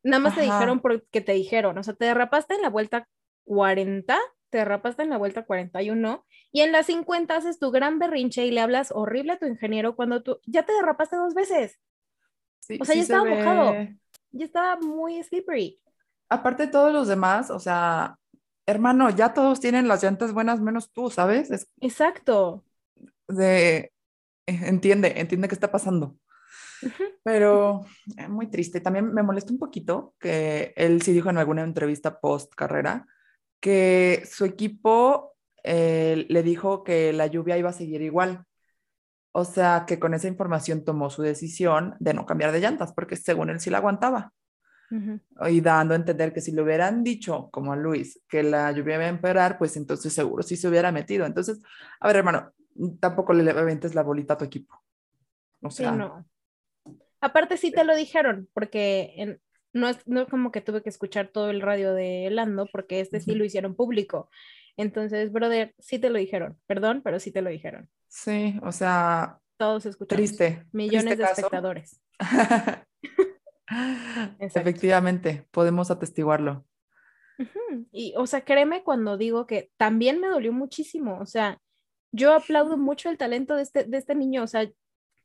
nada 0.03 0.19
más 0.19 0.35
te 0.35 0.41
dijeron 0.41 0.79
porque 0.79 1.21
te 1.21 1.33
dijeron. 1.33 1.77
O 1.77 1.83
sea, 1.83 1.93
te 1.93 2.05
derrapaste 2.05 2.55
en 2.55 2.61
la 2.61 2.69
vuelta 2.69 3.07
40, 3.45 4.17
te 4.51 4.59
derrapaste 4.59 5.01
en 5.01 5.09
la 5.09 5.17
vuelta 5.17 5.45
41 5.45 6.25
y 6.51 6.61
en 6.61 6.71
la 6.71 6.83
50 6.83 7.35
haces 7.35 7.57
tu 7.57 7.71
gran 7.71 7.97
berrinche 7.97 8.45
y 8.45 8.51
le 8.51 8.61
hablas 8.61 8.91
horrible 8.91 9.33
a 9.33 9.39
tu 9.39 9.47
ingeniero 9.47 9.95
cuando 9.95 10.21
tú 10.21 10.39
ya 10.45 10.63
te 10.63 10.73
derrapaste 10.73 11.15
dos 11.15 11.33
veces. 11.33 11.79
o 12.79 12.85
sea, 12.85 12.95
ya 12.95 13.01
estaba 13.01 13.25
mojado. 13.25 13.73
Ya 14.33 14.45
estaba 14.45 14.77
muy 14.77 15.21
slippery 15.23 15.81
aparte 16.31 16.67
todos 16.67 16.93
los 16.93 17.09
demás, 17.09 17.51
o 17.51 17.59
sea, 17.59 18.17
hermano, 18.65 19.09
ya 19.09 19.33
todos 19.33 19.59
tienen 19.59 19.89
las 19.89 20.01
llantas 20.01 20.33
buenas 20.33 20.61
menos 20.61 20.91
tú, 20.93 21.09
¿sabes? 21.09 21.67
Exacto. 21.81 22.63
De, 23.27 23.91
eh, 24.47 24.59
entiende, 24.63 25.19
entiende 25.19 25.49
qué 25.49 25.55
está 25.55 25.71
pasando. 25.71 26.15
Pero 27.23 27.85
eh, 28.17 28.29
muy 28.29 28.49
triste. 28.49 28.79
También 28.79 29.13
me 29.13 29.23
molesta 29.23 29.51
un 29.51 29.59
poquito 29.59 30.15
que 30.19 30.73
él 30.77 31.01
sí 31.01 31.11
dijo 31.11 31.29
en 31.29 31.37
alguna 31.37 31.63
entrevista 31.63 32.21
post 32.21 32.55
carrera 32.55 33.05
que 33.61 34.23
su 34.29 34.43
equipo 34.43 35.37
eh, 35.63 36.25
le 36.27 36.43
dijo 36.43 36.83
que 36.83 37.13
la 37.13 37.27
lluvia 37.27 37.57
iba 37.57 37.69
a 37.69 37.73
seguir 37.73 38.01
igual. 38.01 38.43
O 39.31 39.45
sea, 39.45 39.85
que 39.87 39.97
con 39.97 40.13
esa 40.13 40.27
información 40.27 40.83
tomó 40.83 41.09
su 41.09 41.21
decisión 41.21 41.95
de 41.99 42.13
no 42.13 42.25
cambiar 42.25 42.51
de 42.51 42.59
llantas, 42.59 42.91
porque 42.91 43.15
según 43.15 43.49
él 43.49 43.61
sí 43.61 43.69
la 43.69 43.77
aguantaba 43.77 44.33
y 45.49 45.61
dando 45.61 45.93
a 45.93 45.97
entender 45.97 46.33
que 46.33 46.41
si 46.41 46.51
le 46.51 46.61
hubieran 46.61 47.03
dicho, 47.03 47.49
como 47.51 47.71
a 47.71 47.77
Luis, 47.77 48.21
que 48.27 48.43
la 48.43 48.71
lluvia 48.71 48.95
iba 48.95 49.05
a 49.05 49.09
empeorar, 49.09 49.57
pues 49.57 49.77
entonces 49.77 50.11
seguro 50.11 50.43
sí 50.43 50.57
se 50.57 50.67
hubiera 50.67 50.91
metido. 50.91 51.25
Entonces, 51.25 51.61
a 51.99 52.07
ver, 52.07 52.17
hermano, 52.17 52.51
tampoco 52.99 53.31
le 53.33 53.49
aventes 53.49 53.95
la 53.95 54.03
bolita 54.03 54.33
a 54.33 54.37
tu 54.37 54.45
equipo. 54.45 54.83
O 55.61 55.71
sea, 55.71 55.93
no. 55.93 56.25
Aparte 57.21 57.55
sí 57.55 57.71
te 57.71 57.83
lo 57.85 57.95
dijeron, 57.95 58.49
porque 58.53 59.39
no, 59.73 59.89
es, 59.89 60.05
no 60.07 60.27
como 60.27 60.51
que 60.51 60.61
tuve 60.61 60.81
que 60.81 60.89
escuchar 60.89 61.29
todo 61.29 61.49
el 61.49 61.61
radio 61.61 61.93
de 61.93 62.29
Lando, 62.31 62.67
porque 62.71 62.99
este 62.99 63.19
sí 63.19 63.35
lo 63.35 63.45
hicieron 63.45 63.75
público. 63.75 64.29
Entonces, 64.77 65.31
brother, 65.31 65.73
sí 65.79 65.99
te 65.99 66.09
lo 66.09 66.17
dijeron. 66.17 66.57
Perdón, 66.65 67.01
pero 67.03 67.19
sí 67.19 67.31
te 67.31 67.41
lo 67.41 67.49
dijeron. 67.49 67.89
Sí, 68.07 68.59
o 68.63 68.71
sea. 68.71 69.39
Todos 69.57 69.85
escuchamos. 69.85 70.17
Triste. 70.17 70.65
Millones 70.71 71.17
de 71.17 71.23
espectadores. 71.23 72.01
Efectivamente, 74.39 75.47
podemos 75.51 75.91
atestiguarlo. 75.91 76.65
Y, 77.91 78.13
o 78.17 78.27
sea, 78.27 78.41
créeme 78.41 78.83
cuando 78.83 79.17
digo 79.17 79.47
que 79.47 79.71
también 79.77 80.19
me 80.19 80.27
dolió 80.27 80.51
muchísimo. 80.51 81.19
O 81.19 81.25
sea, 81.25 81.57
yo 82.11 82.33
aplaudo 82.33 82.77
mucho 82.77 83.09
el 83.09 83.17
talento 83.17 83.55
de 83.55 83.63
este, 83.63 83.83
de 83.85 83.97
este 83.97 84.15
niño. 84.15 84.43
O 84.43 84.47
sea, 84.47 84.69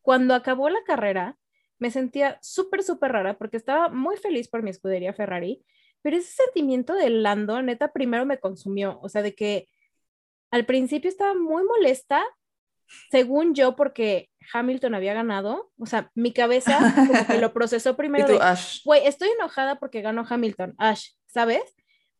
cuando 0.02 0.34
acabó 0.34 0.68
la 0.68 0.82
carrera, 0.86 1.36
me 1.78 1.90
sentía 1.90 2.38
súper, 2.42 2.82
súper 2.82 3.12
rara 3.12 3.38
porque 3.38 3.56
estaba 3.56 3.88
muy 3.88 4.16
feliz 4.16 4.48
por 4.48 4.62
mi 4.62 4.70
escudería 4.70 5.12
Ferrari, 5.12 5.64
pero 6.02 6.16
ese 6.16 6.32
sentimiento 6.32 6.94
de 6.94 7.10
Lando, 7.10 7.60
neta, 7.62 7.92
primero 7.92 8.24
me 8.26 8.38
consumió. 8.38 8.98
O 9.02 9.08
sea, 9.08 9.22
de 9.22 9.34
que 9.34 9.68
al 10.50 10.64
principio 10.64 11.08
estaba 11.08 11.34
muy 11.34 11.64
molesta 11.64 12.24
según 13.10 13.54
yo, 13.54 13.76
porque 13.76 14.30
Hamilton 14.52 14.94
había 14.94 15.14
ganado, 15.14 15.72
o 15.78 15.86
sea, 15.86 16.10
mi 16.14 16.32
cabeza 16.32 16.78
como 16.94 17.26
que 17.26 17.38
lo 17.38 17.52
procesó 17.52 17.96
primero. 17.96 18.32
¿Y 18.32 18.38
Ash? 18.40 18.82
Güey, 18.84 19.06
estoy 19.06 19.28
enojada 19.30 19.78
porque 19.78 20.02
ganó 20.02 20.24
Hamilton, 20.28 20.74
Ash, 20.78 21.10
¿sabes? 21.26 21.62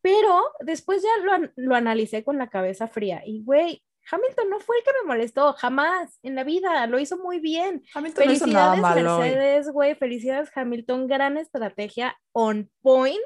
Pero 0.02 0.42
después 0.60 1.02
ya 1.02 1.24
lo, 1.24 1.50
lo 1.56 1.74
analicé 1.74 2.24
con 2.24 2.38
la 2.38 2.48
cabeza 2.48 2.88
fría 2.88 3.22
y, 3.24 3.42
güey, 3.42 3.82
Hamilton 4.10 4.50
no 4.50 4.60
fue 4.60 4.76
el 4.78 4.84
que 4.84 4.90
me 5.02 5.08
molestó, 5.08 5.52
jamás 5.54 6.18
en 6.22 6.34
la 6.34 6.44
vida, 6.44 6.86
lo 6.86 6.98
hizo 6.98 7.18
muy 7.18 7.40
bien. 7.40 7.82
Hamilton 7.94 8.24
felicidades 8.24 8.80
no 8.80 8.88
hizo 8.88 9.02
nada 9.02 9.18
Mercedes, 9.18 9.70
güey, 9.70 9.94
felicidades 9.94 10.50
Hamilton, 10.54 11.06
gran 11.08 11.36
estrategia, 11.36 12.16
on 12.32 12.70
point, 12.82 13.20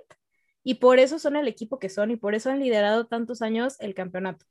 y 0.63 0.75
por 0.75 0.99
eso 0.99 1.19
son 1.19 1.37
el 1.37 1.49
equipo 1.49 1.79
que 1.79 1.89
son 1.89 2.11
y 2.11 2.17
por 2.17 2.35
eso 2.35 2.51
han 2.51 2.61
liderado 2.61 3.07
tantos 3.07 3.43
años 3.43 3.77
el 3.81 3.95
campeonato. 3.95 4.47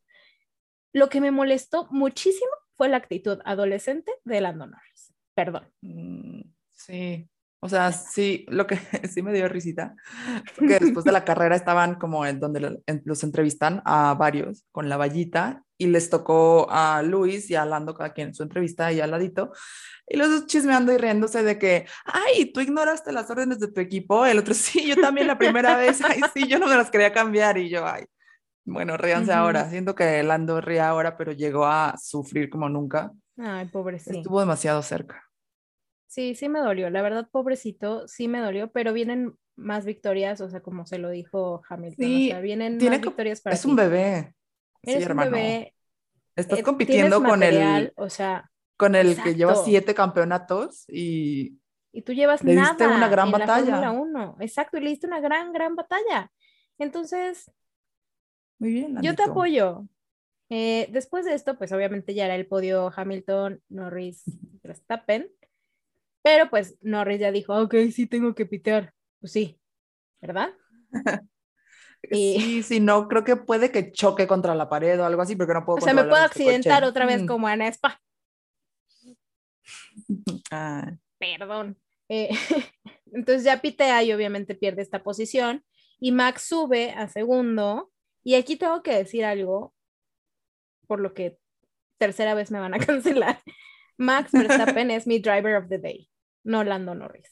Lo 0.93 1.09
que 1.09 1.21
me 1.21 1.31
molestó 1.31 1.87
muchísimo 1.91 2.51
fue 2.75 2.89
la 2.89 2.97
actitud 2.97 3.39
adolescente 3.45 4.11
de 4.23 4.41
Lando 4.41 4.67
Norris. 4.67 5.13
Perdón. 5.35 5.71
Mm, 5.81 6.41
sí, 6.69 7.29
o 7.59 7.69
sea, 7.69 7.91
sí, 7.91 8.45
lo 8.49 8.65
que 8.67 8.77
sí 9.09 9.21
me 9.21 9.33
dio 9.33 9.47
risita, 9.47 9.95
porque 10.55 10.79
después 10.79 11.05
de 11.05 11.11
la 11.11 11.25
carrera 11.25 11.55
estaban 11.55 11.95
como 11.95 12.25
en 12.25 12.39
donde 12.39 12.81
los 13.03 13.23
entrevistan 13.23 13.81
a 13.85 14.13
varios 14.15 14.65
con 14.71 14.89
la 14.89 14.97
vallita 14.97 15.63
y 15.79 15.87
les 15.87 16.09
tocó 16.09 16.67
a 16.69 17.01
Luis 17.01 17.49
y 17.49 17.55
a 17.55 17.65
Lando 17.65 17.95
cada 17.95 18.13
quien 18.13 18.27
en 18.27 18.33
su 18.35 18.43
entrevista 18.43 18.91
y 18.91 18.99
al 18.99 19.11
ladito, 19.11 19.53
y 20.05 20.17
los 20.17 20.29
dos 20.29 20.45
chismeando 20.45 20.91
y 20.93 20.97
riéndose 20.97 21.41
de 21.41 21.57
que, 21.57 21.87
ay, 22.05 22.51
tú 22.51 22.59
ignoraste 22.59 23.11
las 23.13 23.29
órdenes 23.29 23.59
de 23.59 23.71
tu 23.71 23.79
equipo, 23.79 24.25
el 24.25 24.39
otro 24.39 24.53
sí, 24.53 24.85
yo 24.87 24.95
también 24.97 25.25
la 25.25 25.37
primera 25.37 25.77
vez, 25.77 26.01
ay, 26.03 26.21
sí, 26.33 26.47
yo 26.47 26.59
no 26.59 26.67
me 26.67 26.75
las 26.75 26.91
quería 26.91 27.13
cambiar 27.13 27.57
y 27.57 27.69
yo, 27.69 27.87
ay, 27.87 28.05
bueno, 28.65 28.97
ríanse 28.97 29.33
ahora. 29.33 29.67
Siento 29.69 29.95
que 29.95 30.21
Lando 30.21 30.61
ríe 30.61 30.79
ahora, 30.79 31.17
pero 31.17 31.31
llegó 31.31 31.65
a 31.65 31.95
sufrir 31.97 32.49
como 32.49 32.69
nunca. 32.69 33.11
Ay, 33.37 33.67
pobrecito. 33.67 34.17
Estuvo 34.17 34.39
demasiado 34.39 34.81
cerca. 34.83 35.23
Sí, 36.07 36.35
sí 36.35 36.49
me 36.49 36.59
dolió. 36.59 36.89
La 36.89 37.01
verdad, 37.01 37.27
pobrecito, 37.31 38.07
sí 38.07 38.27
me 38.27 38.39
dolió, 38.39 38.71
pero 38.71 38.93
vienen 38.93 39.33
más 39.55 39.85
victorias, 39.85 40.41
o 40.41 40.49
sea, 40.49 40.61
como 40.61 40.85
se 40.85 40.99
lo 40.99 41.09
dijo 41.09 41.61
Hamilton. 41.67 42.05
Sí, 42.05 42.27
o 42.27 42.33
sea, 42.33 42.41
vienen 42.41 42.77
más 42.77 43.01
victorias 43.01 43.41
para 43.41 43.55
Es 43.55 43.65
un 43.65 43.75
bebé. 43.75 44.35
Eres 44.83 45.05
sí, 45.05 45.11
un 45.11 45.17
bebé. 45.17 45.75
Estás 46.35 46.59
eh, 46.59 46.63
compitiendo 46.63 47.23
con 47.23 47.43
el. 47.43 47.93
O 47.95 48.09
sea. 48.09 48.49
Con 48.77 48.95
el 48.95 49.21
que 49.21 49.35
lleva 49.35 49.55
siete 49.55 49.93
campeonatos 49.93 50.85
y. 50.87 51.59
Y 51.91 52.03
tú 52.03 52.13
llevas 52.13 52.43
le 52.43 52.55
diste 52.55 52.87
una 52.87 53.07
gran 53.07 53.31
batalla. 53.31 53.81
La 53.81 53.91
1. 53.91 54.37
Exacto, 54.41 54.77
y 54.77 54.81
le 54.81 54.89
diste 54.91 55.07
una 55.07 55.19
gran, 55.19 55.51
gran 55.51 55.75
batalla. 55.75 56.31
Entonces, 56.77 57.51
muy 58.59 58.71
bien. 58.71 58.97
Yo 59.01 59.15
te 59.15 59.23
apoyo. 59.23 59.87
Eh, 60.49 60.87
después 60.91 61.25
de 61.25 61.33
esto, 61.33 61.57
pues 61.57 61.71
obviamente 61.71 62.13
ya 62.13 62.25
era 62.25 62.35
el 62.35 62.47
podio 62.47 62.91
Hamilton, 62.95 63.61
Norris, 63.69 64.23
Verstappen. 64.61 65.31
Pero 66.21 66.49
pues 66.49 66.77
Norris 66.81 67.21
ya 67.21 67.31
dijo, 67.31 67.55
ok, 67.55 67.75
sí 67.91 68.05
tengo 68.05 68.35
que 68.35 68.45
pitear. 68.45 68.93
Pues 69.19 69.31
sí, 69.31 69.59
¿verdad? 70.21 70.49
Sí, 72.09 72.63
sí, 72.63 72.79
no, 72.79 73.07
creo 73.07 73.23
que 73.23 73.35
puede 73.35 73.71
que 73.71 73.91
choque 73.91 74.25
contra 74.27 74.55
la 74.55 74.69
pared 74.69 74.99
o 74.99 75.05
algo 75.05 75.21
así, 75.21 75.35
porque 75.35 75.53
no 75.53 75.65
puedo. 75.65 75.77
O 75.77 75.81
sea, 75.81 75.93
me 75.93 76.03
puedo 76.03 76.23
este 76.23 76.43
accidentar 76.43 76.83
otra 76.83 77.05
vez 77.05 77.23
mm. 77.23 77.25
como 77.25 77.49
en 77.49 77.61
Spa. 77.61 77.99
Ah. 80.51 80.93
Perdón. 81.19 81.77
Eh, 82.07 82.29
entonces 83.13 83.43
ya 83.43 83.61
pitea 83.61 84.01
y 84.03 84.13
obviamente 84.13 84.55
pierde 84.55 84.81
esta 84.81 85.03
posición. 85.03 85.63
Y 85.99 86.11
Max 86.11 86.43
sube 86.43 86.91
a 86.91 87.07
segundo 87.07 87.91
y 88.23 88.35
aquí 88.35 88.55
tengo 88.55 88.81
que 88.81 88.95
decir 88.95 89.25
algo 89.25 89.73
por 90.87 90.99
lo 90.99 91.13
que 91.13 91.37
tercera 91.97 92.33
vez 92.33 92.51
me 92.51 92.59
van 92.59 92.73
a 92.73 92.79
cancelar. 92.85 93.41
Max 93.97 94.31
Verstappen 94.31 94.91
es 94.91 95.05
mi 95.05 95.19
driver 95.19 95.55
of 95.55 95.67
the 95.67 95.77
day, 95.77 96.09
no 96.43 96.63
Lando 96.63 96.95
Norris. 96.95 97.29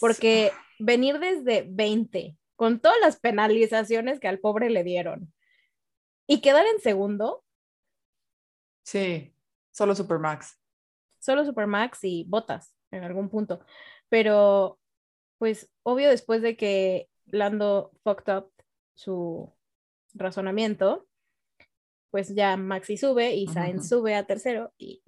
Porque 0.00 0.50
venir 0.78 1.18
desde 1.18 1.66
20, 1.68 2.36
con 2.62 2.78
todas 2.78 2.96
las 3.00 3.18
penalizaciones 3.18 4.20
que 4.20 4.28
al 4.28 4.38
pobre 4.38 4.70
le 4.70 4.84
dieron, 4.84 5.34
y 6.28 6.40
quedar 6.40 6.64
en 6.64 6.80
segundo. 6.80 7.42
Sí, 8.84 9.34
solo 9.72 9.96
Supermax. 9.96 10.60
Solo 11.18 11.44
Supermax 11.44 12.04
y 12.04 12.24
botas 12.28 12.72
en 12.92 13.02
algún 13.02 13.28
punto. 13.30 13.64
Pero, 14.08 14.78
pues, 15.38 15.72
obvio, 15.82 16.08
después 16.08 16.40
de 16.40 16.56
que 16.56 17.08
Lando 17.26 17.90
fucked 18.04 18.32
up 18.32 18.52
su 18.94 19.52
razonamiento, 20.14 21.08
pues 22.12 22.32
ya 22.32 22.56
Maxi 22.56 22.96
sube 22.96 23.34
y 23.34 23.48
Sainz 23.48 23.88
sube 23.88 24.14
a 24.14 24.24
tercero 24.24 24.72
y 24.78 25.02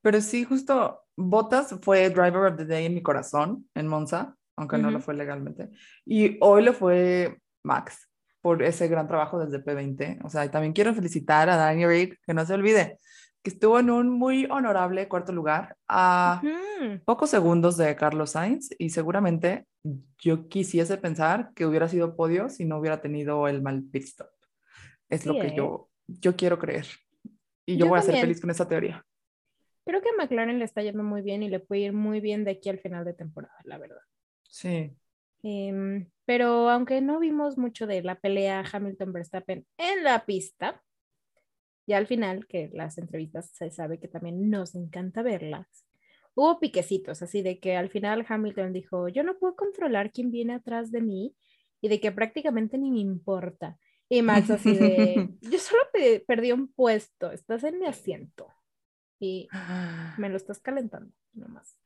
Pero 0.00 0.20
sí, 0.20 0.44
justo 0.44 1.02
Botas 1.16 1.74
fue 1.82 2.08
driver 2.08 2.52
of 2.52 2.56
the 2.56 2.66
day 2.66 2.86
en 2.86 2.94
mi 2.94 3.02
corazón 3.02 3.68
en 3.74 3.88
Monza, 3.88 4.36
aunque 4.62 4.78
no 4.78 4.90
lo 4.90 5.00
fue 5.00 5.14
legalmente. 5.14 5.70
Y 6.04 6.38
hoy 6.40 6.62
lo 6.62 6.72
fue 6.72 7.38
Max 7.62 8.08
por 8.40 8.62
ese 8.62 8.88
gran 8.88 9.06
trabajo 9.06 9.38
desde 9.38 9.64
P20. 9.64 10.24
O 10.24 10.28
sea, 10.28 10.50
también 10.50 10.72
quiero 10.72 10.94
felicitar 10.94 11.48
a 11.48 11.56
Daniel 11.56 11.88
Rick, 11.88 12.20
que 12.26 12.34
no 12.34 12.44
se 12.44 12.54
olvide, 12.54 12.98
que 13.42 13.50
estuvo 13.50 13.78
en 13.78 13.90
un 13.90 14.10
muy 14.10 14.46
honorable 14.46 15.08
cuarto 15.08 15.32
lugar 15.32 15.76
a 15.88 16.42
pocos 17.04 17.30
segundos 17.30 17.76
de 17.76 17.94
Carlos 17.96 18.30
Sainz 18.32 18.70
y 18.78 18.90
seguramente 18.90 19.66
yo 20.18 20.48
quisiese 20.48 20.96
pensar 20.98 21.52
que 21.54 21.66
hubiera 21.66 21.88
sido 21.88 22.16
podio 22.16 22.48
si 22.48 22.64
no 22.64 22.78
hubiera 22.78 23.00
tenido 23.00 23.48
el 23.48 23.62
mal 23.62 23.82
pit 23.90 24.04
stop. 24.04 24.28
Es 25.08 25.26
lo 25.26 25.34
que 25.34 25.48
¿eh? 25.48 25.54
yo, 25.56 25.88
yo 26.06 26.36
quiero 26.36 26.58
creer. 26.58 26.86
Y 27.64 27.76
yo, 27.76 27.86
voy 27.86 27.98
a 27.98 28.02
ser 28.02 28.16
feliz 28.16 28.40
con 28.40 28.50
esa 28.50 28.66
teoría. 28.66 29.04
Creo 29.84 30.00
que 30.00 30.08
a 30.08 30.22
McLaren 30.22 30.58
le 30.58 30.64
está 30.64 30.82
yendo 30.82 31.02
muy 31.02 31.22
bien 31.22 31.42
y 31.42 31.48
le 31.48 31.60
puede 31.60 31.82
ir 31.82 31.92
muy 31.92 32.20
bien 32.20 32.44
de 32.44 32.52
aquí 32.52 32.68
al 32.68 32.78
final 32.78 33.04
de 33.04 33.14
temporada, 33.14 33.54
la 33.64 33.78
verdad. 33.78 34.00
Sí. 34.52 34.94
Em, 35.42 36.10
pero 36.26 36.68
aunque 36.68 37.00
no 37.00 37.18
vimos 37.18 37.56
mucho 37.56 37.86
de 37.86 38.02
la 38.02 38.16
pelea 38.16 38.62
Hamilton-Verstappen 38.70 39.66
en 39.78 40.04
la 40.04 40.26
pista, 40.26 40.82
ya 41.86 41.96
al 41.96 42.06
final, 42.06 42.46
que 42.46 42.70
las 42.72 42.98
entrevistas 42.98 43.50
se 43.54 43.70
sabe 43.70 43.98
que 43.98 44.08
también 44.08 44.50
nos 44.50 44.74
encanta 44.74 45.22
verlas, 45.22 45.86
hubo 46.34 46.60
piquecitos, 46.60 47.22
así 47.22 47.40
de 47.42 47.60
que 47.60 47.76
al 47.76 47.88
final 47.88 48.26
Hamilton 48.28 48.74
dijo, 48.74 49.08
yo 49.08 49.22
no 49.24 49.38
puedo 49.38 49.56
controlar 49.56 50.12
quién 50.12 50.30
viene 50.30 50.54
atrás 50.54 50.92
de 50.92 51.00
mí 51.00 51.34
y 51.80 51.88
de 51.88 51.98
que 51.98 52.12
prácticamente 52.12 52.76
ni 52.76 52.90
me 52.90 53.00
importa. 53.00 53.78
Y 54.10 54.20
Max 54.20 54.50
así 54.50 54.76
de, 54.76 55.30
yo 55.40 55.58
solo 55.58 55.82
perdí 56.26 56.52
un 56.52 56.70
puesto, 56.70 57.32
estás 57.32 57.64
en 57.64 57.78
mi 57.78 57.86
asiento 57.86 58.48
y 59.18 59.48
me 60.18 60.28
lo 60.28 60.36
estás 60.36 60.60
calentando 60.60 61.10
nomás. 61.32 61.78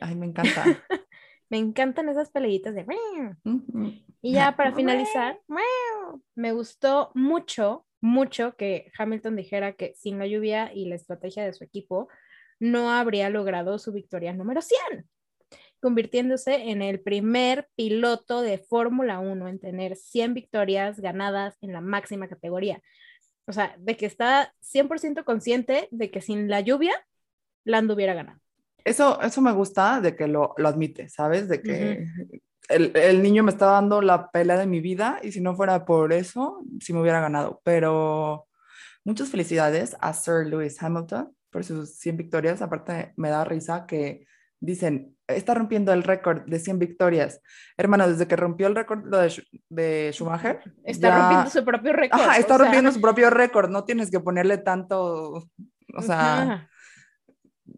Ay, 0.00 0.14
me 0.14 0.26
encanta. 0.26 0.64
me 1.50 1.58
encantan 1.58 2.08
esas 2.08 2.30
peleitas 2.30 2.74
de... 2.74 2.86
Y 4.20 4.32
ya 4.32 4.56
para 4.56 4.72
finalizar, 4.74 5.40
me 6.34 6.52
gustó 6.52 7.10
mucho, 7.14 7.86
mucho 8.00 8.56
que 8.56 8.90
Hamilton 8.98 9.36
dijera 9.36 9.72
que 9.72 9.94
sin 9.94 10.18
la 10.18 10.26
lluvia 10.26 10.72
y 10.74 10.86
la 10.86 10.96
estrategia 10.96 11.44
de 11.44 11.52
su 11.52 11.64
equipo 11.64 12.08
no 12.60 12.92
habría 12.92 13.30
logrado 13.30 13.78
su 13.78 13.92
victoria 13.92 14.32
número 14.32 14.62
100, 14.62 15.08
convirtiéndose 15.80 16.70
en 16.70 16.82
el 16.82 17.00
primer 17.00 17.68
piloto 17.76 18.42
de 18.42 18.58
Fórmula 18.58 19.20
1 19.20 19.48
en 19.48 19.60
tener 19.60 19.96
100 19.96 20.34
victorias 20.34 21.00
ganadas 21.00 21.56
en 21.60 21.72
la 21.72 21.80
máxima 21.80 22.28
categoría. 22.28 22.82
O 23.46 23.52
sea, 23.52 23.74
de 23.78 23.96
que 23.96 24.06
está 24.06 24.52
100% 24.60 25.24
consciente 25.24 25.88
de 25.90 26.10
que 26.10 26.20
sin 26.20 26.48
la 26.48 26.60
lluvia, 26.60 26.94
Lando 27.64 27.94
hubiera 27.94 28.14
ganado. 28.14 28.40
Eso, 28.84 29.20
eso 29.20 29.40
me 29.40 29.52
gusta 29.52 30.00
de 30.00 30.16
que 30.16 30.26
lo, 30.26 30.54
lo 30.56 30.68
admite, 30.68 31.08
¿sabes? 31.08 31.48
De 31.48 31.60
que 31.62 32.06
el, 32.68 32.92
el, 32.96 33.22
niño 33.22 33.42
me 33.42 33.50
está 33.50 33.66
dando 33.66 34.00
la 34.00 34.30
pelea 34.30 34.58
de 34.58 34.66
mi 34.66 34.80
vida 34.80 35.18
y 35.22 35.32
si 35.32 35.40
no 35.40 35.56
fuera 35.56 35.84
por 35.84 36.12
eso, 36.12 36.62
sí 36.80 36.92
me 36.92 37.00
hubiera 37.00 37.20
ganado. 37.20 37.60
Pero 37.64 38.46
muchas 39.04 39.28
felicidades 39.28 39.96
a 40.00 40.12
Sir 40.12 40.46
Lewis 40.46 40.82
Hamilton 40.82 41.34
por 41.50 41.64
sus 41.64 41.98
100 41.98 42.16
victorias. 42.16 42.62
Aparte, 42.62 43.12
me 43.16 43.30
da 43.30 43.44
risa 43.44 43.86
que 43.86 44.26
dicen, 44.60 45.16
está 45.26 45.54
rompiendo 45.54 45.92
el 45.92 46.02
récord 46.02 46.42
de 46.46 46.58
100 46.58 46.78
victorias. 46.78 47.40
Hermano, 47.76 48.08
desde 48.08 48.26
que 48.26 48.36
rompió 48.36 48.66
el 48.66 48.74
récord 48.74 49.04
de, 49.04 49.42
de, 49.68 50.10
Schumacher. 50.12 50.60
Está 50.84 51.18
rompiendo 51.18 51.50
su 51.50 51.64
propio 51.64 51.92
récord. 51.92 52.20
Ajá, 52.20 52.36
está 52.38 52.58
rompiendo 52.58 52.92
su 52.92 53.00
propio 53.00 53.30
récord. 53.30 53.70
No 53.70 53.84
tienes 53.84 54.10
que 54.10 54.20
ponerle 54.20 54.58
tanto, 54.58 55.48
o 55.94 56.02
sea, 56.02 56.68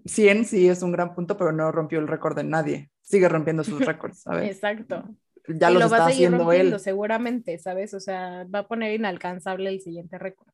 100 0.05 0.45
sí 0.45 0.69
es 0.69 0.83
un 0.83 0.93
gran 0.93 1.15
punto, 1.15 1.37
pero 1.37 1.53
no 1.53 1.71
rompió 1.73 1.99
el 1.99 2.09
récord 2.09 2.37
de 2.37 2.45
nadie. 2.45 2.91
Sigue 3.03 3.29
rompiendo 3.29 3.65
sus 3.65 3.81
récords, 3.87 4.23
¿sabes? 4.23 4.51
Exacto. 4.51 5.05
Ya 5.49 5.71
lo 5.71 5.81
está 5.81 6.07
haciendo 6.07 6.53
él. 6.53 6.79
Seguramente, 6.79 7.59
¿sabes? 7.59 7.95
O 7.95 8.01
sea, 8.01 8.45
va 8.45 8.61
a 8.61 8.69
poner 8.69 8.95
inalcanzable 8.95 9.71
el 9.71 9.81
siguiente 9.81 10.19
récord. 10.19 10.49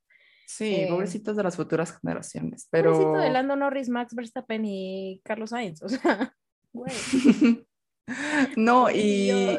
Sí, 0.46 0.76
eh, 0.76 0.86
pobrecitos 0.88 1.36
de 1.36 1.42
las 1.42 1.56
futuras 1.56 1.98
generaciones, 1.98 2.68
pero... 2.70 2.92
Pobrecito 2.92 3.18
de 3.18 3.30
Lando 3.30 3.56
Norris, 3.56 3.88
Max 3.88 4.14
Verstappen 4.14 4.64
y 4.64 5.20
Carlos 5.24 5.50
Sainz, 5.50 5.82
o 5.82 5.88
sea, 5.88 6.32
güey. 6.72 6.92
no, 8.56 8.88
y, 8.88 9.58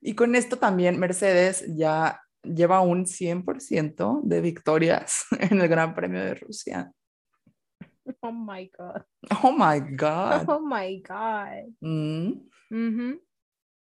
y 0.00 0.14
con 0.14 0.34
esto 0.34 0.56
también 0.56 0.98
Mercedes 0.98 1.66
ya 1.76 2.22
lleva 2.44 2.80
un 2.80 3.06
100% 3.06 4.22
de 4.22 4.40
victorias 4.40 5.26
en 5.38 5.60
el 5.60 5.68
Gran 5.68 5.94
Premio 5.94 6.24
de 6.24 6.34
Rusia. 6.34 6.92
Oh 8.22 8.32
my 8.32 8.70
God. 8.76 9.04
Oh 9.42 9.52
my 9.52 9.80
God. 9.80 10.44
Oh 10.48 10.60
my 10.60 11.02
God. 11.02 11.74
Mm. 11.80 13.18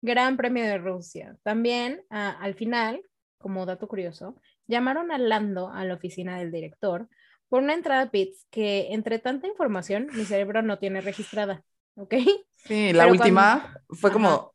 Gran 0.03 0.37
Premio 0.37 0.65
de 0.65 0.79
Rusia. 0.79 1.37
También, 1.43 2.05
ah, 2.11 2.37
al 2.41 2.55
final, 2.55 3.03
como 3.39 3.67
dato 3.67 3.89
curioso, 3.89 4.41
llamaron 4.67 5.11
a 5.11 5.19
Lando 5.19 5.71
a 5.71 5.85
la 5.85 5.95
oficina 5.95 6.39
del 6.39 6.53
director 6.53 7.09
por 7.49 7.63
una 7.63 7.75
entrada 7.75 8.03
a 8.03 8.11
pits 8.11 8.47
que, 8.51 8.93
entre 8.93 9.19
tanta 9.19 9.47
información, 9.47 10.09
mi 10.13 10.25
cerebro 10.25 10.63
no 10.63 10.79
tiene 10.79 11.01
registrada. 11.01 11.65
¿Ok? 11.97 12.15
Sí, 12.57 12.93
la 12.93 13.07
última 13.07 13.81
fue 13.89 14.11
como. 14.13 14.53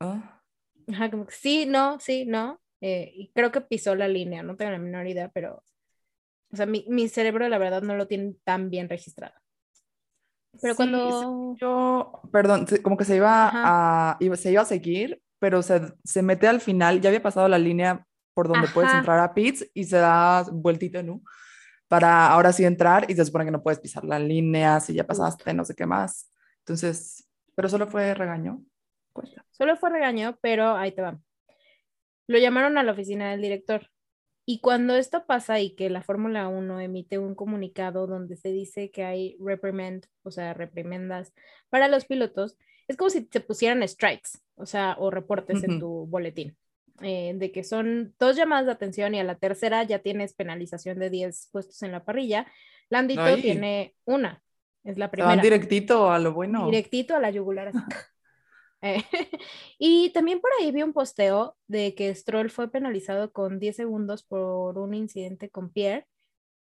¿ah? 0.00 0.42
Ajá, 0.88 1.10
como 1.10 1.26
que 1.26 1.34
sí, 1.34 1.66
no, 1.66 1.98
sí, 2.00 2.26
no. 2.26 2.60
Eh, 2.80 3.12
y 3.14 3.32
creo 3.32 3.50
que 3.50 3.62
pisó 3.62 3.94
la 3.94 4.08
línea, 4.08 4.42
no 4.42 4.56
tengo 4.56 4.72
la 4.72 4.78
menor 4.78 5.06
idea, 5.06 5.30
pero 5.32 5.62
o 6.54 6.56
sea, 6.56 6.66
mi, 6.66 6.86
mi 6.88 7.08
cerebro 7.08 7.48
la 7.48 7.58
verdad 7.58 7.82
no 7.82 7.96
lo 7.96 8.06
tiene 8.06 8.36
tan 8.44 8.70
bien 8.70 8.88
registrado. 8.88 9.34
Pero 10.62 10.76
cuando... 10.76 11.56
Yo, 11.56 12.22
perdón, 12.30 12.66
como 12.82 12.96
que 12.96 13.04
se 13.04 13.16
iba, 13.16 13.50
a, 13.52 14.18
se 14.36 14.52
iba 14.52 14.62
a 14.62 14.64
seguir, 14.64 15.20
pero 15.40 15.62
se, 15.62 15.80
se, 16.04 16.22
mete 16.22 16.46
al 16.46 16.60
final, 16.60 17.00
ya 17.00 17.08
había 17.08 17.22
pasado 17.22 17.48
la 17.48 17.58
línea 17.58 18.06
por 18.34 18.46
donde 18.46 18.68
puedes 18.68 18.94
entrar 18.94 19.18
a 19.18 19.34
pits 19.34 19.68
y 19.74 19.82
se 19.82 19.96
da 19.96 20.44
vueltito, 20.52 21.02
¿no? 21.02 21.22
Para 21.88 22.28
ahora 22.28 22.52
sí 22.52 22.64
entrar 22.64 23.10
y 23.10 23.14
se 23.14 23.24
supone 23.24 23.44
que 23.44 23.50
no 23.50 23.62
puedes 23.62 23.80
pisar 23.80 24.04
la 24.04 24.20
línea 24.20 24.78
si 24.78 24.94
ya 24.94 25.04
pasaste, 25.04 25.52
no 25.54 25.64
sé 25.64 25.74
qué 25.74 25.86
más. 25.86 26.30
Entonces, 26.60 27.28
pero 27.56 27.68
solo 27.68 27.88
fue 27.88 28.14
regaño. 28.14 28.62
Solo 29.50 29.76
fue 29.76 29.90
regaño, 29.90 30.38
pero 30.40 30.76
ahí 30.76 30.92
te 30.92 31.02
va. 31.02 31.18
Lo 32.28 32.38
llamaron 32.38 32.78
a 32.78 32.84
la 32.84 32.92
oficina 32.92 33.32
del 33.32 33.42
director 33.42 33.90
y 34.46 34.60
cuando 34.60 34.94
esto 34.94 35.24
pasa 35.26 35.60
y 35.60 35.74
que 35.74 35.88
la 35.88 36.02
Fórmula 36.02 36.48
1 36.48 36.80
emite 36.80 37.18
un 37.18 37.34
comunicado 37.34 38.06
donde 38.06 38.36
se 38.36 38.50
dice 38.52 38.90
que 38.90 39.04
hay 39.04 39.36
reprimand, 39.40 40.06
o 40.22 40.30
sea, 40.30 40.52
reprimendas 40.52 41.32
para 41.70 41.88
los 41.88 42.04
pilotos, 42.04 42.58
es 42.86 42.96
como 42.96 43.08
si 43.08 43.26
se 43.30 43.40
pusieran 43.40 43.86
strikes, 43.88 44.30
o 44.56 44.66
sea, 44.66 44.96
o 44.98 45.10
reportes 45.10 45.64
en 45.64 45.80
tu 45.80 46.06
boletín, 46.06 46.56
eh, 47.00 47.32
de 47.34 47.52
que 47.52 47.64
son 47.64 48.14
dos 48.18 48.36
llamadas 48.36 48.66
de 48.66 48.72
atención 48.72 49.14
y 49.14 49.20
a 49.20 49.24
la 49.24 49.36
tercera 49.36 49.82
ya 49.84 50.00
tienes 50.00 50.34
penalización 50.34 50.98
de 50.98 51.08
10 51.08 51.48
puestos 51.50 51.82
en 51.82 51.92
la 51.92 52.04
parrilla. 52.04 52.46
Landito 52.90 53.36
tiene 53.36 53.94
una, 54.04 54.42
es 54.84 54.98
la 54.98 55.10
primera. 55.10 55.34
Van 55.34 55.42
directito 55.42 56.10
a 56.10 56.18
lo 56.18 56.34
bueno. 56.34 56.66
Directito 56.66 57.16
a 57.16 57.20
la 57.20 57.30
yugular. 57.30 57.72
Eh, 58.84 59.02
y 59.78 60.10
también 60.10 60.40
por 60.40 60.50
ahí 60.60 60.70
vi 60.70 60.82
un 60.82 60.92
posteo 60.92 61.56
de 61.66 61.94
que 61.94 62.14
Stroll 62.14 62.50
fue 62.50 62.70
penalizado 62.70 63.32
con 63.32 63.58
10 63.58 63.76
segundos 63.76 64.22
por 64.22 64.78
un 64.78 64.92
incidente 64.92 65.48
con 65.48 65.70
Pierre, 65.70 66.06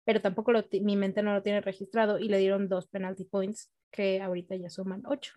pero 0.05 0.23
tampoco 0.23 0.53
mi 0.81 0.97
mente 0.97 1.23
no 1.23 1.35
lo 1.35 1.43
tiene 1.43 1.61
registrado 1.61 2.19
y 2.19 2.29
le 2.29 2.39
dieron 2.39 2.69
dos 2.69 2.87
penalty 2.87 3.25
points 3.25 3.71
que 3.91 4.23
ahorita 4.23 4.57
ya 4.57 4.71
suman 4.71 5.03
8. 5.05 5.35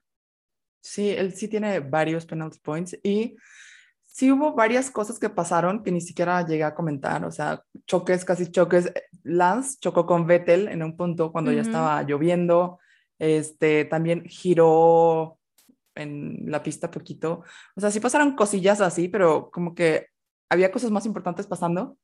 Sí, 0.80 1.09
él 1.09 1.34
sí 1.34 1.49
tiene 1.49 1.82
varios 1.82 2.26
penalty 2.26 2.59
points 2.59 2.97
y 3.03 3.36
sí 4.01 4.32
hubo 4.32 4.53
varias 4.53 4.89
cosas 4.89 5.19
que 5.19 5.30
pasaron 5.30 5.84
que 5.84 5.91
ni 5.91 5.99
siquiera 5.99 6.45
llegué 6.45 6.63
a 6.63 6.74
comentar, 6.74 7.26
o 7.26 7.32
sea, 7.32 7.63
choques, 7.86 8.24
casi 8.24 8.49
choques. 8.49 8.91
Lance 9.24 9.78
chocó 9.80 10.05
con 10.05 10.26
Vettel 10.26 10.69
en 10.69 10.84
un 10.84 10.95
punto 10.95 11.34
cuando 11.34 11.51
ya 11.51 11.61
estaba 11.61 12.01
lloviendo, 12.03 12.80
este, 13.19 13.86
también 13.86 14.24
giró 14.26 15.38
en 15.95 16.49
la 16.49 16.63
pista 16.63 16.91
poquito. 16.91 17.43
O 17.75 17.81
sea, 17.81 17.91
sí 17.91 17.99
pasaron 17.99 18.35
cosillas 18.35 18.81
así, 18.81 19.07
pero 19.07 19.49
como 19.51 19.75
que 19.75 20.07
había 20.49 20.71
cosas 20.71 20.91
más 20.91 21.05
importantes 21.05 21.47
pasando. 21.47 21.97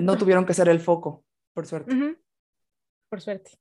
no 0.00 0.18
tuvieron 0.18 0.46
que 0.46 0.54
ser 0.54 0.68
el 0.68 0.80
foco, 0.80 1.24
por 1.54 1.66
suerte. 1.66 1.94
Por 3.08 3.20
suerte. 3.20 3.52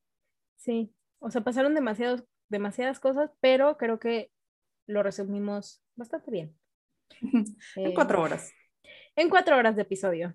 Sí. 0.58 0.94
O 1.20 1.32
sea, 1.32 1.42
pasaron 1.42 1.74
demasiados, 1.74 2.24
demasiadas 2.50 3.00
cosas, 3.00 3.32
pero 3.40 3.78
creo 3.78 4.00
que 4.00 4.32
lo 4.88 5.04
resumimos 5.04 5.84
bastante 5.96 6.32
bien. 6.32 6.58
en 7.76 7.94
cuatro 7.94 8.22
horas. 8.22 8.52
En 9.16 9.30
cuatro 9.30 9.58
horas 9.58 9.76
de 9.76 9.82
episodio. 9.82 10.34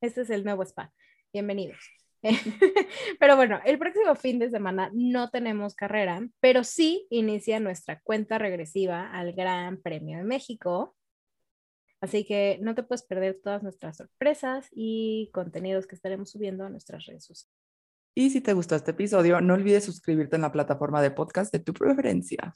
Este 0.00 0.22
es 0.22 0.30
el 0.30 0.44
nuevo 0.44 0.62
spa. 0.62 0.92
Bienvenidos. 1.32 2.03
pero 3.20 3.36
bueno, 3.36 3.60
el 3.64 3.78
próximo 3.78 4.14
fin 4.14 4.38
de 4.38 4.50
semana 4.50 4.90
no 4.94 5.30
tenemos 5.30 5.74
carrera, 5.74 6.26
pero 6.40 6.64
sí 6.64 7.06
inicia 7.10 7.60
nuestra 7.60 8.00
cuenta 8.00 8.38
regresiva 8.38 9.10
al 9.10 9.32
Gran 9.32 9.80
Premio 9.80 10.18
de 10.18 10.24
México. 10.24 10.96
Así 12.00 12.24
que 12.24 12.58
no 12.60 12.74
te 12.74 12.82
puedes 12.82 13.02
perder 13.02 13.40
todas 13.42 13.62
nuestras 13.62 13.96
sorpresas 13.96 14.68
y 14.72 15.30
contenidos 15.32 15.86
que 15.86 15.94
estaremos 15.94 16.30
subiendo 16.30 16.64
a 16.64 16.70
nuestras 16.70 17.06
redes 17.06 17.24
sociales. 17.24 17.54
Y 18.14 18.30
si 18.30 18.40
te 18.40 18.52
gustó 18.52 18.76
este 18.76 18.92
episodio, 18.92 19.40
no 19.40 19.54
olvides 19.54 19.84
suscribirte 19.84 20.36
en 20.36 20.42
la 20.42 20.52
plataforma 20.52 21.02
de 21.02 21.10
podcast 21.10 21.52
de 21.52 21.58
tu 21.58 21.72
preferencia. 21.72 22.54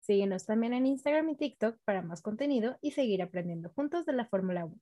Síguenos 0.00 0.46
también 0.46 0.72
en 0.72 0.86
Instagram 0.86 1.28
y 1.28 1.36
TikTok 1.36 1.78
para 1.84 2.02
más 2.02 2.22
contenido 2.22 2.76
y 2.80 2.92
seguir 2.92 3.22
aprendiendo 3.22 3.70
juntos 3.70 4.06
de 4.06 4.14
la 4.14 4.26
Fórmula 4.26 4.64
1. 4.64 4.76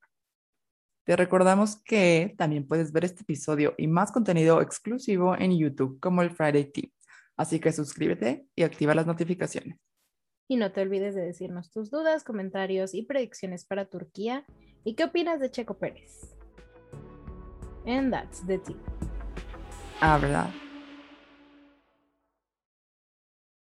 Te 1.09 1.15
recordamos 1.15 1.77
que 1.77 2.35
también 2.37 2.67
puedes 2.67 2.91
ver 2.91 3.03
este 3.03 3.23
episodio 3.23 3.73
y 3.79 3.87
más 3.87 4.11
contenido 4.11 4.61
exclusivo 4.61 5.35
en 5.35 5.57
YouTube 5.57 5.99
como 5.99 6.21
el 6.21 6.29
Friday 6.29 6.71
Tip. 6.71 6.93
Así 7.35 7.59
que 7.59 7.71
suscríbete 7.71 8.45
y 8.55 8.61
activa 8.61 8.93
las 8.93 9.07
notificaciones. 9.07 9.79
Y 10.47 10.57
no 10.57 10.71
te 10.71 10.81
olvides 10.81 11.15
de 11.15 11.21
decirnos 11.21 11.71
tus 11.71 11.89
dudas, 11.89 12.23
comentarios 12.23 12.93
y 12.93 13.01
predicciones 13.01 13.65
para 13.65 13.85
Turquía 13.85 14.45
y 14.83 14.93
qué 14.93 15.05
opinas 15.05 15.39
de 15.39 15.49
Checo 15.49 15.79
Pérez. 15.79 16.37
And 17.87 18.11
that's 18.13 18.45
the 18.45 18.59
tip. 18.59 18.77
Ah, 20.01 20.19
¿verdad? 20.19 20.51